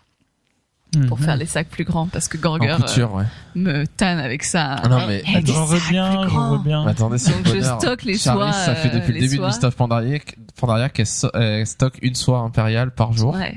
[1.09, 1.24] pour Mhm.
[1.24, 3.24] faire les sacs plus grands, parce que Gorger euh, couture, ouais.
[3.55, 4.77] me tanne avec ça.
[4.82, 6.56] Ah non, mais- des J'en veux sacs bien, plus j'en grands.
[6.59, 6.86] veux bien.
[6.86, 8.52] Attendez, Donc je stocke les Charis, soies.
[8.52, 9.64] ça fait euh, depuis le début de soies.
[9.69, 10.19] Of Pandaria,
[10.60, 11.31] Pandaria qu'elle so-
[11.64, 13.56] stocke une soie impériale par jour, Ouais, ouais.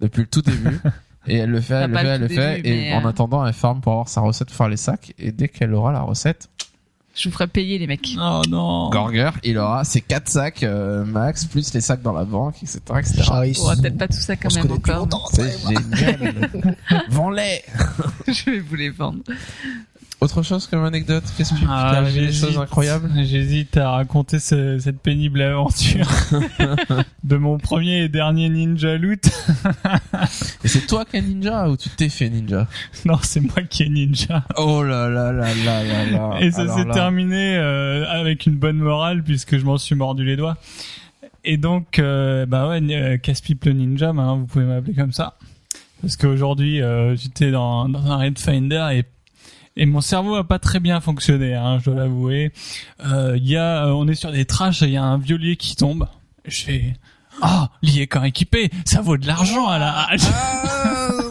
[0.00, 0.80] depuis le tout début.
[1.26, 3.08] Et elle le fait, elle le fait, le elle le fait, début, et en euh,
[3.08, 5.92] attendant, elle farme pour avoir sa recette pour faire les sacs, et dès qu'elle aura
[5.92, 6.48] la recette,
[7.14, 8.16] Je vous ferai payer les mecs.
[8.18, 8.88] Oh non.
[8.90, 12.80] Gorger, il aura ses quatre sacs euh, max, plus les sacs dans la banque, etc.,
[12.98, 13.22] etc.
[13.58, 15.30] On aura peut-être pas tout ça quand On même encore.
[15.32, 16.50] C'est génial.
[17.10, 17.62] Vends-les.
[18.28, 19.22] je vais vous les vendre.
[20.20, 23.92] Autre chose comme anecdote Qu'est-ce que tu Ah, t'es arrivé des choses incroyables J'hésite à
[23.92, 26.06] raconter ce- cette pénible aventure
[27.24, 29.30] de mon premier et dernier ninja loot.
[30.62, 32.66] Et c'est toi qui es ninja ou tu t'es fait ninja?
[33.06, 34.44] Non, c'est moi qui est ninja.
[34.58, 36.40] Oh là là là là là là.
[36.40, 40.36] Et ça s'est terminé euh, avec une bonne morale puisque je m'en suis mordu les
[40.36, 40.58] doigts.
[41.44, 45.38] Et donc, euh, bah ouais, euh, Casse-Pipe le ninja, maintenant vous pouvez m'appeler comme ça.
[46.02, 49.04] Parce qu'aujourd'hui, euh, j'étais dans, dans un Red Finder et
[49.76, 52.52] et mon cerveau a pas très bien fonctionné, hein, je dois l'avouer.
[53.04, 55.76] Euh, y a, euh, on est sur des trashs, il y a un violier qui
[55.76, 56.08] tombe.
[56.44, 56.96] Je fais,
[57.40, 61.26] ah, lié quand équipé, ça vaut de l'argent à la hache.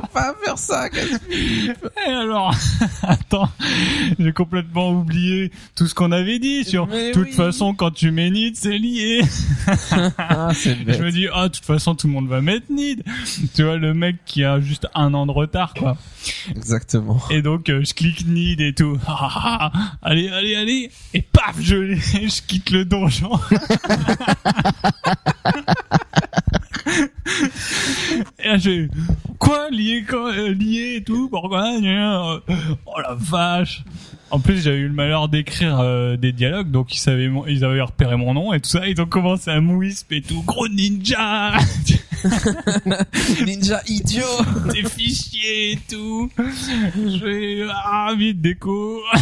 [0.00, 0.88] Faut pas faire ça.
[0.88, 2.54] Et alors,
[3.02, 3.48] attends,
[4.18, 6.86] j'ai complètement oublié tout ce qu'on avait dit sur.
[6.86, 7.32] Mais toute oui.
[7.32, 9.22] façon, quand tu mets nid, c'est lié.
[10.18, 13.02] Ah, Je me dis, ah, de toute façon, tout le monde va mettre nid.
[13.54, 15.96] Tu vois, le mec qui a juste un an de retard, quoi.
[16.50, 17.20] Exactement.
[17.30, 18.98] Et donc, euh, je clique nid et tout.
[19.06, 19.72] Ah, ah,
[20.02, 20.90] allez, allez, allez.
[21.14, 23.38] Et paf, je, je quitte le donjon.
[28.38, 28.88] Et là, j'ai
[29.38, 32.40] quoi lié quand euh, lié et tout pourquoi gna.
[32.86, 33.82] oh la vache.
[34.30, 37.64] En plus j'ai eu le malheur d'écrire euh, des dialogues donc ils savaient mon- ils
[37.64, 38.86] avaient repéré mon nom et tout ça.
[38.88, 40.42] Ils ont commencé à mouisp et tout.
[40.42, 41.52] Gros ninja
[43.46, 44.24] Ninja idiot.
[44.72, 46.30] des fichiers et tout.
[46.38, 49.00] Je fais ah vite déco.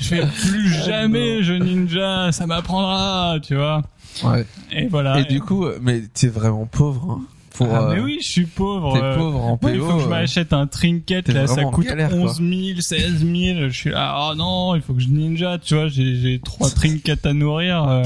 [0.00, 3.82] Je fais plus jamais je ninja ça m'apprendra tu vois
[4.24, 4.46] Ouais.
[4.72, 7.18] et voilà Et du coup, mais t'es vraiment pauvre.
[7.20, 7.22] Hein,
[7.58, 9.68] pour, ah, mais euh, oui je suis pauvre T'es euh, pauvre en PO.
[9.70, 12.30] Il faut que je euh, m'achète un trinket, là, ça coûte galère, quoi.
[12.30, 13.68] 11 000, 16 000.
[13.68, 16.70] Je suis là, oh non, il faut que je ninja, tu vois, j'ai, j'ai trois
[16.70, 17.84] trinkets à nourrir.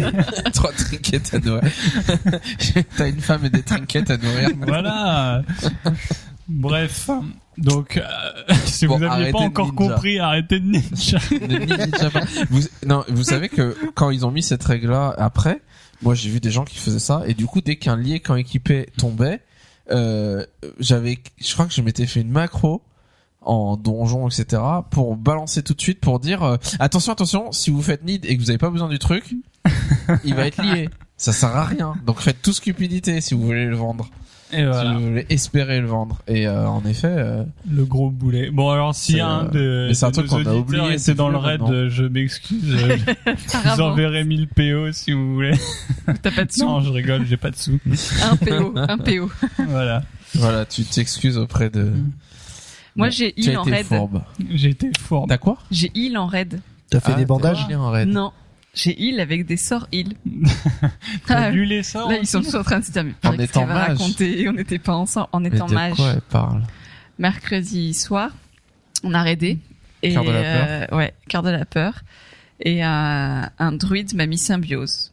[0.52, 1.62] Trois trinkets à nourrir.
[2.98, 4.50] T'as une femme et des trinkets à nourrir.
[4.60, 5.42] voilà.
[6.48, 7.08] Bref.
[7.60, 8.02] Donc, euh,
[8.64, 9.94] si Bon, vous aviez arrêtez pas encore ninja.
[9.94, 11.18] compris, arrêtez de ninja.
[11.30, 12.22] Ne ninja pas.
[12.50, 15.60] Vous, non, vous savez que quand ils ont mis cette règle-là après,
[16.02, 18.34] moi j'ai vu des gens qui faisaient ça et du coup dès qu'un lié quand
[18.36, 19.40] équipé tombait,
[19.90, 20.44] euh,
[20.78, 22.82] j'avais, je crois que je m'étais fait une macro
[23.42, 27.80] en donjon etc pour balancer tout de suite pour dire euh, attention attention si vous
[27.82, 29.34] faites need et que vous avez pas besoin du truc,
[30.24, 30.88] il va être lié.
[31.16, 31.94] Ça sert à rien.
[32.06, 34.08] Donc faites tout cupidité si vous voulez le vendre,
[34.52, 34.82] Et voilà.
[34.90, 36.18] si vous voulez espérer le vendre.
[36.26, 37.06] Et euh, en effet.
[37.10, 38.50] euh, Le gros boulet.
[38.50, 41.14] Bon, alors, si C'est, un euh, de, mais c'est un truc qu'on a oublié, c'est
[41.14, 41.74] dans le raid, maintenant.
[41.74, 42.74] euh, je m'excuse.
[42.74, 42.96] euh,
[43.26, 45.52] je vous enverrai 1000 PO si vous voulez.
[46.22, 46.64] t'as pas de sous.
[46.66, 47.78] Non, je rigole, j'ai pas de sous.
[48.30, 49.30] Un PO, un PO.
[49.68, 50.02] voilà.
[50.34, 51.92] Voilà, tu t'excuses auprès de.
[52.96, 53.86] Moi, Bon, j'ai heal en été raid.
[53.86, 54.22] fourbe.
[54.50, 55.26] J'ai été fort.
[55.28, 55.58] T'as quoi?
[55.70, 56.60] J'ai heal en raid.
[56.90, 58.08] T'as fait Ah, des bandages en raid.
[58.08, 58.32] Non.
[58.74, 60.14] J'ai heal avec des sorts heal.
[61.26, 63.14] T'as Ah, lu les sorts Là, ils sont tous en train de se dire, mais
[63.28, 63.88] En étant mage.
[63.98, 65.96] raconter On n'était pas ensemble, en Mais étant de mage.
[65.96, 66.62] quoi elle parle?
[67.18, 68.30] Mercredi soir,
[69.02, 69.58] on a raidé.
[70.02, 72.02] Et, Cœur de la euh, ouais, cœur de la peur.
[72.60, 75.12] Et un, un druide m'a mis symbiose.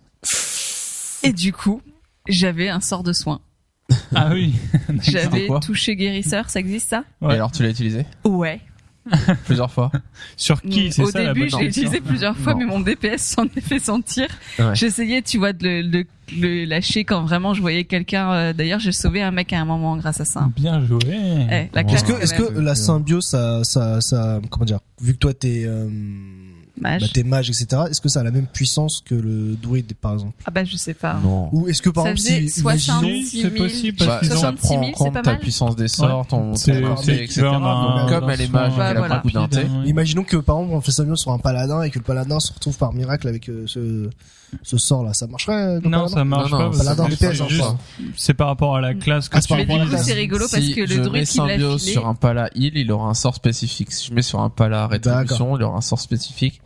[1.24, 1.82] Et du coup,
[2.30, 3.42] j'avais un sort de soin.
[4.14, 4.54] Ah oui.
[5.02, 7.04] J'avais touché guérisseur, ça existe ça?
[7.22, 7.34] Et Ouais.
[7.36, 8.06] alors tu l'as utilisé?
[8.26, 8.60] Ouais.
[9.46, 9.92] plusieurs fois
[10.36, 11.84] Sur qui c'est Au ça la début, bonne je l'ai question.
[11.84, 12.60] utilisé plusieurs fois, Non.
[12.60, 14.28] mais mon DPS s'en est fait sentir.
[14.60, 14.74] Ouais.
[14.76, 16.06] J'essayais, tu vois, de le, le,
[16.40, 18.32] le lâcher quand vraiment je voyais quelqu'un.
[18.32, 20.50] euh, D'ailleurs, j'ai sauvé un mec à un moment grâce à ça.
[20.56, 21.00] Bien joué.
[21.10, 21.94] Eh, la Ouais.
[21.94, 25.64] Est-ce que, est-ce que la symbiose, ça, ça, ça, comment dire, vu que toi t'es,
[25.66, 25.88] euh,
[26.80, 27.02] Mage.
[27.02, 27.84] bah, t'es mage, etc.
[27.90, 30.34] Est-ce que ça a la même puissance que le druide, par exemple?
[30.46, 31.20] Ah bah, je sais pas.
[31.24, 34.20] non Ou est-ce que par Ça exemple, si, 60 imaginons- Si, c'est possible Bah, parce
[34.22, 36.96] qu'ils ont ça 66 prend 000, en compte ta puissance des sorts, ton, C'est- ton
[36.98, 37.42] c'est etc.
[37.42, 39.16] d'un- Donc, comme elle est mage, Bah, elle a voilà.
[39.16, 39.88] pas coup ouais.
[39.90, 42.54] Imaginons que par exemple on fait symbiose sur un paladin et que le paladin se
[42.54, 44.10] retrouve par miracle avec euh, ce,
[44.64, 46.78] ce sort là, ça marcherait Non, ça marche Non, non, pas.
[46.78, 47.64] paladin que c'est hein, juste-.
[48.16, 50.64] C'est par rapport à la classe que Ah, tu Mais du coup, c'est rigolo parce
[50.64, 51.78] si que le druide qui l'a filé.
[51.80, 53.92] sur un pala heal, il aura un sort spécifique.
[53.92, 56.62] Si je mets sur un pala rétribution, il aura un sort spécifique.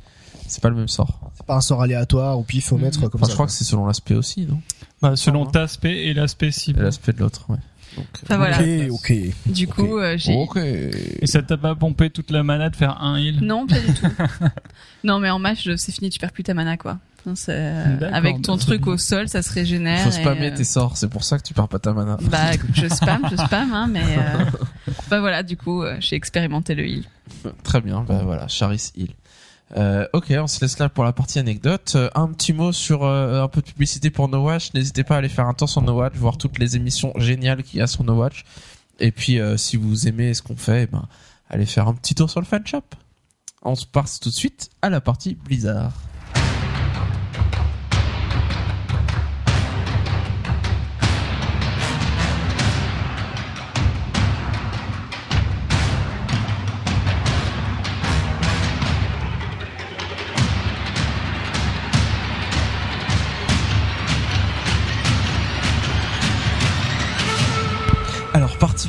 [0.51, 1.31] C'est pas le même sort.
[1.35, 2.81] C'est pas un sort aléatoire ou pif au Mm.
[2.81, 3.29] mètre comme Enfin, ça.
[3.31, 4.59] je crois que c'est selon l'aspect aussi, non
[5.01, 5.51] Bah, selon Non.
[5.51, 6.83] ta aspect et l'aspect Et cible.
[6.83, 7.57] l'aspect de l'autre, ouais.
[7.97, 8.57] Donc, Enfin voilà.
[8.59, 9.13] Ok, ok.
[9.47, 10.33] Du coup, euh, j'ai.
[10.35, 10.57] ok.
[10.57, 13.93] Et ça t'a pas pompé toute la mana de faire un heal Non, pas du
[13.93, 14.05] tout.
[15.03, 16.97] non, mais en match, c'est fini, tu perds plus ta mana, quoi.
[17.25, 19.99] D'accord, avec ton bah, truc au sol, ça se régénère.
[19.99, 22.17] Faut et, spammer euh, tes sorts, c'est pour ça que tu perds pas ta mana.
[22.29, 24.45] Bah, écoute, je spam, je spam, hein, mais euh,
[25.09, 27.03] bah voilà, du coup, euh, j'ai expérimenté le heal.
[27.63, 29.11] Très bien, bah voilà, Charis Hill.
[29.77, 31.93] Euh, ok, on se laisse là pour la partie anecdote.
[31.95, 34.73] Euh, un petit mot sur euh, un peu de publicité pour No Watch.
[34.73, 37.63] N'hésitez pas à aller faire un tour sur No Watch, voir toutes les émissions géniales
[37.63, 38.43] qu'il y a sur No Watch.
[38.99, 41.07] Et puis, si vous aimez ce qu'on fait, eh ben,
[41.49, 42.83] allez faire un petit tour sur le fan shop.
[43.63, 45.91] On se passe tout de suite à la partie Blizzard.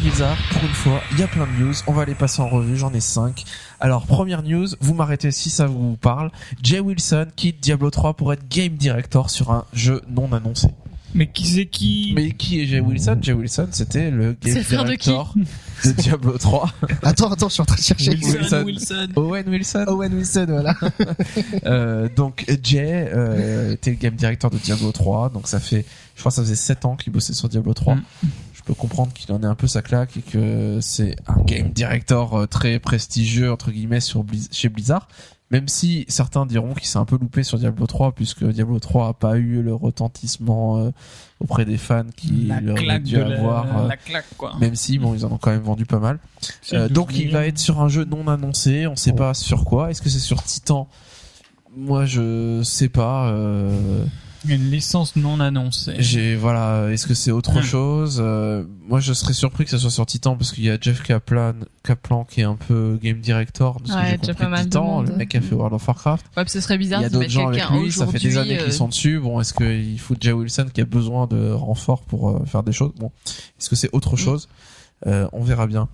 [0.02, 1.74] Blizzard, pour une fois, il y a plein de news.
[1.86, 3.44] On va les passer en revue, j'en ai 5.
[3.78, 6.32] Alors, première news, vous m'arrêtez si ça vous parle.
[6.60, 10.68] Jay Wilson quitte Diablo 3 pour être game director sur un jeu non annoncé.
[11.14, 13.18] Mais qui c'est qui Mais qui est Jay Wilson?
[13.20, 15.10] Jay Wilson, c'était le game le frère de qui?
[15.10, 15.34] director
[15.84, 16.72] de, Diablo 3.
[17.02, 18.10] Attends, attends, je suis en train de chercher.
[18.10, 18.62] Wilson.
[18.64, 19.08] Wilson.
[19.14, 19.84] Owen Wilson.
[19.86, 20.74] Owen Wilson, voilà.
[21.64, 25.84] Euh, donc Jay euh, était le game director de Diablo 3, donc ça fait,
[26.16, 27.94] je crois que ça faisait 7 ans qu'il bossait sur Diablo 3.
[27.94, 28.02] Mm.
[28.62, 31.70] Je peux comprendre qu'il en ait un peu sa claque et que c'est un game
[31.70, 35.08] director euh, très prestigieux entre guillemets sur Blizz- chez Blizzard.
[35.50, 39.08] Même si certains diront qu'il s'est un peu loupé sur Diablo 3 puisque Diablo 3
[39.08, 40.90] a pas eu le retentissement euh,
[41.40, 43.80] auprès des fans qu'il La aurait dû de la, avoir.
[43.84, 44.54] euh, la claque, quoi.
[44.60, 46.20] même si bon ils en ont quand même vendu pas mal.
[46.72, 49.64] Euh, 12 donc il va être sur un jeu non annoncé, on sait pas sur
[49.64, 49.90] quoi.
[49.90, 50.88] Est-ce que c'est sur Titan?
[51.76, 53.28] Moi je sais pas.
[53.28, 54.04] Euh,
[54.48, 55.94] Une licence non annoncée.
[55.98, 56.90] j'ai voilà.
[56.90, 57.62] Est-ce que c'est autre Hmm.
[57.62, 60.76] chose Euh, Moi je serais surpris que ça soit sur Titan parce qu'il y a
[60.80, 61.54] Jeff Kaplan,
[61.84, 65.16] Kaplan qui est un peu game director de ce Ouais, que j'ai compris Titan, le
[65.16, 66.26] mec qui a fait World of Warcraft.
[66.36, 68.06] Ouais, puis ce serait Il bizarre y a de d'autres mettre gens avec lui, ça
[68.06, 69.18] fait des années euh, qu'ils sont dessus.
[69.20, 72.72] Bon, est-ce qu'il faut Jay Wilson qui a besoin de renfort pour euh, faire des
[72.72, 72.92] choses?
[72.98, 74.48] Bon, est-ce que c'est autre chose?
[75.06, 75.88] Euh, On verra bien.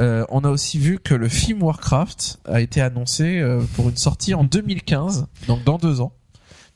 [0.00, 3.96] Euh, on a aussi vu que le film Warcraft a été annoncé euh, pour une
[3.96, 6.12] sortie en 2015, donc dans deux ans.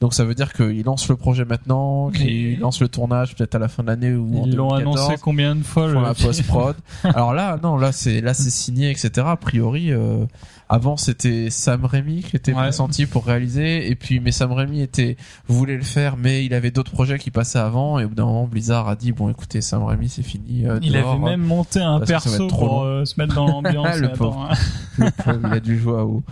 [0.02, 3.54] Donc ça veut dire qu'il lance le projet maintenant, qu'il Et- lance le tournage peut-être
[3.54, 6.00] à la fin de l'année ou en Ils l'ont 2014 annoncé combien de fois font
[6.00, 6.74] le la post prod.
[7.04, 9.10] Alors là, non, là c'est là c'est signé, etc.
[9.24, 10.24] A priori, euh,
[10.72, 12.62] avant c'était Sam Raimi qui était Ouais.
[12.62, 15.16] pressenti pour réaliser, et puis mais Sam Raimi était
[15.46, 18.24] voulait le faire, mais il avait d'autres projets qui passaient avant, et au bout d'un
[18.24, 20.66] moment Blizzard a dit bon écoutez Sam Raimi c'est fini.
[20.66, 22.84] euh, Il dehors, avait même monté un perso pour long.
[22.84, 23.96] euh, se mettre dans l'ambiance.
[23.98, 24.48] Le pauvre.
[24.98, 26.22] le pauvre, il a dû jouer à haut.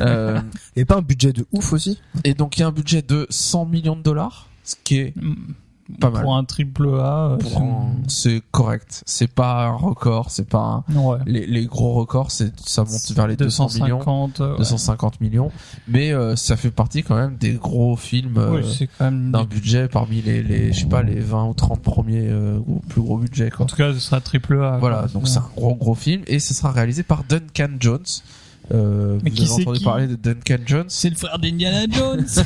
[0.00, 0.40] Euh,
[0.76, 2.00] Et pas un budget de ouf aussi?
[2.24, 5.14] et donc il y a un budget de 100 millions de dollars, ce qui est
[6.00, 6.22] Pas mal.
[6.22, 7.38] Pour un triple A, euh,
[8.08, 9.02] c'est correct.
[9.06, 11.18] C'est pas un record, c'est pas un- ouais.
[11.26, 13.98] les, les gros records, c'est ça monte vers les 200 millions.
[13.98, 14.58] 250, euh, ouais.
[14.58, 15.50] 250 millions,
[15.86, 19.30] mais euh, ça fait partie quand même des gros films euh, Oui, même.
[19.30, 22.58] d'un budget parmi les, les je sais pas les 20 ou 30 premiers euh,
[22.88, 23.64] plus gros budgets quoi.
[23.64, 24.78] En tout cas, ce sera triple A.
[24.78, 25.08] Voilà, quoi.
[25.08, 28.00] donc c'est un gros gros film et ce sera réalisé par Duncan Jones.
[28.72, 30.84] Euh, Mais vous qui avez entendu qui parler de Duncan Jones?
[30.88, 32.24] C'est le frère d'Indiana Jones.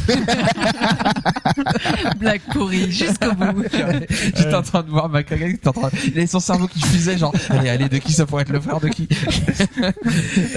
[2.18, 3.64] Black pourri jusqu'au bout.
[4.36, 5.08] J'étais en train de voir
[5.50, 8.12] qui était en train il avait son cerveau qui fusait genre allez allez de qui
[8.12, 9.08] ça pourrait être le frère de qui?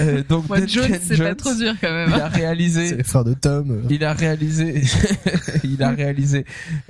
[0.00, 2.10] Euh, donc Moi, Duncan Jones, c'est pas trop dur quand même.
[2.14, 3.82] il a réalisé C'est les frères de Tom.
[3.90, 4.82] il a réalisé
[5.64, 6.44] il a réalisé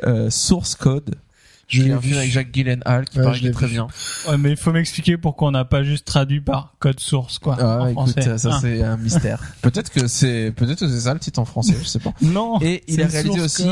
[0.04, 1.14] euh, Source Code
[1.78, 2.08] Je l'ai un vu.
[2.08, 3.86] film avec Jacques Gyllenhaal qui Ouais, paraît très bien.
[4.28, 7.56] Ouais, mais il faut m'expliquer pourquoi on n'a pas juste traduit par code source, quoi,
[7.60, 8.38] Ah, en écoute, français.
[8.38, 8.58] ça Ah.
[8.60, 9.40] c'est un mystère.
[9.62, 12.12] peut-être que c'est peut-être que c'est ça le titre en français, je sais pas.
[12.22, 12.58] Non.
[12.60, 13.66] Et il a réalisé aussi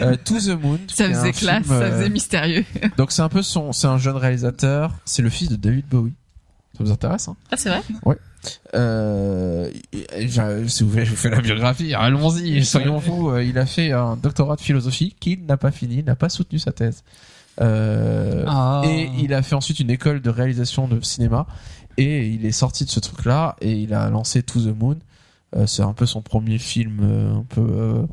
[0.00, 0.78] euh, To the Moon.
[0.88, 2.64] Ça faisait classe, film, ça euh, faisait mystérieux.
[2.96, 4.92] Donc c'est un peu son, c'est un jeune réalisateur.
[5.04, 6.12] C'est le fils de David Bowie.
[6.76, 7.36] Ça vous intéresse hein?
[7.50, 7.80] Ah, c'est vrai?
[8.74, 9.70] Euh,
[10.18, 11.94] j'ai- Si vous voulez, je vous fais la biographie.
[11.94, 13.30] Allons-y, soyons fous.
[13.30, 16.58] Euh, Il a fait un doctorat de philosophie qu'il n'a pas fini, n'a pas soutenu
[16.58, 17.02] sa thèse.
[17.60, 18.82] Euh, Ah.
[18.86, 21.46] Et il a fait ensuite une école de réalisation de cinéma.
[21.98, 24.98] Et il est sorti de ce truc-là et il a lancé To the Moon.
[25.56, 28.06] Euh, c'est un peu son premier film euh, un peu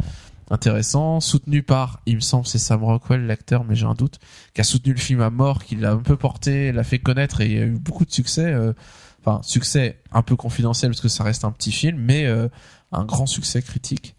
[0.50, 4.20] intéressant, soutenu par, il me semble, c'est Sam Rockwell, l'acteur, mais j'ai un doute,
[4.54, 7.42] qui a soutenu le film à mort, qui l'a un peu porté, l'a fait connaître
[7.42, 8.46] et il y a eu beaucoup de succès.
[8.46, 8.74] euh,
[9.26, 12.50] Enfin, succès un peu confidentiel parce que ça reste un petit film, mais euh,
[12.92, 14.16] un grand succès critique.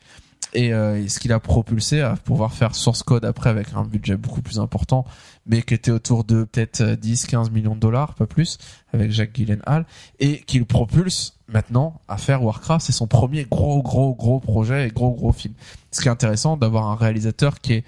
[0.54, 4.16] Et, euh, ce qu'il a propulsé à pouvoir faire source code après avec un budget
[4.16, 5.04] beaucoup plus important,
[5.46, 8.58] mais qui était autour de peut-être 10-15 millions de dollars, pas plus,
[8.92, 9.84] avec Jacques Gyllenhaal,
[10.20, 12.86] et qui le propulse maintenant à faire Warcraft.
[12.86, 15.54] C'est son premier gros, gros, gros projet et gros, gros film.
[15.90, 17.84] Ce qui est intéressant d'avoir un réalisateur qui est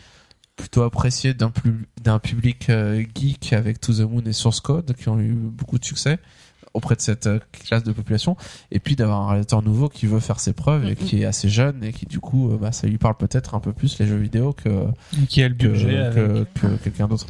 [0.56, 4.94] plutôt apprécié d'un plus d'un public euh, geek avec To the Moon et Source Code
[4.94, 6.18] qui ont eu beaucoup de succès
[6.76, 8.36] auprès de cette euh, classe de population
[8.70, 11.48] et puis d'avoir un réalisateur nouveau qui veut faire ses preuves et qui est assez
[11.48, 14.06] jeune et qui du coup euh, bah, ça lui parle peut-être un peu plus les
[14.06, 14.86] jeux vidéo que
[15.28, 16.14] Qui a le que, budget avec.
[16.14, 17.26] que, que quelqu'un d'autre.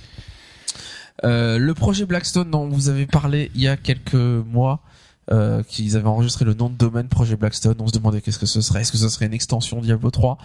[1.24, 4.80] Euh, le projet Blackstone dont vous avez parlé il y a quelques mois,
[5.32, 8.46] euh, qu'ils avaient enregistré le nom de domaine projet Blackstone, on se demandait qu'est-ce que
[8.46, 10.38] ce serait, est-ce que ce serait une extension Diablo 3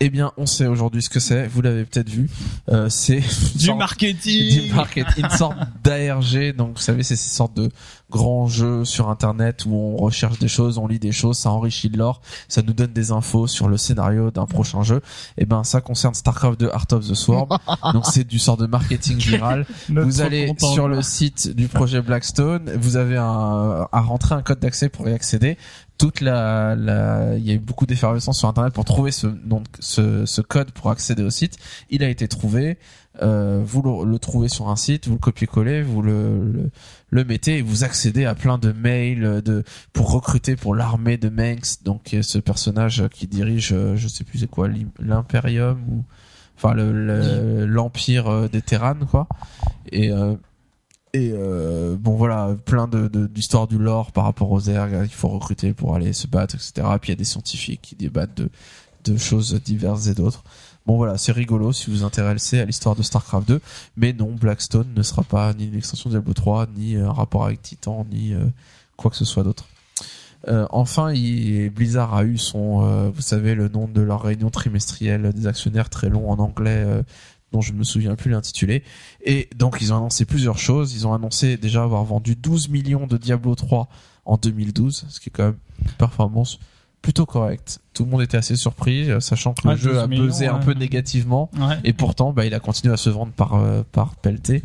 [0.00, 2.30] Eh bien, on sait aujourd'hui ce que c'est, vous l'avez peut-être vu,
[2.70, 3.20] euh, c'est
[3.56, 4.68] Du marketing.
[4.68, 6.54] du market, une sorte d'ARG.
[6.56, 7.68] Donc, vous savez, c'est ces sortes de
[8.12, 11.90] grands jeux sur Internet où on recherche des choses, on lit des choses, ça enrichit
[11.90, 15.00] de l'or, ça nous donne des infos sur le scénario d'un prochain jeu.
[15.38, 17.48] Et ben, ça concerne StarCraft 2 Heart of the Swarm.
[17.92, 19.66] Donc, c'est du sort de marketing viral.
[19.88, 24.42] Vous allez content, sur le site du projet Blackstone, vous avez un, à rentrer un
[24.42, 25.56] code d'accès pour y accéder.
[25.98, 29.38] Toute la, la, il y a eu beaucoup d'effervescence sur Internet pour trouver ce de-
[29.78, 31.56] ce, ce code pour accéder au site.
[31.90, 32.76] Il a été trouvé.
[33.20, 36.70] Euh, vous le, trouvez sur un site, vous le copiez-collez, vous le,
[37.12, 41.82] mettez et vous accédez à plein de mails de pour recruter pour l'armée de Manx,
[41.82, 46.04] donc euh, ce personnage qui dirige, euh, je sais plus c'est quoi, l'Im- l'Imperium ou
[46.56, 49.28] enfin le- le- l'empire euh, des Terran quoi.
[49.90, 50.34] Et euh,
[51.14, 55.74] euh, bon voilà, plein de d'histoires du lore par rapport aux Zerg, il faut recruter
[55.74, 56.72] pour aller se battre, etc.
[57.00, 58.40] Puis il y a des scientifiques qui débattent
[59.04, 60.44] de choses diverses et d'autres.
[60.86, 63.60] Bon voilà, c'est rigolo si vous vous intéressez à l'histoire de StarCraft 2,
[63.96, 67.12] mais non, Blackstone ne sera pas ni une extension de Diablo 3, ni euh, un
[67.12, 68.44] rapport avec Titan, ni euh,
[68.96, 69.66] quoi que ce soit d'autre.
[70.48, 75.46] Euh, enfin, Blizzard a eu son, vous savez, le nom de leur réunion trimestrielle des
[75.46, 76.84] actionnaires très long en anglais,
[77.52, 78.82] dont je ne me souviens plus l'intitulé.
[79.24, 80.94] Et donc, ils ont annoncé plusieurs choses.
[80.94, 83.88] Ils ont annoncé déjà avoir vendu 12 millions de Diablo 3
[84.24, 86.58] en 2012, ce qui est quand même une performance
[87.02, 87.80] plutôt correcte.
[87.94, 90.26] Tout le monde était assez surpris, euh, sachant que Ah, le jeu 12 a millions,
[90.26, 91.50] pesé un peu négativement.
[91.58, 91.78] Ouais.
[91.84, 94.62] Et pourtant, bah, il a continué à se vendre par euh, par pelleté.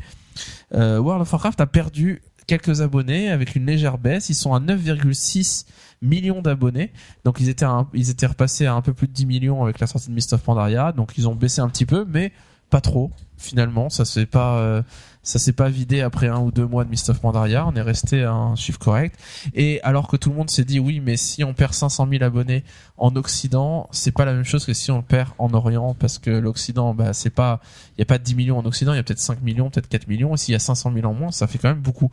[0.76, 4.30] Euh, World of Warcraft a perdu quelques abonnés avec une légère baisse.
[4.30, 5.66] Ils sont à 9,6
[6.02, 6.92] millions d'abonnés.
[7.26, 9.80] Donc ils étaient un- ils étaient repassés à un peu plus de 10 millions avec
[9.80, 10.92] la sortie de Mist of Pandaria.
[10.92, 12.32] Donc ils ont baissé un petit peu, mais
[12.70, 13.90] pas trop finalement.
[13.90, 14.82] Ça s'est pas euh,
[15.28, 17.68] ça s'est pas vidé après un ou deux mois de Mist of Pandaria.
[17.68, 19.20] On est resté à un chiffre correct.
[19.54, 22.24] Et alors que tout le monde s'est dit oui, mais si on perd 500 000
[22.24, 22.64] abonnés
[22.96, 26.18] en Occident, c'est pas la même chose que si on le perd en Orient, parce
[26.18, 27.60] que l'Occident, bah c'est pas,
[27.98, 29.90] il y a pas 10 millions en Occident, il y a peut-être 5 millions, peut-être
[29.90, 30.34] 4 millions.
[30.34, 32.10] Et s'il y a 500 000 en moins, ça fait quand même beaucoup.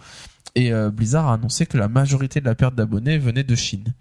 [0.56, 3.94] Et euh, Blizzard a annoncé que la majorité de la perte d'abonnés venait de Chine.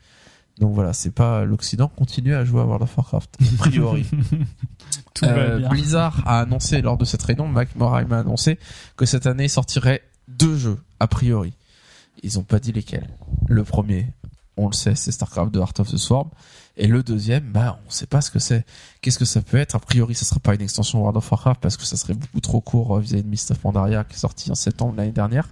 [0.57, 4.06] Donc voilà, c'est pas l'Occident continue à jouer à World of Warcraft, a priori.
[5.14, 5.69] Tout Euh, bien.
[5.69, 8.57] Blizzard a annoncé lors de cette réunion, Mac Moraim a annoncé
[8.98, 11.53] que cette année il sortirait deux jeux, a priori.
[12.23, 13.10] Ils ont pas dit lesquels.
[13.48, 14.07] Le premier,
[14.57, 16.30] on le sait, c'est StarCraft 2 Heart of the Swarm.
[16.77, 18.65] Et le deuxième, bah, on sait pas ce que c'est.
[19.02, 19.76] Qu'est-ce que ça peut être?
[19.76, 22.40] A priori, ça sera pas une extension World of Warcraft parce que ça serait beaucoup
[22.40, 25.48] trop court euh, vis-à-vis de Mist of Pandaria qui est sorti en septembre l'année dernière.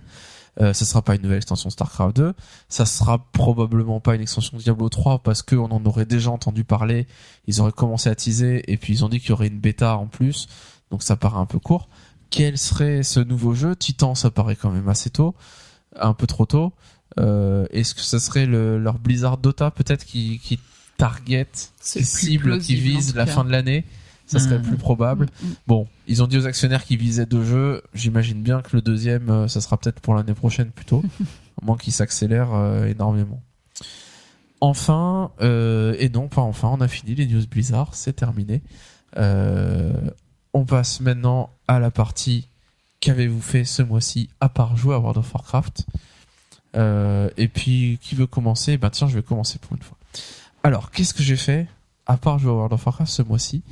[0.60, 2.34] Euh, ça sera pas une nouvelle extension StarCraft 2.
[2.68, 7.07] Ça sera probablement pas une extension Diablo 3 parce qu'on en aurait déjà entendu parler.
[7.48, 9.95] Ils auraient commencé à teaser et puis ils ont dit qu'il y aurait une bêta
[9.95, 10.48] en plus.
[10.90, 11.88] Donc ça paraît un peu court.
[12.30, 13.76] Quel serait ce nouveau jeu?
[13.76, 15.36] Titan, ça paraît quand même assez tôt.
[15.95, 16.73] Un peu trop tôt.
[17.19, 20.60] Euh, Est-ce que ça serait le, leur Blizzard Dota peut-être qui, qui
[20.98, 21.48] target,
[21.84, 23.86] qui cible, qui vise la fin de l'année?
[24.32, 24.64] Ça serait Mhm.
[24.64, 25.26] plus probable.
[25.26, 25.53] Mm, mm.
[25.68, 27.82] Bon, ils ont dit aux actionnaires qui visaient deux jeux.
[27.94, 31.03] J'imagine bien que le deuxième, euh, ça sera peut-être pour l'année prochaine plutôt,
[31.62, 33.41] à moins qu'il s'accélère euh, énormément.
[34.62, 38.62] Enfin, euh, et non, pas enfin, on a fini les news Blizzard, c'est terminé.
[39.18, 39.91] Euh,
[40.53, 42.48] on passe maintenant à la partie
[42.99, 45.86] qu'avez-vous fait ce mois-ci à part jouer à World of Warcraft
[47.38, 48.78] Et puis, qui veut commencer?
[48.78, 49.98] Ben tiens, je vais commencer pour une fois.
[50.64, 51.68] Alors, qu'est-ce que j'ai fait
[52.06, 53.64] à part jouer à World of Warcraft ce mois-ci?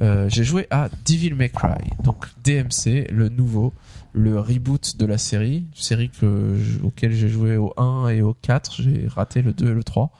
[0.00, 3.72] Euh, J'ai joué à Devil May Cry, donc DMC, le nouveau,
[4.12, 8.82] le reboot de la série, série que auquel j'ai joué au 1 et au 4,
[8.82, 10.10] j'ai raté le 2 et le 3.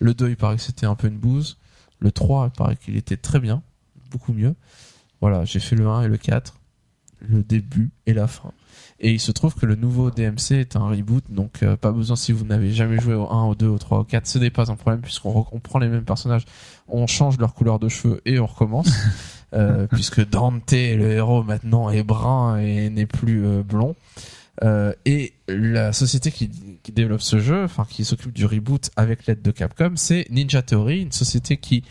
[0.00, 1.58] Le 2, il paraît que c'était un peu une bouse.
[1.98, 3.62] Le 3, il paraît qu'il était très bien,
[4.10, 4.54] beaucoup mieux.
[5.20, 6.58] Voilà, j'ai fait le 1 et le 4,
[7.20, 8.52] le début et la fin.
[9.04, 12.14] Et il se trouve que le nouveau DMC est un reboot, donc euh, pas besoin
[12.14, 14.50] si vous n'avez jamais joué au 1, au 2, au 3, au 4, ce n'est
[14.50, 16.44] pas un problème puisqu'on re- on prend les mêmes personnages,
[16.86, 18.90] on change leur couleur de cheveux et on recommence.
[19.54, 23.94] Euh, puisque Dante, le héros maintenant, est brun et n'est plus euh, blond.
[25.04, 26.50] Et la société qui,
[26.82, 30.62] qui développe ce jeu, enfin qui s'occupe du reboot avec l'aide de Capcom, c'est Ninja
[30.62, 31.84] Theory, une société qui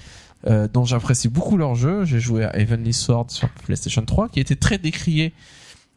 [0.74, 2.04] dont j'apprécie beaucoup leur jeu.
[2.04, 5.32] J'ai joué à Heavenly Sword sur PlayStation 3, qui était très décrié,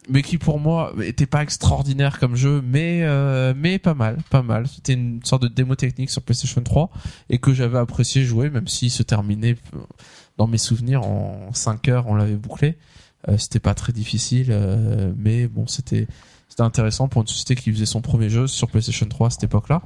[0.08, 4.42] mais qui pour moi était pas extraordinaire comme jeu, mais euh, mais pas mal, pas
[4.42, 4.66] mal.
[4.68, 6.90] C'était une sorte de démo technique sur PlayStation 3
[7.30, 9.78] et que j'avais apprécié jouer, même s'il se terminait euh,
[10.36, 12.76] dans mes souvenirs en 5 heures, on l'avait bouclé.
[13.28, 16.06] Euh, c'était pas très difficile, euh, mais bon, c'était
[16.54, 19.42] c'était intéressant pour une société qui faisait son premier jeu sur PlayStation 3 à cette
[19.42, 19.82] époque-là.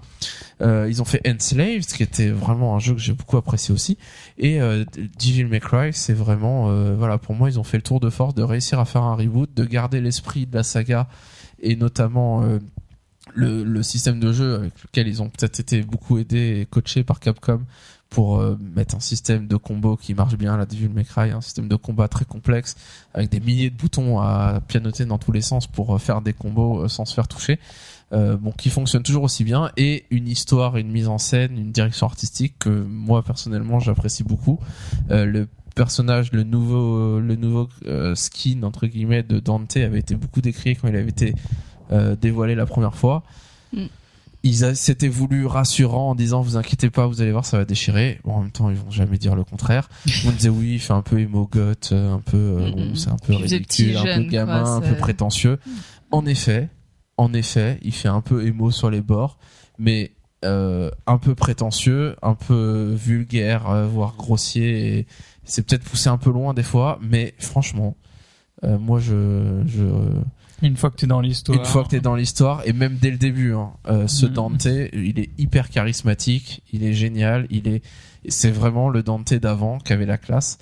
[0.61, 3.97] Euh, ils ont fait Enslaved, qui était vraiment un jeu que j'ai beaucoup apprécié aussi.
[4.37, 4.85] Et euh,
[5.19, 8.11] Devil May Cry, c'est vraiment, euh, voilà, pour moi, ils ont fait le tour de
[8.11, 11.09] force de réussir à faire un reboot, de garder l'esprit de la saga
[11.59, 12.59] et notamment euh,
[13.33, 17.03] le, le système de jeu avec lequel ils ont peut-être été beaucoup aidés et coachés
[17.03, 17.63] par Capcom
[18.11, 21.41] pour euh, mettre un système de combo qui marche bien, la Devil May Cry, un
[21.41, 22.77] système de combat très complexe
[23.13, 26.33] avec des milliers de boutons à pianoter dans tous les sens pour euh, faire des
[26.33, 27.59] combos euh, sans se faire toucher.
[28.11, 32.07] Bon, qui fonctionne toujours aussi bien et une histoire, une mise en scène, une direction
[32.07, 34.59] artistique que moi personnellement j'apprécie beaucoup.
[35.11, 37.69] Le personnage, le nouveau, le nouveau
[38.15, 41.35] skin entre guillemets de Dante avait été beaucoup décrié quand il avait été
[42.19, 43.25] dévoilé la première fois.
[43.75, 43.89] Mm.
[44.45, 48.21] Ils s'étaient voulu rassurant en disant vous inquiétez pas, vous allez voir, ça va déchirer.
[48.25, 49.89] Bon, en même temps, ils vont jamais dire le contraire.
[50.27, 52.91] On disait oui, il fait un peu emo goth, euh, un peu, euh, Mm, bon,
[52.91, 52.97] mm.
[52.97, 55.59] c'est un peu ridicule, un peu gamin, quoi, un peu prétentieux.
[56.11, 56.69] En effet,
[57.17, 59.39] en effet, il fait un peu émo sur les bords,
[59.79, 60.13] mais
[60.45, 65.07] euh, un peu prétentieux, un peu vulgaire, euh, voire grossier.
[65.45, 67.97] C'est peut-être poussé un peu loin des fois, mais franchement,
[68.65, 69.83] euh, moi je, je
[70.63, 71.59] Une fois que t'es dans l'histoire.
[71.59, 74.33] une fois que t'es dans l'histoire et même dès le début, hein, euh, ce Mhm.
[74.33, 77.83] Dante, il est hyper charismatique, il est génial, il est,
[78.29, 80.59] c'est vraiment le Dante d'avant qui avait la classe.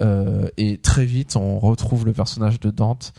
[0.00, 3.12] Euh, et très vite, on retrouve le personnage de Dante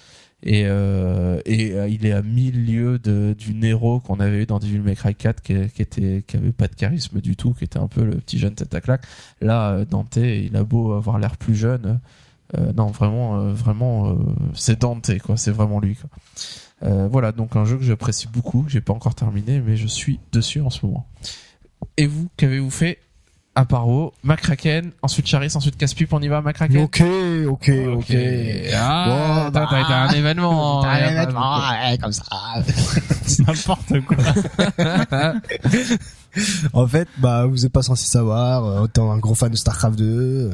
[0.43, 4.45] et, euh, et euh, il est à mille lieues de, du Nero qu'on avait eu
[4.45, 7.53] dans Devil May Cry 4 qui, qui était qui avait pas de charisme du tout,
[7.53, 9.03] qui était un peu le petit jeune tête à claque.
[9.41, 11.99] Là, euh, Dante, il a beau avoir l'air plus jeune,
[12.57, 14.15] euh, non vraiment, euh, vraiment, euh,
[14.53, 16.09] c'est Dante quoi, c'est vraiment lui quoi.
[16.83, 20.19] Voilà, donc un jeu que j'apprécie beaucoup, que j'ai pas encore terminé, mais je suis
[20.31, 21.07] dessus en ce moment.
[21.97, 22.97] Et vous, qu'avez-vous fait
[23.53, 27.03] à part WoW McCracken, ensuite Charis, ensuite Caspipe, on y va McCracken Ok,
[27.47, 28.15] ok, ok.
[28.73, 30.81] Ah, Bon, t'as t'as été bah, un événement.
[30.83, 32.23] T'as un événement, ouais, comme ça.
[33.47, 34.17] N'importe quoi.
[36.71, 39.97] En fait, bah, vous êtes pas censé savoir, euh, étant un gros fan de StarCraft
[39.97, 40.51] 2, euh,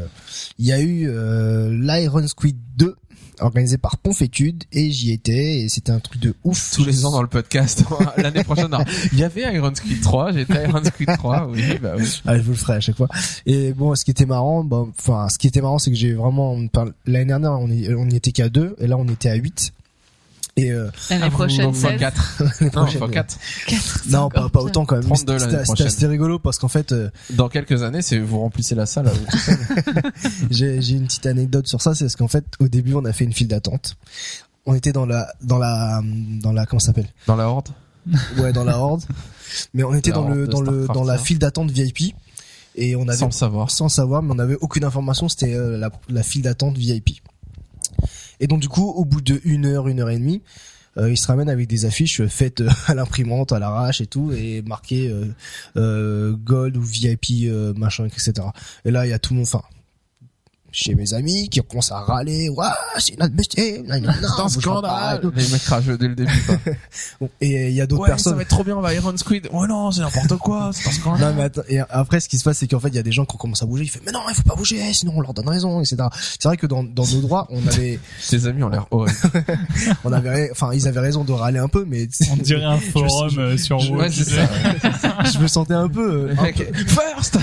[0.57, 2.95] il y a eu euh, l'Iron Squid 2
[3.39, 6.71] organisé par Ponfétude et j'y étais et c'était un truc de ouf.
[6.73, 7.83] Tous les ans dans le podcast.
[8.17, 8.79] L'année prochaine, non.
[9.13, 12.21] il y avait Iron Squid 3, j'étais Iron Squid 3, oui, bah oui.
[12.25, 13.07] Ah, je vous le ferai à chaque fois.
[13.45, 16.13] Et bon, ce qui était marrant, bon, enfin, ce qui était marrant, c'est que j'ai
[16.13, 16.57] vraiment,
[17.05, 19.73] l'année dernière, on y, on y était qu'à deux, et là, on était à 8.
[20.57, 21.99] Et euh, L'année prochaine, fois 16.
[21.99, 22.35] 4.
[22.39, 23.37] l'année Non, prochaine, fois euh, 4.
[23.67, 25.05] Quatre, c'est non, encore pas, autant quand même.
[25.05, 26.09] 32 Mais l'année c'était- prochaine.
[26.09, 29.57] Rigolo parce qu'en fait, euh, Dans quelques années, c'est vous remplissez la salle seul.
[30.51, 33.13] j'ai j'ai une petite anecdote sur ça, c'est parce qu'en fait, au début, on a
[33.13, 33.95] fait une file d'attente.
[34.65, 36.01] On était dans la, dans la,
[36.41, 37.07] dans la, comment ça s'appelle?
[37.27, 37.69] Dans la horde?
[38.37, 39.03] Ouais, dans la horde.
[39.73, 42.15] Mais on était La dans le, dans le, dans la file d'attente VIP.
[42.75, 43.71] Et on avait, Sans savoir.
[43.71, 47.21] sans savoir, mais on n'avait aucune information, c'était euh, la, la file d'attente VIP.
[48.39, 50.41] Et donc du coup, au bout de une heure, une heure et demie,
[50.97, 54.07] euh, ils se ramènent avec des affiches euh, faites euh, à l'imprimante, à l'arrache et
[54.07, 55.13] tout, et marquées
[55.75, 58.33] euh, Gold ou VIP, machin, etc.
[58.85, 59.63] Et là, il y a tout monde, enfin,
[60.79, 62.65] chez mes amis qui commencent à râler, ouais,
[62.99, 65.21] c'est notre bestie, non, non, C'est un pas, scandale.
[65.21, 65.31] tout.
[65.35, 67.27] Les mecs rageux dès le début, quoi.
[67.41, 68.35] Et il y a d'autres Ouais, ça personnes.
[68.35, 69.49] va être trop bien, on va Iron Squid.
[69.51, 71.29] Ouais, non, c'est n'importe quoi, c'est un scandale.
[71.31, 73.03] Non mais attends, et après ce qui se passe c'est qu'en fait il y a
[73.03, 75.13] des gens qui commencent à bouger, ils font mais non il faut pas bouger sinon
[75.15, 75.97] on leur donne raison etc.
[76.39, 77.99] C'est vrai que dans, dans nos droits on avait
[78.29, 79.17] Tes amis ont l'air horribles.
[80.03, 83.31] on avait enfin ils avaient raison de râler un peu mais On dirait un forum
[83.39, 84.11] euh, sur Ouais, WoW.
[84.11, 84.47] c'est ça.
[85.33, 87.37] je me sentais un peu, euh, un peu- First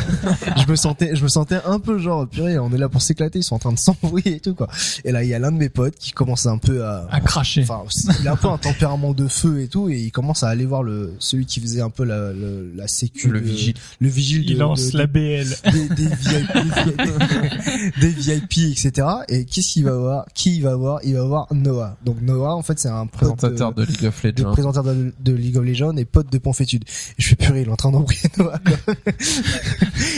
[0.56, 3.23] je me sentais, je me sentais un peu genre purée, on est là pour s'éclater,
[3.34, 4.68] ils sont en train de s'embrouiller et tout quoi.
[5.04, 7.20] Et là, il y a l'un de mes potes qui commence un peu à, À
[7.20, 7.62] cracher.
[7.62, 7.82] enfin,
[8.20, 10.64] il a un peu un tempérament de feu et tout, et il commence à aller
[10.66, 13.74] voir le celui qui faisait un peu la la sécu, Le vigile.
[14.00, 15.46] le vigile Il de- lance de- la BL.
[15.72, 19.06] des, des VIP, des VIP, etc.
[19.28, 20.26] Et qu'est-ce qu'il va voir?
[20.34, 21.00] Qui il va voir?
[21.04, 21.96] Il va voir Noah.
[22.04, 24.52] Donc Noah, en fait, c'est un Présentateur de, de League of de Legends.
[24.52, 26.84] présentateur de, de League of Legends et pote de Ponfétude.
[27.18, 28.58] Et je fais purée, il est en train d'embrouiller Noah.
[28.58, 28.94] quoi.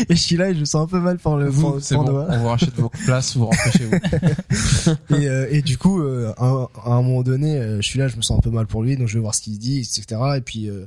[0.09, 2.05] et je suis là et je me sens un peu mal pour le Vous, pour,
[2.05, 2.27] bon, Noah.
[2.31, 3.97] on vous rachète vos places, vous rentrez chez vous.
[5.17, 7.99] Et, euh, et du coup, euh, à, un- à un moment donné, euh, je suis
[7.99, 9.59] là, je me sens un peu mal pour lui, donc je vais voir ce qu'il
[9.59, 10.05] dit, etc.
[10.37, 10.85] Et puis euh,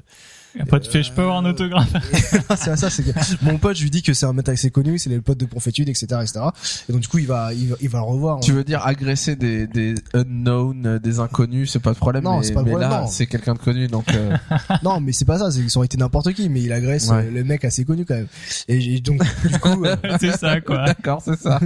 [0.59, 1.91] après, tu fais, je peux avoir un autographe.
[2.57, 3.09] c'est ça, c'est que
[3.45, 5.45] mon pote, je lui dis que c'est un mec assez connu, c'est le pote de
[5.45, 6.39] Ponfétude, etc., etc.
[6.87, 8.39] Et donc du coup, il va, il va, il va le revoir.
[8.39, 12.23] Tu veux dire agresser des, des unknowns, euh, des inconnus, c'est pas le problème.
[12.23, 13.07] Non, c'est pas le mais problème, là, non.
[13.07, 14.35] c'est quelqu'un de connu, donc euh,
[14.83, 17.25] Non, mais c'est pas ça, c'est qu'ils ont été n'importe qui, mais il agresse Ouais.
[17.25, 18.27] euh, le mec assez connu quand même.
[18.67, 20.85] Et donc du coup, euh, c'est ça, quoi.
[20.85, 21.59] d'accord, c'est ça.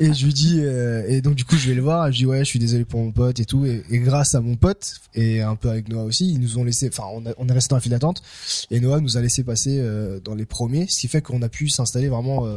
[0.00, 2.18] et je lui dis, euh, et donc du coup, je vais le voir, et je
[2.18, 4.56] dis ouais, je suis désolé pour mon pote et tout, et, et grâce à mon
[4.56, 7.48] pote et un peu avec Noah aussi, ils nous ont laissé, enfin, on, a- on
[7.48, 8.22] est resté dans la file d'attente,
[8.70, 11.48] et Noah nous a laissé passer euh, dans les premiers, ce qui fait qu'on a
[11.48, 12.56] pu s'installer vraiment euh,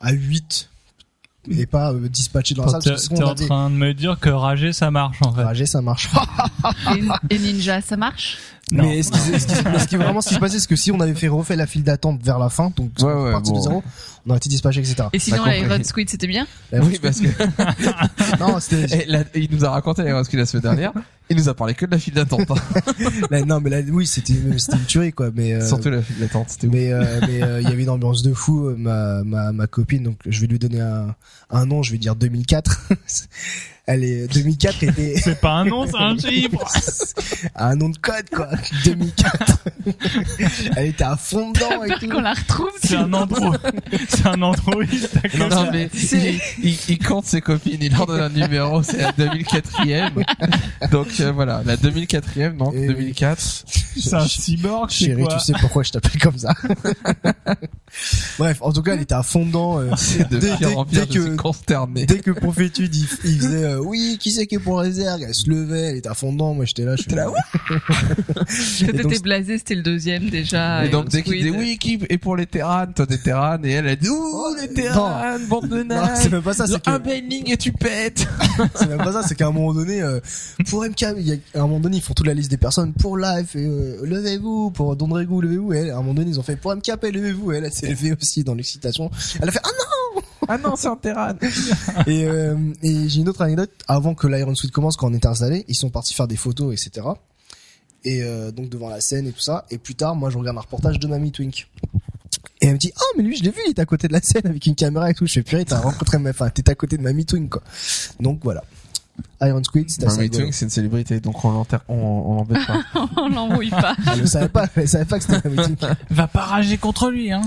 [0.00, 0.68] à 8
[1.50, 2.96] et pas euh, dispatcher dans la salle.
[3.08, 5.42] T'es en train de me dire que rager, ça marche, en fait.
[5.44, 6.08] rager, ça marche.
[7.30, 8.36] Et, et Ninja, ça marche?
[8.70, 8.82] Non.
[8.84, 10.92] Mais ce qui, ce qui- ce qui- vraiment ce qui se passait, c'est que si
[10.92, 13.58] on avait fait refait la file d'attente vers la fin, donc Ouais, ouais, partir bon.
[13.60, 13.82] de zéro,
[14.26, 15.04] on aurait été dispatché, etc.
[15.14, 15.46] Et sinon.
[15.46, 16.46] Iron Squid, c'était bien?
[16.70, 17.28] Bah, oui, parce que
[18.40, 20.92] non, c'était là, il nous a raconté la la semaine dernière.
[21.30, 22.54] Il nous a parlé que de la file d'attente, hein.
[23.30, 25.30] là, non, mais là, oui, c'était c'était une tuerie quoi.
[25.34, 26.46] Mais euh, surtout la file d'attente.
[26.50, 28.68] C'était mais euh, mais euh, il y avait une ambiance de fou.
[28.68, 31.14] euh, Ma ma ma copine, donc je vais lui donner un
[31.50, 32.88] un nom, je vais dire 2004.
[33.90, 36.62] Elle est 2004 était C'est pas un nom, c'est un chiffre.
[37.54, 38.48] un nom de code quoi.
[38.84, 39.58] 2004.
[40.76, 42.08] Elle était à fond dedans et J'espère tout.
[42.16, 42.70] qu'on la retrouve.
[42.82, 43.54] C'est un andro.
[44.10, 45.08] C'est un androïde.
[45.38, 48.98] Non, non, mais il, il, il compte ses copines, il leur donne un numéro, c'est
[48.98, 50.22] la 2004ème.
[50.90, 52.86] Donc euh, voilà, la 2004ème, donc Et oui.
[52.88, 53.64] 2004.
[54.00, 56.54] C'est un cyborg, c'est Chérie, quoi tu sais pourquoi je t'appelle comme ça.
[58.38, 59.80] Bref, en tout cas, elle était à fond dedans.
[59.80, 59.90] euh,
[60.30, 62.06] Dès- pire dès- en pire, dès que- consterné.
[62.06, 65.20] Dès que Profétude, il, il faisait euh, oui, qui c'est qui est pour la réserve
[65.26, 66.54] Elle se levait, elle était à fond dedans.
[66.54, 67.26] Moi, j'étais là, je suis là,
[68.78, 70.84] t'étais blasé, c'était le deuxième déjà.
[70.84, 73.70] Et donc dès qu'il disait oui, qui est pour les terrains, toi des terrains, et
[73.72, 76.30] elle a dit ouh les terrains, bande de Non, c'est nains.
[76.36, 76.66] même pas ça.
[76.66, 78.26] C'est Un bailing et tu pètes.
[78.74, 79.22] c'est même pas ça.
[79.22, 80.20] C'est qu'à un moment donné, euh,
[80.68, 82.56] pour MK, il y a, à un moment donné, ils font toute la liste des
[82.56, 83.50] personnes pour live.
[83.56, 85.72] Euh, levez-vous pour Dondregu, levez-vous.
[85.72, 87.52] Et elle, à un moment donné, ils ont fait pour MKP, levez-vous.
[87.52, 89.10] Elle, elle s'est levée aussi dans l'excitation.
[89.40, 91.36] Elle a fait ah Ah non, c'est un terrain.
[92.06, 93.70] Et, euh, et j'ai une autre anecdote.
[93.86, 96.72] Avant que l'Iron Suite commence, quand on était installé, ils sont partis faire des photos,
[96.72, 97.06] etc.
[98.04, 99.66] Et euh, donc devant la scène et tout ça.
[99.70, 101.68] Et plus tard, moi, je regarde un reportage de Mamie Twink.
[102.60, 104.12] Et elle me dit, oh, mais lui, je l'ai vu, il est à côté de
[104.12, 105.26] la scène avec une caméra et tout.
[105.26, 107.62] Je fais, purée, t'as rencontré ma, enfin, t'es à côté de Mamie Twink, quoi.
[108.18, 108.64] Donc, voilà.
[109.42, 110.48] Iron Squid, c'était assez rigolo.
[110.50, 112.80] C'est une célébrité, donc on l'enterre, on, on l'embête pas.
[113.16, 113.94] On l'embrouille pas.
[114.12, 115.80] Elle ne savait pas, elle savait pas que c'était Mamie Twink.
[116.10, 117.42] Va pas rager contre lui, hein.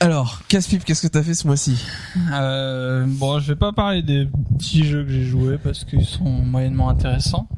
[0.00, 1.84] Alors, casse-pipe, qu'est-ce que t'as fait ce mois-ci?
[2.32, 6.24] Euh, bon, je vais pas parler des petits jeux que j'ai joués parce qu'ils sont
[6.24, 7.48] moyennement intéressants.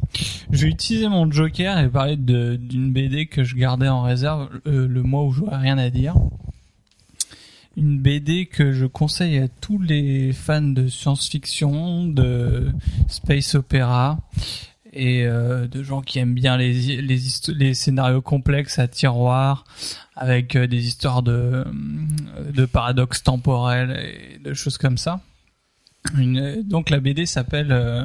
[0.51, 4.49] Je vais utiliser mon Joker et parler de d'une BD que je gardais en réserve
[4.67, 6.15] euh, le mois où j'aurais rien à dire.
[7.77, 12.73] Une BD que je conseille à tous les fans de science-fiction, de
[13.09, 14.19] space opéra
[14.93, 19.65] et euh, de gens qui aiment bien les les, histo- les scénarios complexes à tiroir
[20.17, 21.65] avec euh, des histoires de
[22.53, 23.97] de paradoxes temporels
[24.35, 25.21] et de choses comme ça.
[26.19, 28.05] Une- donc la BD s'appelle euh,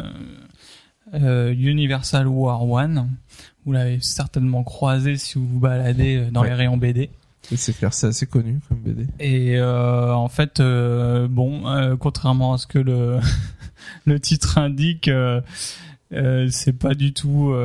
[1.15, 3.09] euh, Universal War One.
[3.65, 6.49] Vous l'avez certainement croisé si vous vous baladez euh, dans Ouais.
[6.49, 7.09] les rayons BD.
[7.53, 9.07] C'est clair, assez connu comme BD.
[9.19, 13.19] Et euh, en fait, euh, bon, euh, contrairement à ce que le
[14.05, 15.09] le titre indique,
[16.11, 17.55] c'est pas du tout,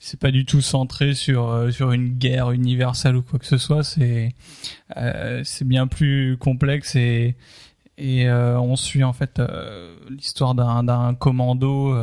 [0.00, 3.82] c'est pas du tout centré sur sur une guerre universelle ou quoi que ce soit.
[3.82, 4.34] C'est
[5.44, 7.36] c'est bien plus complexe et
[7.98, 9.40] et on suit en fait
[10.10, 11.96] l'histoire d'un d'un commando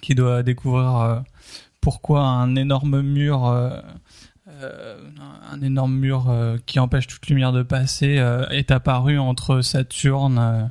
[0.00, 1.24] qui doit découvrir
[1.80, 3.82] pourquoi un énorme mur
[4.62, 4.96] euh,
[5.52, 10.38] un énorme mur euh, qui empêche toute lumière de passer euh, est apparu entre Saturne
[10.38, 10.64] euh,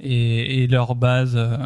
[0.00, 1.32] et, et leur base.
[1.36, 1.56] euh.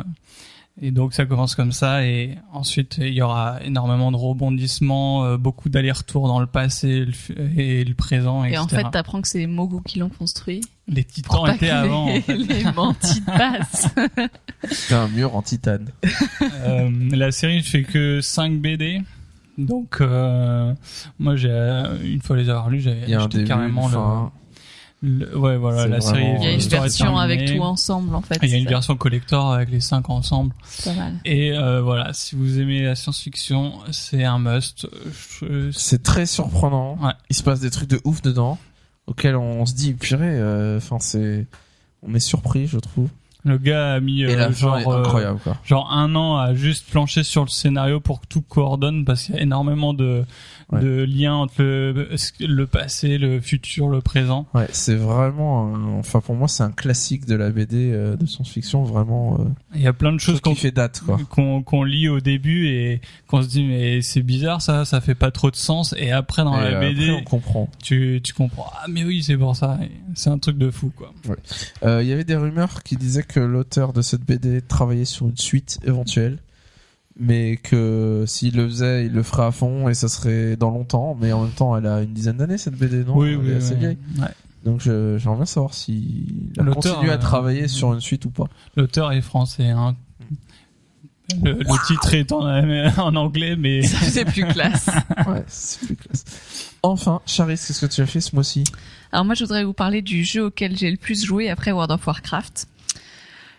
[0.81, 5.37] et donc ça commence comme ça et ensuite il y aura énormément de rebondissements, euh,
[5.39, 8.63] beaucoup d'allers-retours dans le passé et le, fu- et le présent, Et etc.
[8.63, 10.61] en fait, t'apprends que c'est les Mogu qui l'ont construit.
[10.89, 12.05] les titans étaient avant.
[12.05, 12.37] en les, fait.
[12.37, 13.89] les mantis passent.
[14.69, 15.87] C'est un mur en titane.
[16.43, 19.01] Euh, la série ne fait que 5 BD.
[19.59, 20.75] Donc, euh,
[21.19, 23.89] moi, j'ai euh, une fois les avoir lus, j'avais acheté début, carrément
[25.03, 26.21] le, ouais, voilà, la série.
[26.23, 28.39] vraiment, Il y a une version avec tout ensemble en fait.
[28.43, 30.55] Il y a une version collector avec les cinq ensemble.
[30.85, 31.15] pas mal.
[31.27, 34.89] Et euh, voilà, si vous aimez la science-fiction, c'est un must.
[35.41, 36.99] Je- C'est très surprenant.
[37.03, 37.13] Ouais.
[37.31, 38.59] Il se passe des trucs de ouf dedans,
[39.07, 41.47] auxquels on se dit, purée, euh, enfin, c'est,
[42.03, 43.11] on est surpris, je trouve.
[43.47, 45.57] Le gars a mis euh, genre, euh, incroyable, quoi.
[45.65, 49.37] genre un an à juste plancher sur le scénario pour que tout coordonne parce qu'il
[49.37, 50.25] y a énormément de,
[50.73, 50.81] Ouais.
[50.81, 52.09] de liens entre le,
[52.41, 54.49] le passé, le futur, le présent.
[54.53, 58.27] Ouais, c'est vraiment, un- enfin, pour moi, c'est un classique de la BD euh, de
[58.27, 59.45] science-fiction, vraiment, euh,
[59.77, 61.19] Il y a plein de choses qu'on fait date, quoi.
[61.31, 65.31] qu'on lit au début et qu'on se dit mais c'est bizarre ça, ça fait pas
[65.31, 67.69] trop de sens et après dans Et la après, BD on comprend.
[67.83, 69.79] tu, tu comprends ah mais oui c'est pour ça
[70.15, 71.13] c'est un truc de fou quoi.
[71.85, 75.27] Euh, Il y avait des rumeurs qui disaient que l'auteur de cette BD travaillait sur
[75.29, 76.39] une suite éventuelle,
[77.19, 81.17] mais que s'il le faisait, il le ferait à fond et ça serait dans longtemps.
[81.21, 83.17] Mais en même temps, elle a une dizaine d'années cette BD, non?
[83.17, 83.81] Oui Elle oui est assez oui.
[83.81, 83.99] vieille.
[84.19, 84.29] Ouais.
[84.65, 88.25] Donc je- j'aimerais bien savoir si elle L'auteur, continue à euh, travailler sur une suite
[88.25, 88.49] ou pas.
[88.77, 89.95] L'auteur est français hein.
[91.43, 92.41] Le, le titre est en,
[93.03, 94.87] en anglais mais C'est plus classe.
[95.27, 96.25] ouais, c'est plus classe.
[96.83, 98.63] Enfin, Charis, qu'est-ce que tu as fait ce mois-ci?
[99.11, 101.91] Alors moi, je voudrais vous parler du jeu auquel j'ai le plus joué après World
[101.91, 102.69] of Warcraft.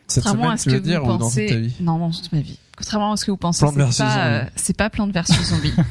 [0.07, 1.57] Cette Contrairement semaine, à ce tu que veux dire, vous ou dans toute ta pensez,
[1.59, 1.75] vie?
[1.81, 2.57] Non, dans toute ma vie.
[2.77, 4.43] Contrairement à ce que vous pensez, c'est pas, euh,
[4.77, 5.73] pas Plante versus Zombie.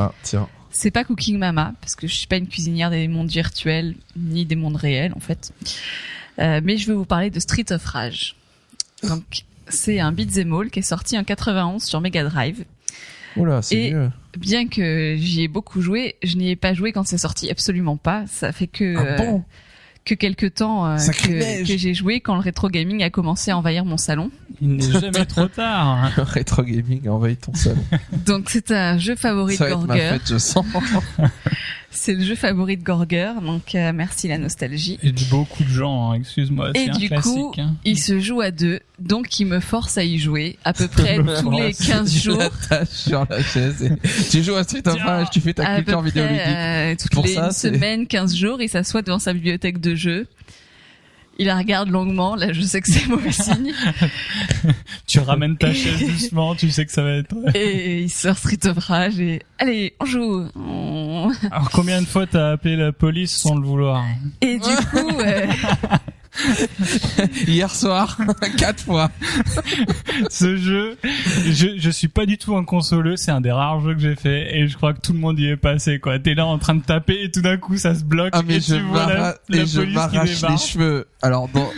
[0.00, 0.48] Ah, tiens.
[0.70, 4.46] c'est pas Cooking Mama parce que je suis pas une cuisinière des mondes virtuels ni
[4.46, 5.52] des mondes réels en fait.
[6.38, 8.34] Euh, mais je vais vous parler de Street of Rage.
[9.06, 12.64] Donc c'est un beat'em all qui est sorti en 91 sur Mega Drive.
[13.36, 14.10] Oula, c'est Et- mieux.
[14.38, 17.98] Bien que j'y ai beaucoup joué, je n'y ai pas joué quand c'est sorti, absolument
[17.98, 18.24] pas.
[18.28, 19.44] Ça fait que Ah euh, bon
[20.04, 23.56] que quelques temps euh, que, que j'ai joué quand le rétro gaming a commencé à
[23.56, 24.30] envahir mon salon.
[24.60, 26.10] il n'est jamais trop tard.
[26.16, 27.84] Retro gaming envahit ton salon.
[28.26, 30.08] Donc c'est un jeu favori Ça de va être ma Gorger.
[30.10, 30.66] fête, je sens.
[31.94, 34.98] C'est le jeu favori de Gorger, donc euh, merci la nostalgie.
[35.02, 37.74] Et de beaucoup de gens, hein, excuse-moi, Et un du coup, hein.
[37.84, 41.18] Il se joue à deux, donc il me force à y jouer à peu près
[41.40, 42.38] tous les 15 Tu jours.
[42.38, 43.90] l'attaches sur la chaise et
[44.30, 44.96] tu joues à Street of.
[45.02, 46.40] Rage, tu fais ta À culture vidéoludique.
[46.46, 49.78] euh, toutes Pour les ça, une c'est- semaine, 15 jours, il s'assoit devant sa bibliothèque
[49.80, 50.26] de jeux.
[51.42, 53.72] Il la regarde longuement, là je sais que c'est mauvais signe,
[55.08, 57.34] Tu ramènes ta chaise doucement, tu sais que ça va être.
[57.56, 60.48] et il sort Street of Rage et allez, on joue.
[60.54, 64.04] On- Alors combien de fois t'as appelé la police sans le vouloir
[64.40, 65.46] Et du coup, euh,
[67.46, 68.18] Hier soir,
[68.56, 69.10] quatre fois.
[70.30, 70.96] Ce jeu,
[71.50, 74.16] je, je suis pas du tout un consoleux, c'est un des rares jeux que j'ai
[74.16, 76.18] fait et je crois que tout le monde y est passé quoi.
[76.18, 78.56] T'es là en train de taper et tout d'un coup ça se bloque Ah mais
[78.56, 81.08] et je tu vois la, la et je police qui m'arrache les cheveux.
[81.20, 81.68] Alors dans...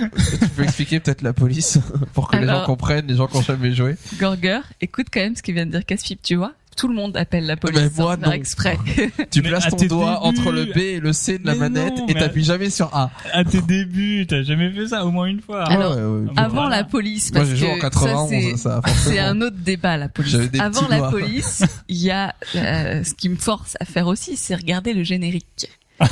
[0.40, 1.78] tu peux expliquer peut-être la police
[2.14, 3.96] pour que les gens comprennent, les gens qui ont jamais joué.
[4.18, 7.16] Gorger, écoute quand même ce qu'il vient de dire Caspip, tu vois Tout le monde
[7.16, 8.34] appelle la police Mais sans moi, faire non.
[8.34, 8.78] exprès.
[9.30, 11.54] Tu Mais places ton tes doigt débuts- entre le B et le C de la
[11.54, 13.10] manette non, et t'appuies jamais sur A.
[13.32, 15.64] À tes débuts, t'as jamais fait ça au moins une fois.
[15.64, 16.32] Alors, Ouais, ouais, ouais.
[16.36, 16.76] Avant voilà.
[16.78, 20.08] la police, Moi parce j'ai joué en que 91, ça, c'est- un autre débat, la
[20.08, 20.36] police.
[20.58, 21.10] Avant la doigts.
[21.10, 25.04] police, il y a euh, ce qui me force à faire aussi, c'est regarder le
[25.04, 25.68] générique.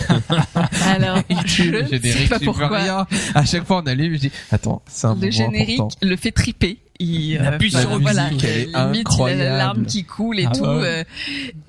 [0.87, 2.69] Alors, Il tue je le ne sais générique, pas pourquoi.
[2.79, 3.07] rien.
[3.35, 5.99] À chaque fois on allume, je dis attends, c'est un Le générique important.
[6.07, 6.79] le fait triper.
[7.03, 9.43] Il, Il appuie enfin, sur la voilà, musique, elle est limite, il a incroyable.
[9.43, 10.65] la larme qui coule et Ah tout.
[10.65, 11.05] euh,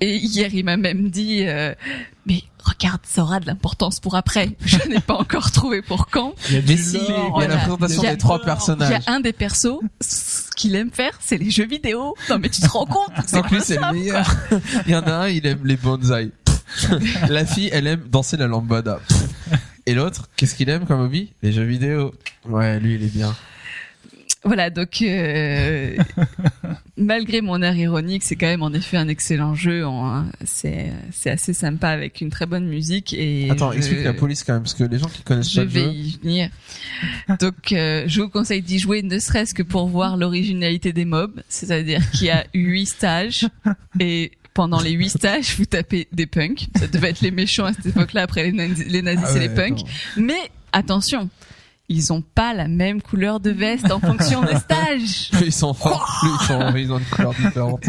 [0.00, 1.74] et hier, il m'a même dit, euh,
[2.26, 4.50] mais regarde, ça aura de l'importance pour après.
[4.64, 6.34] Je n'ai pas encore trouvé pour quand.
[6.50, 7.56] Il y a si, il y a la voilà.
[7.58, 9.02] présentation Il y a- des trois Il y personnages.
[9.06, 12.14] a un des persos, ce qu'il aime faire, c'est les jeux vidéo.
[12.30, 14.30] Non mais tu te rends compte lui pas c'est le meilleur.
[14.86, 16.30] Il y en a un, il aime les bonsaïs.
[17.28, 19.00] la fille, elle aime danser la lambada.
[19.86, 21.32] Et l'autre, qu'est-ce qu'il aime comme hobby?
[21.42, 22.14] Les jeux vidéo.
[22.48, 23.34] Ouais, lui il est bien.
[24.44, 25.96] Voilà, donc euh,
[26.96, 29.84] malgré mon air ironique, c'est quand même en effet un excellent jeu.
[30.44, 30.90] C'est
[31.30, 34.62] assez sympa avec une très bonne musique et Attends, je- explique la police quand même,
[34.62, 35.90] parce que les gens qui connaissent Je pas le vais jeu.
[35.92, 36.50] y venir.
[37.40, 41.42] Donc, euh, je vous conseille d'y jouer, ne serait-ce que pour voir l'originalité des mobs.
[41.48, 43.46] C'est-à-dire qu'il y a huit stages
[43.98, 46.66] et pendant les huit stages, vous tapez des punks.
[46.78, 48.22] Ça devait être les méchants à cette époque-là.
[48.22, 49.80] Après les nazis, les nazis Ah les punks.
[49.80, 49.88] attends.
[50.18, 50.38] Mais
[50.72, 51.28] attention,
[51.88, 55.30] ils ont pas la même couleur de veste en fonction des stages.
[55.32, 57.84] Plus ils sont forts, plus ils sont, ils ont une couleur différente.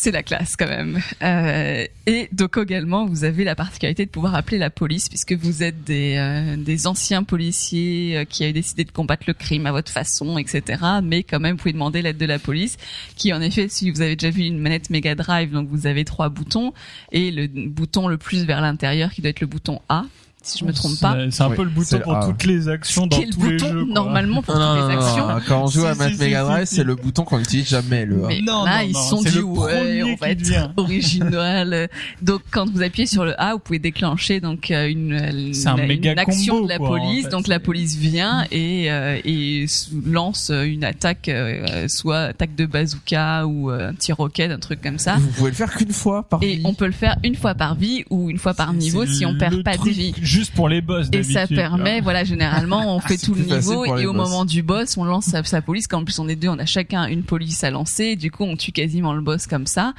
[0.00, 1.00] C'est la classe quand même.
[1.22, 5.64] Euh, et donc également, vous avez la particularité de pouvoir appeler la police puisque vous
[5.64, 9.72] êtes des, euh, des anciens policiers euh, qui avaient décidé de combattre le crime à
[9.72, 10.84] votre façon, etc.
[11.02, 12.76] Mais quand même, vous pouvez demander l'aide de la police,
[13.16, 16.04] qui en effet, si vous avez déjà vu une manette Mega Drive, donc vous avez
[16.04, 16.72] trois boutons
[17.10, 20.04] et le bouton le plus vers l'intérieur qui doit être le bouton A.
[20.42, 21.16] si je me trompe pas.
[21.30, 22.26] C'est- un Oui, peu le bouton pour A.
[22.26, 23.84] toutes les actions dans Qui est le tous les bouton jeux.
[23.84, 23.94] quoi.
[23.94, 25.28] normalement pour Non, toutes non, les actions.
[25.28, 26.74] non, Quand on joue à Matt si, Mega si, Drive, si.
[26.76, 28.16] c'est le bouton qu'on n'utilise jamais, le.
[28.28, 31.88] Mais là, ils sont dit, le ouais, premier on va être original.
[32.22, 35.68] Donc, quand vous appuyez sur le A, vous pouvez déclencher donc euh, une, une, C'est
[35.68, 37.24] un méga une action combo, de la quoi, en police.
[37.24, 37.30] fait.
[37.30, 39.66] donc, la police vient et, euh, et
[40.06, 44.80] lance une attaque, euh, soit attaque de bazooka ou euh, un petit roquette, un truc
[44.82, 45.16] comme ça.
[45.18, 46.62] Vous pouvez le faire qu'une fois par Et vie.
[46.64, 49.36] on peut le faire une fois par vie ou une fois par niveau si on
[49.36, 50.14] perd pas de vie.
[50.28, 53.84] Juste pour les boss Et ça permet, voilà, généralement, on fait C'est tout le niveau
[53.84, 54.28] et au boss.
[54.28, 55.86] moment du boss, on lance sa, sa police.
[55.86, 58.14] Quand en plus on est deux, on a chacun une police à lancer.
[58.16, 59.94] Du coup, on tue quasiment le boss comme ça.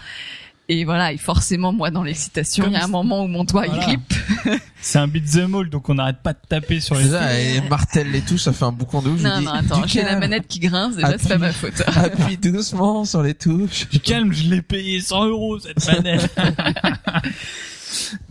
[0.71, 3.65] Et voilà, et forcément, moi, dans l'excitation, il y a un moment où mon doigt
[3.65, 3.85] il Voilà.
[3.87, 4.13] grippe.
[4.81, 7.05] C'est un beat'em all, donc on n'arrête pas de taper sur les.
[7.05, 9.19] C'est ça, et martèle les touches, ça fait un boucan de ouf.
[9.19, 11.81] je Non, dis, non, attends, j'ai la manette qui grince, déjà, c'est pas ma faute.
[11.87, 13.89] Appuie doucement sur les touches.
[13.89, 16.29] Du calme, je l'ai payé 100 euros cette manette.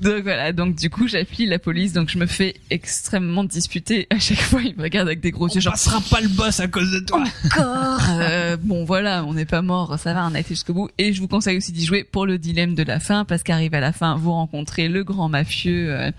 [0.00, 4.06] Donc voilà, donc du coup, j'appuie la police, donc je me fais extrêmement disputer.
[4.10, 6.28] À chaque fois, il me regarde avec des gros yeux, On genre, passera pas le
[6.28, 7.24] boss à cause de toi.
[7.46, 10.88] encore Euh, bon voilà, on n'est pas mort, ça va, on a été jusqu'au bout.
[10.98, 13.74] Et je vous conseille aussi d'y jouer pour le dilemme de la fin, parce qu'arrive
[13.74, 16.10] à la fin, vous rencontrez le grand mafieux, euh,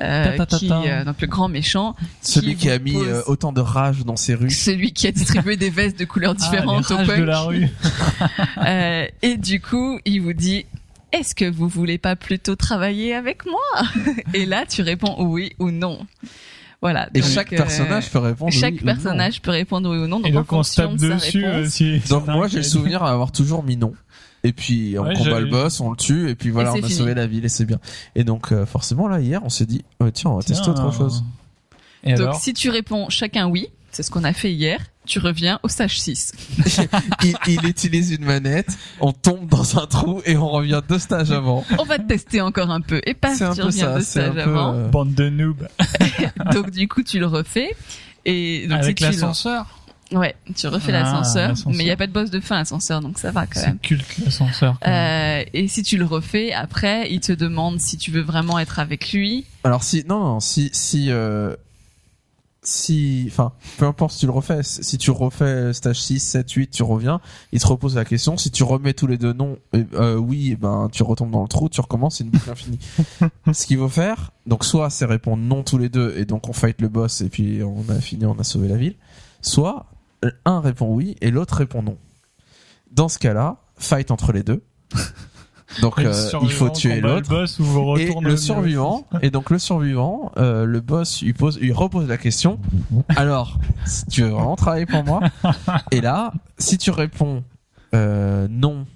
[0.00, 3.06] euh, Ta, ta, ta, qui, euh, donc le grand méchant, Celui qui a mis pose-
[3.06, 4.50] euh, autant de rage dans ses rues.
[4.50, 7.40] celui qui a distribué des vestes de couleurs différentes ah, au les rages de la
[7.40, 7.68] rue.
[8.66, 10.64] Euh, et du coup, il vous dit.
[11.12, 13.60] Est-ce que vous voulez pas plutôt travailler avec moi
[14.34, 16.06] Et là, tu réponds oui ou non.
[16.80, 17.08] Voilà.
[17.14, 18.94] Et donc, chaque euh, personnage peut répondre chaque oui ou non.
[18.94, 20.18] personnage peut répondre oui ou non.
[20.20, 21.98] Donc Et en donc on se tape de dessus réponse, euh, si.
[22.08, 23.92] Donc moi j'ai le souvenir d'avoir toujours mis non.
[24.42, 26.76] Et puis on Ouais, combat le boss, on le tue et puis voilà Et on
[26.78, 26.90] a fini.
[26.90, 27.78] sauvé la ville et c'est bien.
[28.16, 30.92] Et donc euh, forcément là hier on s'est dit oh, tiens on va tester autre
[30.92, 31.22] chose.
[32.02, 35.18] Et Donc alors si tu réponds chacun oui, c'est ce qu'on a fait hier, tu
[35.18, 36.32] reviens au stage 6.
[37.24, 41.32] il, il utilise une manette, on tombe dans un trou et on revient deux stages
[41.32, 41.64] avant.
[41.78, 43.00] On va te tester encore un peu.
[43.06, 44.50] Et un tu peu reviens ça, deux c'est un stages peu.
[44.50, 44.74] avant.
[44.74, 45.66] euh, Bande de noobs.
[46.52, 47.74] Donc du coup, tu le refais.
[48.24, 49.78] Et donc Avec si tu le- l'ascenseur.
[50.12, 51.54] Ouais, tu refais Ah, l'ascenseur.
[51.68, 53.78] Mais il y a pas de boss de fin l'ascenseur, donc ça va quand même.
[53.82, 54.78] C'est culte l'ascenseur.
[54.86, 58.78] Euh, et si tu le refais, après, il te demande si tu veux vraiment être
[58.78, 59.46] avec lui.
[59.64, 61.56] Alors si non non si si euh,
[62.64, 66.70] si enfin peu importe si tu le refais si tu refais stage 6 7 8
[66.70, 67.20] tu reviens
[67.50, 70.50] il te repose la question si tu remets tous les deux non eh, euh, oui
[70.52, 72.78] eh ben tu retombes dans le trou tu recommences c'est une boucle infinie.
[73.52, 76.52] Ce qu'il faut faire donc soit c'est répondre non tous les deux et donc on
[76.52, 78.94] fight le boss et puis on a fini on a sauvé la ville
[79.40, 79.86] soit
[80.44, 81.98] un répond oui et l'autre répond non.
[82.92, 84.62] Dans ce cas-là fight entre les deux
[85.80, 88.36] donc Et le euh, il faut tuer le l'autre boss ou vous et le au
[88.36, 92.58] survivant, et donc le survivant, euh, le boss, il pose, il repose la question.
[93.16, 95.20] Alors, si tu veux vraiment travailler pour moi
[95.90, 97.42] Et là, si tu réponds
[97.94, 98.86] euh, non,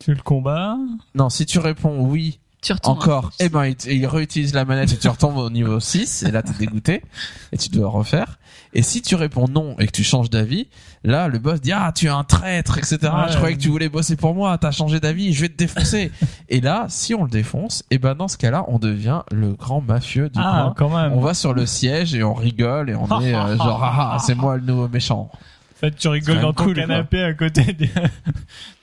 [0.00, 0.76] Tu le combats.
[1.14, 2.96] non, si tu réponds oui, Tu retournes.
[2.98, 6.30] encore, eh ben il, il réutilise la manette et tu retombes au niveau 6 et
[6.30, 7.02] là t'es dégoûté
[7.52, 8.38] et tu dois refaire.
[8.74, 10.68] Et si tu réponds non et que tu changes d'avis,
[11.04, 12.98] là le boss dit ah tu es un traître etc.
[13.02, 13.30] Ouais.
[13.30, 16.10] Je croyais que tu voulais bosser pour moi, t'as changé d'avis, je vais te défoncer.
[16.48, 19.80] et là si on le défonce, et ben dans ce cas-là on devient le grand
[19.82, 20.74] mafieux du Ah, coin.
[20.88, 21.12] quand même.
[21.12, 24.18] On va sur le siège et on rigole et on est euh, genre ah, ah,
[24.18, 25.30] c'est moi le nouveau méchant.
[25.82, 26.82] En fait, tu rigoles dans ton cool, quoi.
[26.84, 27.88] canapé à côté de,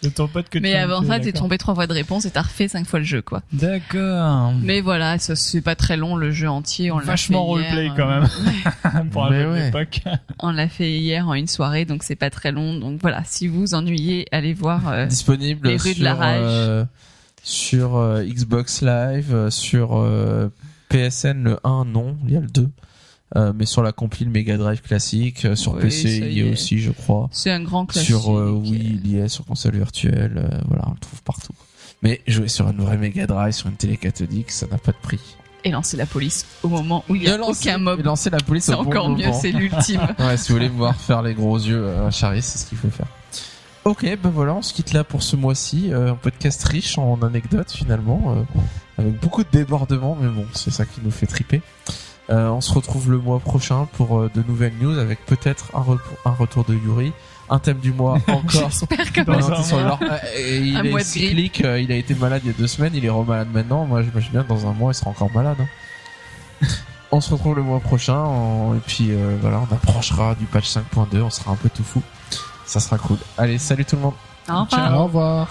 [0.03, 2.25] de ton pote que tu Mais as avant ça, t'es tombé trois fois de réponse
[2.25, 3.41] et t'as refait cinq fois le jeu, quoi.
[3.53, 4.51] D'accord.
[4.61, 6.91] Mais voilà, ça c'est pas très long le jeu entier.
[6.91, 9.09] On l'a Vachement fait hier, roleplay euh, quand même.
[9.11, 9.65] Pour un Mais jeu de ouais.
[9.65, 10.01] l'époque.
[10.39, 12.77] On l'a fait hier en une soirée, donc c'est pas très long.
[12.77, 14.87] Donc voilà, si vous vous ennuyez, allez voir.
[14.89, 16.39] euh, disponible Les rues de la sur rage.
[16.43, 16.85] euh,
[17.43, 20.49] sur euh, Xbox Live, sur euh,
[20.89, 22.69] PSN le 1 non, il y a le 2.
[23.35, 26.51] Euh, mais sur la compile Mega Drive classique, euh, sur Oui, PC il y est.
[26.51, 27.29] aussi je crois.
[27.31, 28.07] c'est un grand classique.
[28.09, 31.53] Sur euh, Wii il y est, sur console virtuelle, euh, voilà on le trouve partout.
[32.01, 34.97] Mais jouer sur une vraie Mega Drive, sur une télé cathodique, ça n'a pas de
[35.01, 35.19] prix.
[35.63, 37.99] Et lancer la police au moment où il y a aucun mob.
[37.99, 39.39] Et lancer la police C'est au bon encore mieux, moment.
[39.39, 40.01] c'est l'ultime.
[40.19, 42.77] Ouais, si vous voulez me voir faire les gros yeux à Charlie, c'est ce qu'il
[42.77, 43.07] faut faire.
[43.85, 45.91] Ok, ben voilà, on se quitte là pour ce mois-ci.
[45.91, 48.41] Euh, un podcast riche en anecdotes finalement, euh,
[49.01, 51.61] avec beaucoup de débordements, mais bon, c'est ça qui nous fait triper.
[52.29, 55.81] Euh, on se retrouve le mois prochain pour euh, de nouvelles news, avec peut-être un,
[55.81, 57.11] re- un retour de Yuri,
[57.49, 58.69] un thème du mois encore.
[58.69, 62.41] J'espère que Non, sur euh, et il Un est cyclique, euh, il a été malade
[62.45, 63.85] il y a deux semaines, il est remalade maintenant.
[63.85, 65.57] Moi, j'imagine bien dans un mois, il sera encore malade.
[65.59, 66.67] hein.
[67.11, 68.23] on se retrouve le mois prochain,
[68.75, 72.03] et puis euh, voilà, on approchera du patch 5.2, on sera un peu tout fou.
[72.65, 73.17] Ça sera cool.
[73.39, 74.13] Allez, salut tout le monde.
[74.47, 74.99] Au revoir.
[74.99, 75.47] Au revoir.